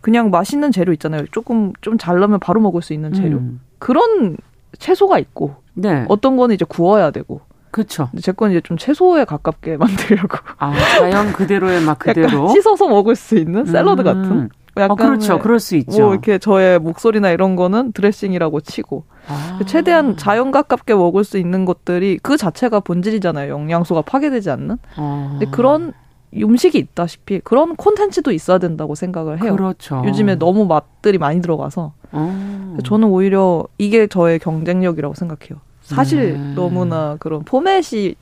그냥 0.00 0.30
맛있는 0.30 0.70
재료 0.70 0.92
있잖아요. 0.92 1.24
조금 1.32 1.72
좀잘 1.80 2.18
넣으면 2.18 2.40
바로 2.40 2.60
먹을 2.60 2.82
수 2.82 2.92
있는 2.92 3.12
재료. 3.12 3.38
음. 3.38 3.60
그런 3.78 4.36
채소가 4.78 5.18
있고 5.18 5.54
네. 5.74 6.04
어떤 6.08 6.36
거는 6.36 6.54
이제 6.54 6.64
구워야 6.64 7.10
되고 7.10 7.40
그렇죠. 7.70 8.08
제 8.22 8.32
건 8.32 8.50
이제 8.50 8.60
좀 8.60 8.76
채소에 8.76 9.24
가깝게 9.24 9.76
만들려고. 9.78 10.38
아 10.58 10.72
자연 10.98 11.32
그대로의 11.32 11.82
막 11.82 11.98
그대로 11.98 12.48
씻어서 12.48 12.88
먹을 12.88 13.16
수 13.16 13.36
있는 13.36 13.64
샐러드 13.66 14.00
음. 14.02 14.04
같은. 14.04 14.48
약간 14.76 14.92
아, 14.92 14.94
그렇죠. 14.94 15.38
그럴 15.40 15.58
수 15.58 15.76
있죠. 15.76 16.00
뭐 16.02 16.12
이렇게 16.12 16.38
저의 16.38 16.78
목소리나 16.78 17.30
이런 17.30 17.56
거는 17.56 17.92
드레싱이라고 17.92 18.60
치고 18.60 19.04
아. 19.28 19.58
최대한 19.66 20.16
자연 20.16 20.52
가깝게 20.52 20.94
먹을 20.94 21.24
수 21.24 21.38
있는 21.38 21.64
것들이 21.64 22.18
그 22.22 22.36
자체가 22.36 22.80
본질이잖아요. 22.80 23.52
영양소가 23.52 24.02
파괴되지 24.02 24.48
않는. 24.50 24.78
아. 24.96 25.28
근데 25.38 25.46
그런 25.50 25.92
음식이 26.34 26.78
있다시피 26.78 27.40
그런 27.40 27.74
콘텐츠도 27.74 28.30
있어야 28.30 28.58
된다고 28.58 28.94
생각을 28.94 29.42
해요. 29.42 29.56
그렇죠. 29.56 30.02
요즘에 30.06 30.36
너무 30.36 30.64
맛들이 30.66 31.18
많이 31.18 31.40
들어가서 31.42 31.92
아. 32.12 32.76
저는 32.84 33.08
오히려 33.08 33.64
이게 33.78 34.06
저의 34.06 34.38
경쟁력이라고 34.38 35.14
생각해요. 35.14 35.58
사실 35.96 36.32
네. 36.34 36.54
너무나 36.54 37.16
그런 37.18 37.42
포맷이 37.44 38.14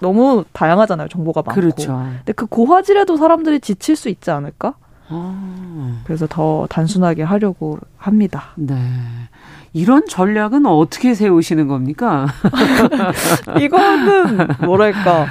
너무 0.00 0.44
다양하잖아요. 0.52 1.08
정보가 1.08 1.42
많고. 1.44 1.60
그렇죠. 1.60 1.92
근데 2.18 2.32
그 2.32 2.46
고화질에도 2.46 3.16
사람들이 3.16 3.60
지칠 3.60 3.96
수 3.96 4.08
있지 4.08 4.30
않을까? 4.30 4.74
아. 5.08 6.00
그래서 6.04 6.26
더 6.28 6.66
단순하게 6.70 7.22
하려고 7.22 7.78
합니다. 7.98 8.44
네. 8.56 8.76
이런 9.72 10.06
전략은 10.08 10.66
어떻게 10.66 11.14
세우시는 11.14 11.68
겁니까? 11.68 12.26
이거는 13.60 14.48
뭐랄까. 14.64 15.26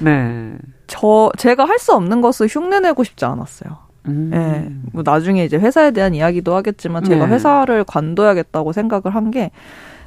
네. 0.00 0.56
저 0.86 1.30
제가 1.38 1.64
할 1.66 1.78
수 1.78 1.92
없는 1.94 2.20
것을 2.20 2.46
흉내내고 2.48 3.04
싶지 3.04 3.24
않았어요. 3.24 3.76
음. 4.06 4.28
네. 4.30 4.68
뭐 4.92 5.02
나중에 5.04 5.44
이제 5.44 5.56
회사에 5.56 5.90
대한 5.92 6.14
이야기도 6.14 6.54
하겠지만 6.54 7.04
제가 7.04 7.26
네. 7.26 7.32
회사를 7.34 7.84
관둬야겠다고 7.84 8.72
생각을 8.72 9.14
한 9.14 9.30
게 9.30 9.50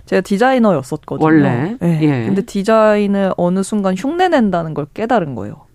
제가 0.07 0.21
디자이너였었거든요. 0.21 1.23
원래. 1.23 1.77
네. 1.79 1.99
예. 2.01 2.25
근데 2.25 2.41
디자인을 2.41 3.33
어느 3.37 3.61
순간 3.61 3.95
흉내 3.95 4.29
낸다는 4.29 4.73
걸 4.73 4.87
깨달은 4.93 5.35
거예요. 5.35 5.67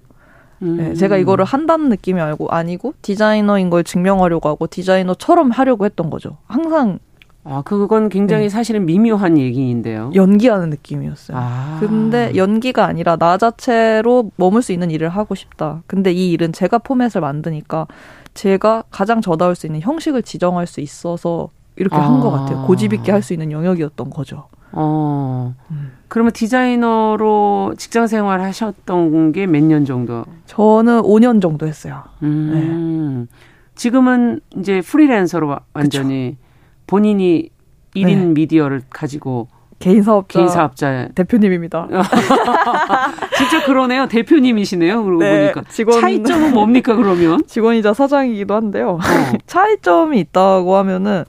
음. 0.62 0.76
네, 0.76 0.94
제가 0.94 1.16
이거를 1.18 1.44
한다는 1.44 1.88
느낌이 1.88 2.20
알고 2.20 2.48
아니고 2.48 2.94
디자이너인 3.02 3.68
걸 3.70 3.84
증명하려고 3.84 4.48
하고 4.48 4.66
디자이너처럼 4.66 5.50
하려고 5.50 5.84
했던 5.84 6.08
거죠. 6.08 6.38
항상 6.46 6.98
아, 7.44 7.60
그건 7.64 8.08
굉장히 8.08 8.44
네. 8.44 8.48
사실은 8.48 8.86
미묘한 8.86 9.36
얘기인데요. 9.36 10.12
연기하는 10.14 10.70
느낌이었어요. 10.70 11.36
아. 11.36 11.78
근데 11.80 12.32
연기가 12.36 12.86
아니라 12.86 13.16
나 13.16 13.36
자체로 13.36 14.30
머물 14.36 14.62
수 14.62 14.72
있는 14.72 14.92
일을 14.92 15.08
하고 15.08 15.34
싶다. 15.34 15.82
근데 15.88 16.12
이 16.12 16.30
일은 16.30 16.52
제가 16.52 16.78
포맷을 16.78 17.20
만드니까 17.20 17.88
제가 18.34 18.84
가장 18.90 19.20
저다울 19.20 19.56
수 19.56 19.66
있는 19.66 19.80
형식을 19.80 20.22
지정할 20.22 20.68
수 20.68 20.80
있어서 20.80 21.50
이렇게 21.76 21.96
아. 21.96 22.00
한것 22.12 22.32
같아요. 22.32 22.66
고집 22.66 22.92
있게 22.92 23.12
할 23.12 23.22
수 23.22 23.32
있는 23.32 23.50
영역이었던 23.52 24.10
거죠. 24.10 24.48
어. 24.72 25.54
음. 25.70 25.92
그러면 26.08 26.32
디자이너로 26.32 27.74
직장 27.78 28.06
생활 28.06 28.40
하셨던 28.40 29.32
게 29.32 29.46
몇 29.46 29.62
년 29.64 29.84
정도? 29.84 30.24
저는 30.46 31.02
5년 31.02 31.40
정도 31.40 31.66
했어요. 31.66 32.02
음. 32.22 33.26
네. 33.28 33.36
지금은 33.74 34.40
이제 34.58 34.80
프리랜서로 34.82 35.56
완전히 35.72 36.36
그쵸. 36.38 36.42
본인이 36.86 37.48
1인 37.96 38.06
네. 38.06 38.26
미디어를 38.26 38.82
가지고 38.90 39.48
개인 39.82 40.02
사업자, 40.02 40.38
개인 40.38 40.48
사업자 40.48 41.08
대표님입니다. 41.14 41.88
진짜 43.36 43.64
그러네요. 43.66 44.06
대표님이시네요. 44.06 45.02
그러고 45.02 45.22
네, 45.22 45.52
보니까 45.52 45.68
직원, 45.70 46.00
차이점은 46.00 46.52
뭡니까 46.52 46.94
그러면? 46.94 47.42
직원이자 47.48 47.92
사장이기도 47.92 48.54
한데요. 48.54 48.90
어. 48.90 48.98
차이점이 49.46 50.20
있다고 50.20 50.76
하면은 50.76 51.24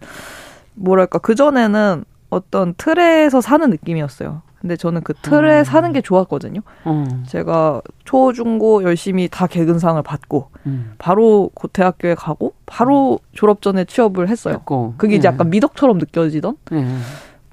뭐랄까 0.76 1.18
그 1.18 1.34
전에는 1.34 2.06
어떤 2.30 2.76
틀에서 2.78 3.42
사는 3.42 3.68
느낌이었어요. 3.70 4.44
근데 4.62 4.78
저는 4.78 5.02
그 5.02 5.14
틀에 5.16 5.60
음. 5.60 5.64
사는 5.64 5.92
게 5.92 6.02
좋았거든요. 6.02 6.62
음. 6.88 7.26
제가 7.28 7.82
초, 8.06 8.32
중, 8.34 8.60
고 8.60 8.84
열심히 8.84 9.28
다 9.28 9.46
개근상을 9.48 10.02
받고 10.04 10.52
음. 10.68 10.94
바로 11.00 11.50
곧 11.54 11.72
대학교에 11.74 12.16
가고 12.16 12.54
바로 12.66 13.20
졸업 13.34 13.62
전에 13.62 13.84
취업을 13.84 14.30
했어요. 14.30 14.54
했고. 14.54 14.94
그게 14.98 15.16
이제 15.16 15.28
네. 15.28 15.34
약간 15.34 15.50
미덕처럼 15.50 15.98
느껴지던. 15.98 16.56
네. 16.72 16.86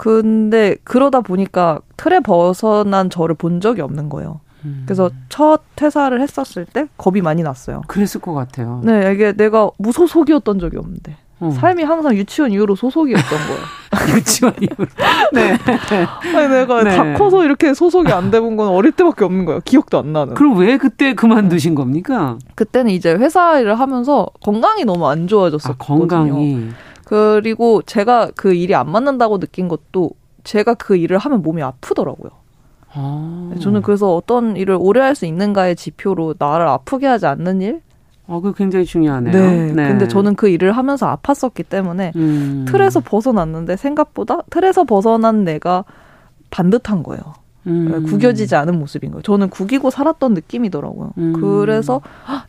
근데 0.01 0.77
그러다 0.83 1.21
보니까 1.21 1.81
틀에 1.99 2.21
벗어난 2.21 3.11
저를 3.11 3.35
본 3.35 3.61
적이 3.61 3.83
없는 3.83 4.09
거예요. 4.09 4.41
음. 4.65 4.85
그래서 4.87 5.11
첫 5.29 5.61
퇴사를 5.77 6.19
했었을 6.19 6.65
때 6.65 6.87
겁이 6.97 7.21
많이 7.21 7.43
났어요. 7.43 7.83
그랬을 7.87 8.23
것 8.23 8.33
같아요. 8.33 8.81
네, 8.83 9.13
이게 9.13 9.33
내가 9.33 9.69
무소속이었던 9.77 10.59
적이 10.59 10.79
없는데. 10.79 11.17
어. 11.41 11.51
삶이 11.51 11.83
항상 11.83 12.17
유치원 12.17 12.51
이후로 12.51 12.77
소속이었던 12.77 13.29
거예요. 13.29 13.61
유치원 14.17 14.55
이후로. 14.59 14.89
네. 15.35 15.59
아니 16.35 16.49
내가 16.49 16.83
네. 16.83 16.97
다 16.97 17.15
커서 17.19 17.45
이렇게 17.45 17.75
소속이 17.75 18.11
안 18.11 18.31
돼본 18.31 18.57
건 18.57 18.69
어릴 18.69 18.93
때밖에 18.93 19.27
없는 19.27 19.45
거예요. 19.45 19.61
기억도 19.67 19.99
안 19.99 20.15
나는. 20.15 20.33
그럼 20.33 20.57
왜 20.57 20.79
그때 20.79 21.13
그만두신 21.13 21.75
겁니까? 21.75 22.39
그때는 22.55 22.91
이제 22.91 23.13
회사 23.13 23.61
일을 23.61 23.79
하면서 23.79 24.29
건강이 24.43 24.87
너무 24.87 25.07
안 25.09 25.27
좋아졌었거든요. 25.27 25.95
아, 25.95 25.99
건강이. 25.99 26.71
그리고 27.11 27.83
제가 27.83 28.31
그 28.37 28.55
일이 28.55 28.73
안 28.73 28.89
맞는다고 28.89 29.41
느낀 29.41 29.67
것도 29.67 30.13
제가 30.45 30.75
그 30.75 30.95
일을 30.95 31.19
하면 31.19 31.43
몸이 31.43 31.61
아프더라고요. 31.61 32.31
아. 32.93 33.51
저는 33.61 33.83
그래서 33.83 34.15
어떤 34.15 34.57
일을 34.57 34.77
오래 34.79 35.01
할 35.01 35.17
수 35.17 35.27
있는가의 35.27 35.75
지표로 35.75 36.37
나를 36.39 36.69
아프게 36.69 37.09
하지 37.09 37.27
않는 37.27 37.63
일? 37.63 37.81
어, 38.29 38.41
그 38.41 38.55
굉장히 38.55 38.85
중요하네요. 38.85 39.33
네. 39.33 39.73
네. 39.73 39.89
근데 39.89 40.07
저는 40.07 40.37
그 40.37 40.49
일을 40.49 40.71
하면서 40.71 41.13
아팠었기 41.17 41.69
때문에 41.69 42.13
음. 42.15 42.65
틀에서 42.69 43.01
벗어났는데 43.01 43.75
생각보다 43.77 44.43
틀에서 44.49 44.85
벗어난 44.85 45.43
내가 45.43 45.85
반듯한 46.51 47.03
거예요. 47.03 47.23
음. 47.67 48.05
구겨지지 48.07 48.55
않은 48.57 48.79
모습인 48.79 49.11
거예요. 49.11 49.23
저는 49.23 49.51
구기고 49.51 49.91
살았던 49.91 50.35
느낌이더라고요. 50.35 51.13
음. 51.19 51.33
그래서 51.35 52.01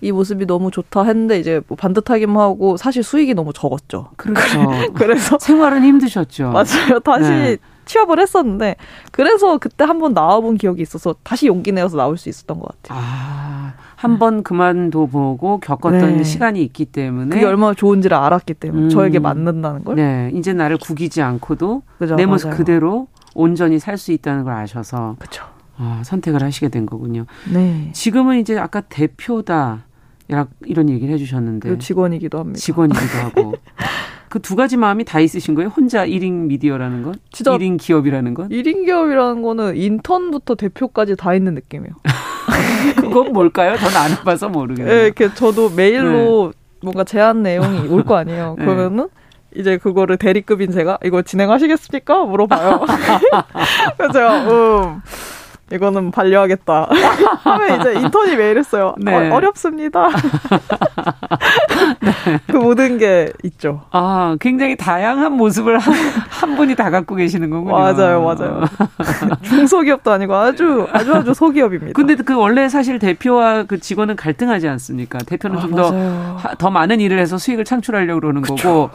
이 0.02 0.12
모습이 0.12 0.46
너무 0.46 0.72
좋다 0.72 1.04
했는데 1.04 1.40
이제 1.40 1.62
뭐 1.68 1.76
반듯하기만 1.76 2.38
하고 2.38 2.78
사실 2.78 3.04
수익이 3.04 3.34
너무 3.34 3.52
적었죠. 3.54 4.10
그렇죠. 4.16 4.70
그래서 4.96 5.38
생활은 5.40 5.84
힘드셨죠. 5.84 6.52
맞아요. 6.54 7.00
다시 7.04 7.30
네. 7.30 7.58
취업을 7.86 8.20
했었는데 8.20 8.76
그래서 9.12 9.58
그때 9.58 9.84
한 9.84 10.00
번 10.00 10.14
나와본 10.14 10.56
기억이 10.58 10.82
있어서 10.82 11.14
다시 11.24 11.48
용기 11.48 11.72
내어서 11.72 11.98
나올 11.98 12.18
수 12.18 12.30
있었던 12.30 12.58
것 12.60 12.70
같아요. 12.82 13.00
아, 13.04 13.74
한번 13.98 14.42
그만둬 14.44 15.08
보고 15.08 15.60
겪었던 15.60 16.18
네. 16.18 16.24
시간이 16.24 16.64
있기 16.64 16.86
때문에 16.86 17.30
그게 17.36 17.46
얼마나 17.46 17.74
좋은지를 17.74 18.16
알았기 18.16 18.54
때문에 18.56 18.84
음. 18.86 18.90
저에게 18.90 19.20
맞는다는 19.20 19.84
걸. 19.84 19.96
네, 19.96 20.32
이제 20.34 20.54
나를 20.54 20.78
구기지 20.78 21.22
않고도 21.22 21.82
그죠, 22.00 22.16
내 22.16 22.26
모습 22.26 22.48
맞아요. 22.48 22.58
그대로 22.58 23.08
온전히 23.36 23.80
살 23.80 23.98
수 23.98 24.12
있다는 24.12 24.44
걸 24.44 24.54
아셔서 24.54 25.16
그렇죠. 25.20 25.44
아, 25.78 26.02
선택을 26.06 26.44
하시게 26.44 26.70
된 26.70 26.86
거군요. 26.86 27.26
네. 27.52 27.90
지금은 27.94 28.40
이제 28.40 28.58
아까 28.58 28.82
대표다 28.82 29.86
이런 30.66 30.90
얘기를 30.90 31.14
해주셨는데 31.14 31.78
직원이기도 31.80 32.40
합니다. 32.40 32.60
직원이기도 32.60 33.18
하고 33.18 33.54
그 34.30 34.40
두 34.40 34.56
가지 34.56 34.78
마음이 34.78 35.04
다 35.04 35.20
있으신 35.20 35.56
거예요? 35.56 35.70
혼자 35.70 36.06
1인 36.06 36.46
미디어라는 36.48 37.04
건? 37.04 37.16
진짜 37.34 37.52
1인 37.52 37.78
기업이라는 37.78 38.34
건? 38.34 38.48
1인 38.48 38.86
기업이라는 38.86 39.42
거는 39.42 39.76
인턴부터 39.76 40.56
대표까지 40.56 41.18
다 41.18 41.34
있는 41.34 41.54
느낌이에요. 41.56 41.94
그건 42.96 43.34
뭘까요? 43.34 43.76
저는 43.78 43.98
안 43.98 44.12
해봐서 44.12 44.48
모르겠네요. 44.48 44.96
네, 44.96 45.04
이렇게 45.06 45.34
저도 45.34 45.70
메일로 45.72 46.54
네. 46.54 46.60
뭔가 46.82 47.04
제안 47.04 47.44
내용이 47.44 47.88
올 47.90 48.04
거 48.06 48.16
아니에요. 48.16 48.56
네. 48.58 48.64
그러면은 48.66 49.10
이제 49.56 49.78
그거를 49.78 50.18
대리급인 50.18 50.72
제가 50.72 50.98
이거 51.04 51.22
진행하시겠습니까? 51.22 52.26
물어봐요. 52.26 52.86
그래서 53.98 54.14
제가 54.14 54.42
음 54.44 55.02
이거는 55.72 56.12
반려하겠다. 56.12 56.90
하면 57.44 57.80
이제 57.80 57.94
인턴이 57.94 58.36
메일했어요. 58.36 58.96
네. 58.98 59.30
어, 59.30 59.40
렵습니다 59.40 60.10
그 62.48 62.58
모든 62.58 62.98
게 62.98 63.32
있죠. 63.44 63.84
아, 63.92 64.36
굉장히 64.40 64.76
다양한 64.76 65.32
모습을 65.34 65.80
한, 65.80 65.94
한 66.30 66.56
분이 66.56 66.76
다 66.76 66.90
갖고 66.90 67.16
계시는 67.16 67.50
거군요. 67.50 67.72
맞아요, 67.72 68.22
맞아요. 68.22 68.66
중소기업도 69.44 70.12
아니고 70.12 70.36
아주 70.36 70.88
아주 70.92 71.14
아주 71.14 71.34
소기업입니다. 71.34 71.94
근데 71.94 72.16
그 72.16 72.36
원래 72.36 72.68
사실 72.68 73.00
대표와 73.00 73.64
그 73.64 73.80
직원은 73.80 74.18
갈등하지 74.18 74.68
않습니까? 74.68 75.20
대표는 75.20 75.58
아, 75.58 75.62
좀더더 75.62 76.56
더 76.58 76.70
많은 76.70 77.00
일을 77.00 77.18
해서 77.20 77.38
수익을 77.38 77.64
창출하려고 77.64 78.20
그러는 78.20 78.42
그쵸. 78.42 78.56
거고 78.56 78.90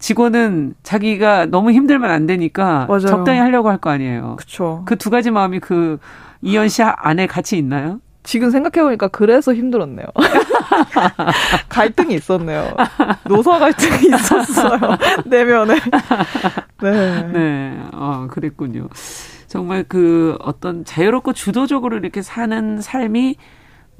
직원은 0.00 0.74
자기가 0.82 1.46
너무 1.46 1.70
힘들면 1.72 2.10
안 2.10 2.26
되니까 2.26 2.86
맞아요. 2.88 3.00
적당히 3.06 3.38
하려고 3.38 3.68
할 3.70 3.78
거 3.78 3.90
아니에요. 3.90 4.34
그렇죠. 4.36 4.82
그 4.86 4.96
두 4.96 5.10
가지 5.10 5.30
마음이 5.30 5.60
그 5.60 5.98
이현 6.42 6.68
씨 6.68 6.82
안에 6.82 7.26
같이 7.26 7.56
있나요? 7.58 8.00
지금 8.22 8.50
생각해보니까 8.50 9.08
그래서 9.08 9.54
힘들었네요. 9.54 10.06
갈등이 11.68 12.14
있었네요. 12.14 12.74
노사 13.26 13.58
갈등이 13.58 14.14
있었어요. 14.14 14.78
내면에. 15.26 15.74
네. 16.82 17.22
네. 17.32 17.80
어, 17.92 18.26
그랬군요. 18.30 18.88
정말 19.46 19.84
그 19.88 20.36
어떤 20.40 20.84
자유롭고 20.84 21.32
주도적으로 21.32 21.96
이렇게 21.96 22.22
사는 22.22 22.80
삶이 22.80 23.36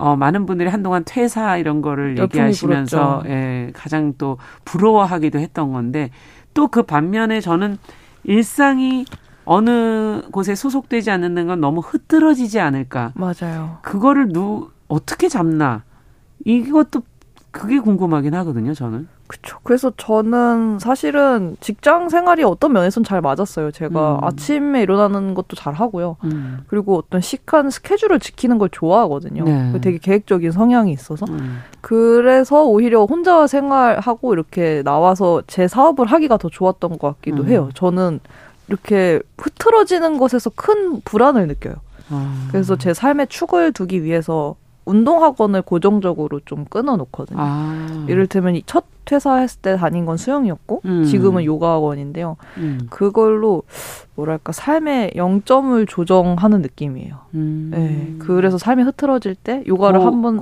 어, 0.00 0.16
많은 0.16 0.46
분들이 0.46 0.68
한동안 0.68 1.02
퇴사 1.04 1.58
이런 1.58 1.82
거를 1.82 2.16
얘기하시면서 2.18 3.22
예, 3.26 3.70
가장 3.74 4.14
또 4.18 4.38
부러워하기도 4.64 5.38
했던 5.38 5.72
건데 5.72 6.10
또 6.54 6.68
그 6.68 6.82
반면에 6.82 7.40
저는 7.40 7.78
일상이 8.24 9.04
어느 9.44 10.22
곳에 10.30 10.54
소속되지 10.54 11.10
않는 11.10 11.46
건 11.46 11.60
너무 11.60 11.80
흐트러지지 11.80 12.60
않을까. 12.60 13.12
맞아요. 13.14 13.78
그거를 13.82 14.28
누 14.28 14.70
어떻게 14.88 15.28
잡나 15.28 15.84
이것도 16.44 17.02
그게 17.50 17.78
궁금하긴 17.78 18.34
하거든요. 18.34 18.74
저는. 18.74 19.08
그렇죠. 19.30 19.58
그래서 19.62 19.92
저는 19.96 20.80
사실은 20.80 21.56
직장 21.60 22.08
생활이 22.08 22.42
어떤 22.42 22.72
면에선 22.72 23.04
잘 23.04 23.20
맞았어요. 23.20 23.70
제가 23.70 24.16
음. 24.16 24.24
아침에 24.24 24.82
일어나는 24.82 25.34
것도 25.34 25.54
잘 25.54 25.72
하고요. 25.72 26.16
음. 26.24 26.64
그리고 26.66 26.96
어떤 26.98 27.20
시한 27.20 27.70
스케줄을 27.70 28.18
지키는 28.18 28.58
걸 28.58 28.68
좋아하거든요. 28.70 29.44
네. 29.44 29.80
되게 29.82 29.98
계획적인 29.98 30.50
성향이 30.50 30.90
있어서. 30.90 31.26
음. 31.28 31.60
그래서 31.80 32.64
오히려 32.64 33.04
혼자 33.04 33.46
생활하고 33.46 34.32
이렇게 34.32 34.82
나와서 34.82 35.42
제 35.46 35.68
사업을 35.68 36.06
하기가 36.06 36.36
더 36.36 36.48
좋았던 36.48 36.98
것 36.98 37.14
같기도 37.14 37.44
음. 37.44 37.48
해요. 37.50 37.68
저는 37.74 38.18
이렇게 38.66 39.20
흐트러지는 39.38 40.18
것에서 40.18 40.50
큰 40.50 41.02
불안을 41.02 41.46
느껴요. 41.46 41.76
아. 42.08 42.48
그래서 42.50 42.74
제 42.74 42.92
삶의 42.92 43.28
축을 43.28 43.72
두기 43.74 44.02
위해서 44.02 44.56
운동학원을 44.90 45.62
고정적으로 45.62 46.40
좀 46.44 46.64
끊어놓거든요. 46.64 47.38
아. 47.40 48.06
이를테면 48.08 48.60
첫 48.66 48.84
퇴사했을 49.04 49.60
때 49.60 49.76
다닌 49.76 50.04
건 50.04 50.16
수영이었고 50.16 50.82
음. 50.84 51.04
지금은 51.04 51.44
요가학원인데요. 51.44 52.36
음. 52.58 52.80
그걸로 52.90 53.62
뭐랄까 54.14 54.52
삶의 54.52 55.12
영점을 55.16 55.84
조정하는 55.86 56.62
느낌이에요. 56.62 57.16
음. 57.34 57.70
네, 57.72 58.14
그래서 58.18 58.56
삶이 58.58 58.82
흐트러질 58.84 59.34
때 59.34 59.64
요가를 59.66 60.00
한번 60.00 60.38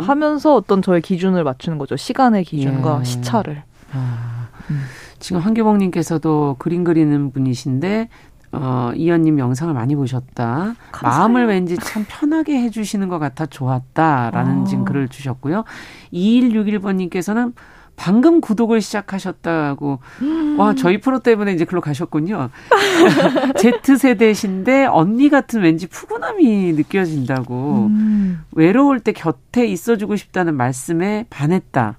하면서 0.00 0.54
어떤 0.54 0.82
저의 0.82 1.00
기준을 1.00 1.44
맞추는 1.44 1.78
거죠. 1.78 1.96
시간의 1.96 2.44
기준과 2.44 2.98
예. 3.00 3.04
시차를. 3.04 3.62
아. 3.92 4.48
음. 4.70 4.80
지금 5.18 5.40
한규봉님께서도 5.42 6.56
그림 6.58 6.82
그리는 6.82 7.30
분이신데 7.30 8.08
어, 8.52 8.90
이현님 8.94 9.38
영상을 9.38 9.72
많이 9.74 9.94
보셨다. 9.94 10.74
감사해요. 10.92 11.18
마음을 11.18 11.46
왠지 11.46 11.76
참 11.76 12.04
편하게 12.08 12.60
해주시는 12.62 13.08
것 13.08 13.18
같아 13.18 13.46
좋았다라는 13.46 14.60
어. 14.62 14.64
지금 14.64 14.84
글을 14.84 15.08
주셨고요. 15.08 15.64
2161번님께서는 16.12 17.52
방금 17.96 18.40
구독을 18.40 18.80
시작하셨다고. 18.80 19.98
음. 20.22 20.58
와, 20.58 20.74
저희 20.74 20.98
프로 21.00 21.18
때문에 21.18 21.52
이제 21.52 21.66
글로 21.66 21.82
가셨군요. 21.82 22.48
Z세대신데 23.82 24.86
언니 24.86 25.28
같은 25.28 25.60
왠지 25.60 25.86
푸근함이 25.86 26.72
느껴진다고. 26.72 27.88
음. 27.90 28.42
외로울 28.52 29.00
때 29.00 29.12
곁에 29.12 29.66
있어주고 29.66 30.16
싶다는 30.16 30.56
말씀에 30.56 31.26
반했다. 31.28 31.98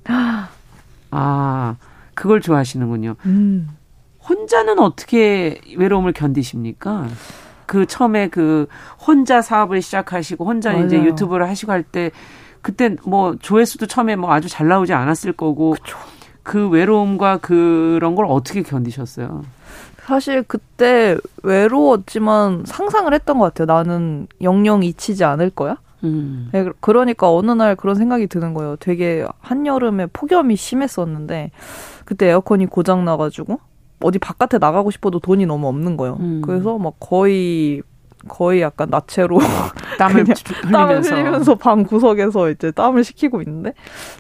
아, 1.11 1.75
그걸 2.15 2.41
좋아하시는군요. 2.41 3.15
음. 3.27 3.69
혼자는 4.27 4.79
어떻게 4.79 5.59
외로움을 5.77 6.13
견디십니까? 6.13 7.07
그 7.65 7.85
처음에 7.85 8.27
그 8.29 8.67
혼자 9.05 9.41
사업을 9.41 9.81
시작하시고 9.81 10.45
혼자 10.45 10.71
맞아요. 10.73 10.85
이제 10.85 11.01
유튜브를 11.01 11.47
하시고 11.47 11.71
할 11.71 11.83
때 11.83 12.11
그때 12.61 12.95
뭐 13.05 13.35
조회수도 13.39 13.87
처음에 13.87 14.15
뭐 14.15 14.31
아주 14.31 14.47
잘 14.47 14.67
나오지 14.67 14.93
않았을 14.93 15.33
거고 15.33 15.71
그쵸. 15.71 15.97
그 16.43 16.69
외로움과 16.69 17.37
그런 17.37 18.15
걸 18.15 18.25
어떻게 18.27 18.61
견디셨어요? 18.61 19.43
사실 20.05 20.43
그때 20.43 21.17
외로웠지만 21.43 22.63
상상을 22.65 23.11
했던 23.13 23.39
것 23.39 23.53
같아요. 23.53 23.65
나는 23.77 24.27
영영 24.41 24.83
잊히지 24.83 25.23
않을 25.23 25.49
거야. 25.51 25.77
음. 26.03 26.49
네, 26.51 26.67
그러니까 26.81 27.31
어느 27.31 27.51
날 27.51 27.75
그런 27.75 27.95
생각이 27.95 28.27
드는 28.27 28.53
거예요. 28.53 28.75
되게 28.79 29.25
한여름에 29.39 30.07
폭염이 30.07 30.55
심했었는데 30.55 31.51
그때 32.05 32.27
에어컨이 32.27 32.65
고장 32.65 33.05
나가지고 33.05 33.59
어디 34.03 34.19
바깥에 34.19 34.57
나가고 34.57 34.91
싶어도 34.91 35.19
돈이 35.19 35.45
너무 35.45 35.67
없는 35.67 35.97
거예요. 35.97 36.17
음. 36.19 36.41
그래서 36.43 36.77
막 36.77 36.93
거의 36.99 37.81
거의 38.27 38.61
약간 38.61 38.89
나체로 38.89 39.39
땀을 39.97 40.23
흘리면서. 40.23 40.71
땀을 40.71 41.03
흘리면서 41.03 41.55
방 41.55 41.83
구석에서 41.83 42.49
이제 42.51 42.71
땀을 42.71 43.03
식히고 43.03 43.41
있는데 43.41 43.73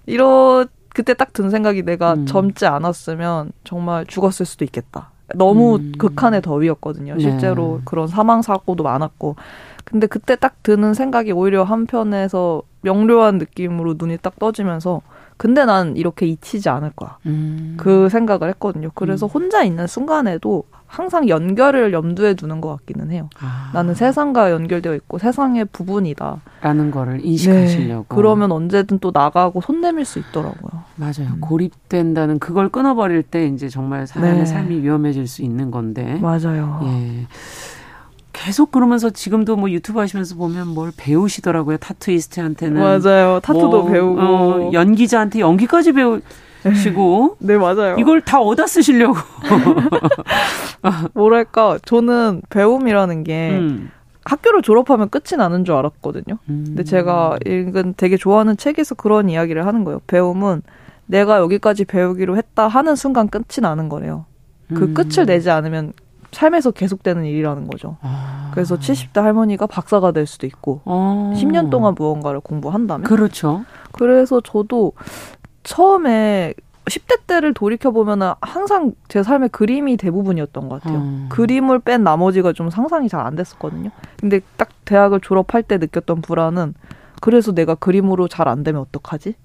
이런 0.05 0.67
그때 0.93 1.13
딱 1.13 1.33
든 1.33 1.49
생각이 1.49 1.83
내가 1.83 2.13
음. 2.15 2.25
젊지 2.25 2.65
않았으면 2.65 3.51
정말 3.63 4.05
죽었을 4.05 4.45
수도 4.45 4.65
있겠다. 4.65 5.11
너무 5.35 5.75
음. 5.77 5.93
극한의 5.97 6.41
더위였거든요. 6.41 7.17
실제로 7.19 7.77
네. 7.77 7.81
그런 7.85 8.07
사망 8.07 8.41
사고도 8.41 8.83
많았고. 8.83 9.37
근데 9.85 10.07
그때 10.07 10.35
딱 10.35 10.61
드는 10.63 10.93
생각이 10.93 11.31
오히려 11.31 11.63
한편에서 11.63 12.61
명료한 12.81 13.37
느낌으로 13.37 13.95
눈이 13.97 14.17
딱 14.21 14.37
떠지면서 14.39 15.01
근데 15.41 15.65
난 15.65 15.97
이렇게 15.97 16.27
잊히지 16.27 16.69
않을 16.69 16.91
거야. 16.91 17.17
음. 17.25 17.73
그 17.75 18.09
생각을 18.09 18.47
했거든요. 18.49 18.91
그래서 18.93 19.25
음. 19.25 19.27
혼자 19.27 19.63
있는 19.63 19.87
순간에도 19.87 20.65
항상 20.85 21.27
연결을 21.27 21.93
염두에 21.93 22.35
두는 22.35 22.61
것 22.61 22.77
같기는 22.77 23.09
해요. 23.09 23.27
아. 23.39 23.71
나는 23.73 23.95
세상과 23.95 24.51
연결되어 24.51 24.93
있고 24.93 25.17
세상의 25.17 25.65
부분이다. 25.71 26.41
라는 26.61 26.91
거를 26.91 27.25
인식하시려고. 27.25 28.01
네. 28.01 28.05
그러면 28.09 28.51
언제든 28.51 28.99
또 28.99 29.09
나가고 29.11 29.61
손 29.61 29.81
내밀 29.81 30.05
수 30.05 30.19
있더라고요. 30.19 30.83
맞아요. 30.95 31.33
음. 31.33 31.39
고립된다는 31.39 32.37
그걸 32.37 32.69
끊어버릴 32.69 33.23
때 33.23 33.47
이제 33.47 33.67
정말 33.67 34.05
사람의 34.05 34.39
네. 34.41 34.45
삶이 34.45 34.83
위험해질 34.83 35.25
수 35.25 35.41
있는 35.41 35.71
건데. 35.71 36.19
맞아요. 36.21 36.81
예. 36.83 37.25
계속 38.33 38.71
그러면서 38.71 39.09
지금도 39.09 39.55
뭐 39.55 39.69
유튜브 39.69 39.99
하시면서 39.99 40.35
보면 40.35 40.67
뭘 40.69 40.91
배우시더라고요. 40.95 41.77
타투이스트한테는. 41.77 42.81
맞아요. 42.81 43.39
타투도 43.41 43.69
뭐, 43.69 43.85
배우고. 43.85 44.21
어, 44.21 44.71
연기자한테 44.73 45.39
연기까지 45.39 45.91
배우 45.91 46.21
시고. 46.75 47.37
네, 47.39 47.57
맞아요. 47.57 47.95
이걸 47.97 48.21
다 48.21 48.39
얻어 48.39 48.67
쓰시려고. 48.67 49.17
뭐랄까, 51.13 51.77
저는 51.85 52.41
배움이라는 52.49 53.23
게 53.23 53.51
음. 53.51 53.91
학교를 54.23 54.61
졸업하면 54.61 55.09
끝이 55.09 55.37
나는 55.37 55.65
줄 55.65 55.75
알았거든요. 55.75 56.37
음. 56.49 56.63
근데 56.67 56.83
제가 56.83 57.37
읽은 57.45 57.95
되게 57.97 58.17
좋아하는 58.17 58.55
책에서 58.55 58.95
그런 58.95 59.29
이야기를 59.29 59.65
하는 59.65 59.83
거예요. 59.83 59.99
배움은 60.07 60.61
내가 61.07 61.39
여기까지 61.39 61.85
배우기로 61.85 62.37
했다 62.37 62.67
하는 62.67 62.95
순간 62.95 63.27
끝이 63.27 63.61
나는 63.61 63.89
거래요. 63.89 64.25
그 64.69 64.85
음. 64.85 64.93
끝을 64.93 65.25
내지 65.25 65.49
않으면 65.49 65.91
삶에서 66.31 66.71
계속되는 66.71 67.25
일이라는 67.25 67.67
거죠. 67.67 67.97
아. 68.01 68.51
그래서 68.53 68.77
70대 68.77 69.21
할머니가 69.21 69.67
박사가 69.67 70.11
될 70.11 70.25
수도 70.27 70.47
있고 70.47 70.81
아. 70.85 71.33
10년 71.35 71.69
동안 71.69 71.95
무언가를 71.97 72.39
공부한다면 72.39 73.03
그렇죠. 73.03 73.63
그래서 73.91 74.41
저도 74.41 74.93
처음에 75.63 76.53
10대 76.85 77.27
때를 77.27 77.53
돌이켜 77.53 77.91
보면은 77.91 78.31
항상 78.41 78.93
제 79.07 79.21
삶의 79.23 79.49
그림이 79.49 79.97
대부분이었던 79.97 80.67
것 80.67 80.81
같아요. 80.81 80.99
음. 80.99 81.27
그림을 81.29 81.79
뺀 81.79 82.03
나머지가 82.03 82.53
좀 82.53 82.69
상상이 82.69 83.07
잘 83.07 83.21
안 83.21 83.35
됐었거든요. 83.35 83.91
근데 84.19 84.39
딱 84.57 84.69
대학을 84.85 85.19
졸업할 85.21 85.61
때 85.63 85.77
느꼈던 85.77 86.21
불안은 86.21 86.73
그래서 87.21 87.51
내가 87.53 87.75
그림으로 87.75 88.27
잘 88.27 88.47
안 88.47 88.63
되면 88.63 88.81
어떡하지? 88.81 89.35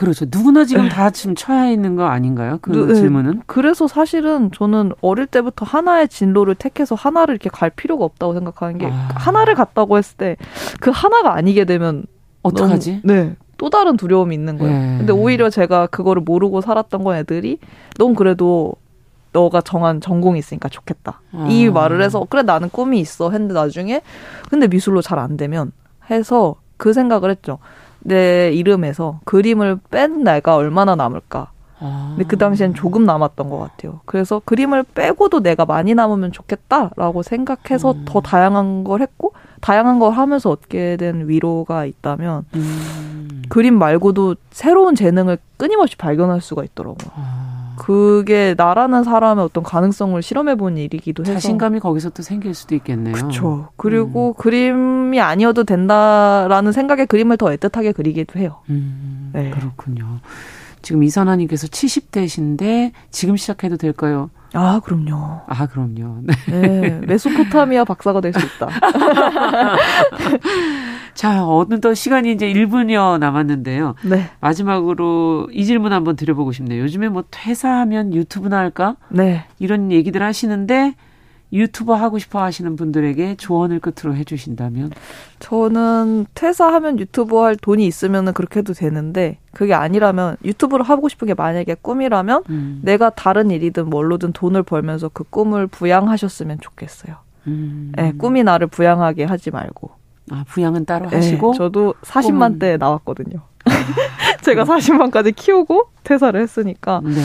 그렇죠. 0.00 0.24
누구나 0.30 0.64
지금 0.64 0.84
네. 0.84 0.88
다 0.88 1.10
지금 1.10 1.34
처해 1.34 1.74
있는 1.74 1.94
거 1.94 2.06
아닌가요? 2.06 2.58
그 2.62 2.70
네. 2.88 2.94
질문은? 2.94 3.42
그래서 3.46 3.86
사실은 3.86 4.50
저는 4.50 4.92
어릴 5.02 5.26
때부터 5.26 5.66
하나의 5.66 6.08
진로를 6.08 6.54
택해서 6.54 6.94
하나를 6.94 7.34
이렇게 7.34 7.50
갈 7.50 7.68
필요가 7.68 8.06
없다고 8.06 8.32
생각하는 8.32 8.78
게 8.78 8.86
아. 8.86 9.08
하나를 9.14 9.54
갔다고 9.54 9.98
했을 9.98 10.16
때 10.16 10.36
그 10.80 10.90
하나가 10.90 11.34
아니게 11.34 11.66
되면 11.66 12.04
어떡하지? 12.42 13.02
너무, 13.04 13.14
네. 13.14 13.36
또 13.58 13.68
다른 13.68 13.98
두려움이 13.98 14.34
있는 14.34 14.56
거예요. 14.56 14.72
네. 14.74 14.96
근데 14.98 15.12
오히려 15.12 15.50
제가 15.50 15.86
그거를 15.88 16.22
모르고 16.22 16.62
살았던 16.62 17.04
건 17.04 17.16
애들이 17.16 17.58
넌 17.98 18.14
그래도 18.14 18.72
너가 19.34 19.60
정한 19.60 20.00
전공이 20.00 20.38
있으니까 20.38 20.70
좋겠다. 20.70 21.20
아. 21.32 21.46
이 21.50 21.68
말을 21.68 22.00
해서 22.02 22.26
그래 22.30 22.42
나는 22.42 22.70
꿈이 22.70 22.98
있어 23.00 23.30
했는데 23.30 23.52
나중에 23.52 24.00
근데 24.48 24.66
미술로 24.66 25.02
잘 25.02 25.18
안 25.18 25.36
되면 25.36 25.72
해서 26.10 26.54
그 26.78 26.94
생각을 26.94 27.30
했죠. 27.30 27.58
내 28.00 28.52
이름에서 28.52 29.20
그림을 29.24 29.78
뺀 29.90 30.24
내가 30.24 30.56
얼마나 30.56 30.94
남을까. 30.96 31.52
근데 31.80 32.24
그 32.24 32.36
당시엔 32.36 32.74
조금 32.74 33.04
남았던 33.04 33.48
것 33.48 33.58
같아요. 33.58 34.00
그래서 34.04 34.42
그림을 34.44 34.82
빼고도 34.82 35.40
내가 35.40 35.64
많이 35.64 35.94
남으면 35.94 36.30
좋겠다라고 36.30 37.22
생각해서 37.22 37.92
음. 37.92 38.04
더 38.04 38.20
다양한 38.20 38.84
걸 38.84 39.00
했고 39.00 39.32
다양한 39.62 39.98
걸 39.98 40.12
하면서 40.12 40.50
얻게 40.50 40.96
된 40.98 41.26
위로가 41.26 41.86
있다면 41.86 42.44
음. 42.54 43.42
그림 43.48 43.78
말고도 43.78 44.36
새로운 44.50 44.94
재능을 44.94 45.38
끊임없이 45.56 45.96
발견할 45.96 46.42
수가 46.42 46.64
있더라고요. 46.64 47.10
아. 47.14 47.49
그게 47.80 48.54
나라는 48.58 49.04
사람의 49.04 49.44
어떤 49.44 49.64
가능성을 49.64 50.20
실험해 50.22 50.56
본 50.56 50.76
일이기도 50.76 51.22
해서 51.22 51.32
자신감이 51.32 51.80
거기서 51.80 52.10
또 52.10 52.22
생길 52.22 52.52
수도 52.52 52.74
있겠네요. 52.74 53.14
그렇죠. 53.14 53.68
그리고 53.76 54.28
음. 54.28 54.34
그림이 54.40 55.20
아니어도 55.20 55.64
된다라는 55.64 56.72
생각에 56.72 57.06
그림을 57.06 57.38
더 57.38 57.46
애틋하게 57.46 57.96
그리기도 57.96 58.38
해요. 58.38 58.58
음. 58.68 59.30
네. 59.32 59.50
그렇군요. 59.50 60.18
지금 60.82 61.02
이선아님께서 61.02 61.68
70대신데 61.68 62.92
지금 63.10 63.36
시작해도 63.36 63.76
될까요? 63.76 64.30
아, 64.52 64.80
그럼요. 64.84 65.40
아, 65.46 65.66
그럼요. 65.66 66.22
네. 66.22 66.34
네 66.50 67.00
메소포타미아 67.06 67.84
박사가 67.84 68.20
될 68.20 68.32
수 68.32 68.40
있다. 68.40 68.68
자, 71.20 71.46
어느덧 71.46 71.92
시간이 71.92 72.32
이제 72.32 72.50
1분여 72.50 73.18
남았는데요. 73.18 73.94
네. 74.06 74.30
마지막으로 74.40 75.48
이 75.52 75.66
질문 75.66 75.92
한번 75.92 76.16
드려보고 76.16 76.50
싶네요. 76.52 76.82
요즘에 76.82 77.10
뭐 77.10 77.24
퇴사하면 77.30 78.14
유튜브나 78.14 78.56
할까? 78.56 78.96
네. 79.10 79.44
이런 79.58 79.92
얘기들 79.92 80.22
하시는데 80.22 80.94
유튜버 81.52 81.94
하고 81.94 82.18
싶어 82.18 82.42
하시는 82.42 82.74
분들에게 82.74 83.34
조언을 83.34 83.80
끝으로 83.80 84.16
해주신다면? 84.16 84.92
저는 85.40 86.24
퇴사하면 86.32 86.98
유튜버 86.98 87.44
할 87.44 87.54
돈이 87.56 87.86
있으면 87.86 88.32
그렇게 88.32 88.60
해도 88.60 88.72
되는데, 88.72 89.36
그게 89.52 89.74
아니라면, 89.74 90.38
유튜브를 90.42 90.86
하고 90.86 91.10
싶은 91.10 91.28
게 91.28 91.34
만약에 91.34 91.76
꿈이라면, 91.82 92.44
음. 92.48 92.80
내가 92.82 93.10
다른 93.10 93.50
일이든 93.50 93.90
뭘로든 93.90 94.32
돈을 94.32 94.62
벌면서 94.62 95.10
그 95.12 95.24
꿈을 95.24 95.66
부양하셨으면 95.66 96.60
좋겠어요. 96.62 97.16
음. 97.46 97.92
네, 97.94 98.12
꿈이 98.16 98.42
나를 98.42 98.68
부양하게 98.68 99.24
하지 99.24 99.50
말고. 99.50 99.99
아, 100.30 100.44
부양은 100.48 100.84
따로 100.84 101.08
네, 101.08 101.16
하시고? 101.16 101.54
저도 101.54 101.94
40만 102.02 102.58
대 102.60 102.76
나왔거든요. 102.76 103.40
제가 104.42 104.64
40만까지 104.64 105.34
키우고 105.36 105.88
퇴사를 106.04 106.40
했으니까 106.40 107.00
네. 107.04 107.20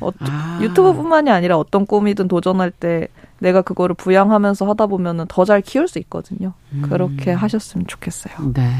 어, 0.00 0.10
아. 0.20 0.58
유튜브뿐만이 0.62 1.30
아니라 1.30 1.58
어떤 1.58 1.86
꿈이든 1.86 2.28
도전할 2.28 2.70
때 2.70 3.08
내가 3.38 3.62
그거를 3.62 3.94
부양하면서 3.94 4.66
하다 4.68 4.86
보면은 4.86 5.26
더 5.28 5.44
잘 5.44 5.60
키울 5.60 5.86
수 5.88 5.98
있거든요. 6.00 6.52
음. 6.76 6.82
그렇게 6.82 7.32
하셨으면 7.32 7.86
좋겠어요. 7.86 8.52
네. 8.54 8.70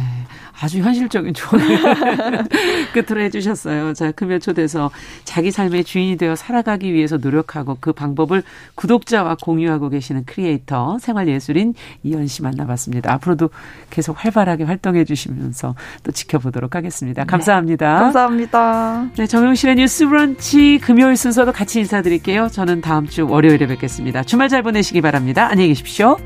아주 0.60 0.78
현실적인 0.80 1.34
조언을 1.34 1.66
끝으로 2.94 3.20
해주셨어요. 3.22 3.92
자, 3.92 4.10
금요 4.12 4.38
초대서 4.38 4.90
자기 5.24 5.50
삶의 5.50 5.84
주인이 5.84 6.16
되어 6.16 6.34
살아가기 6.34 6.92
위해서 6.92 7.18
노력하고 7.18 7.76
그 7.80 7.92
방법을 7.92 8.42
구독자와 8.74 9.36
공유하고 9.42 9.90
계시는 9.90 10.24
크리에이터, 10.24 10.98
생활예술인 10.98 11.74
이현 12.02 12.26
씨 12.26 12.42
만나봤습니다. 12.42 13.12
앞으로도 13.12 13.50
계속 13.90 14.16
활발하게 14.18 14.64
활동해 14.64 15.04
주시면서 15.04 15.74
또 16.02 16.12
지켜보도록 16.12 16.74
하겠습니다. 16.74 17.22
네. 17.22 17.26
감사합니다. 17.26 17.94
네, 17.94 18.00
감사합니다. 18.00 19.08
네, 19.16 19.26
정용실의 19.26 19.76
뉴스 19.76 20.06
브런치 20.06 20.78
금요일 20.82 21.16
순서도 21.16 21.52
같이 21.52 21.80
인사드릴게요. 21.80 22.48
저는 22.48 22.80
다음 22.80 23.06
주 23.06 23.26
월요일에 23.28 23.66
뵙겠습니다. 23.66 24.22
주말 24.22 24.48
잘 24.48 24.62
보내시기 24.62 25.02
바랍니다. 25.02 25.48
안녕히 25.50 25.68
계십시오. 25.68 26.16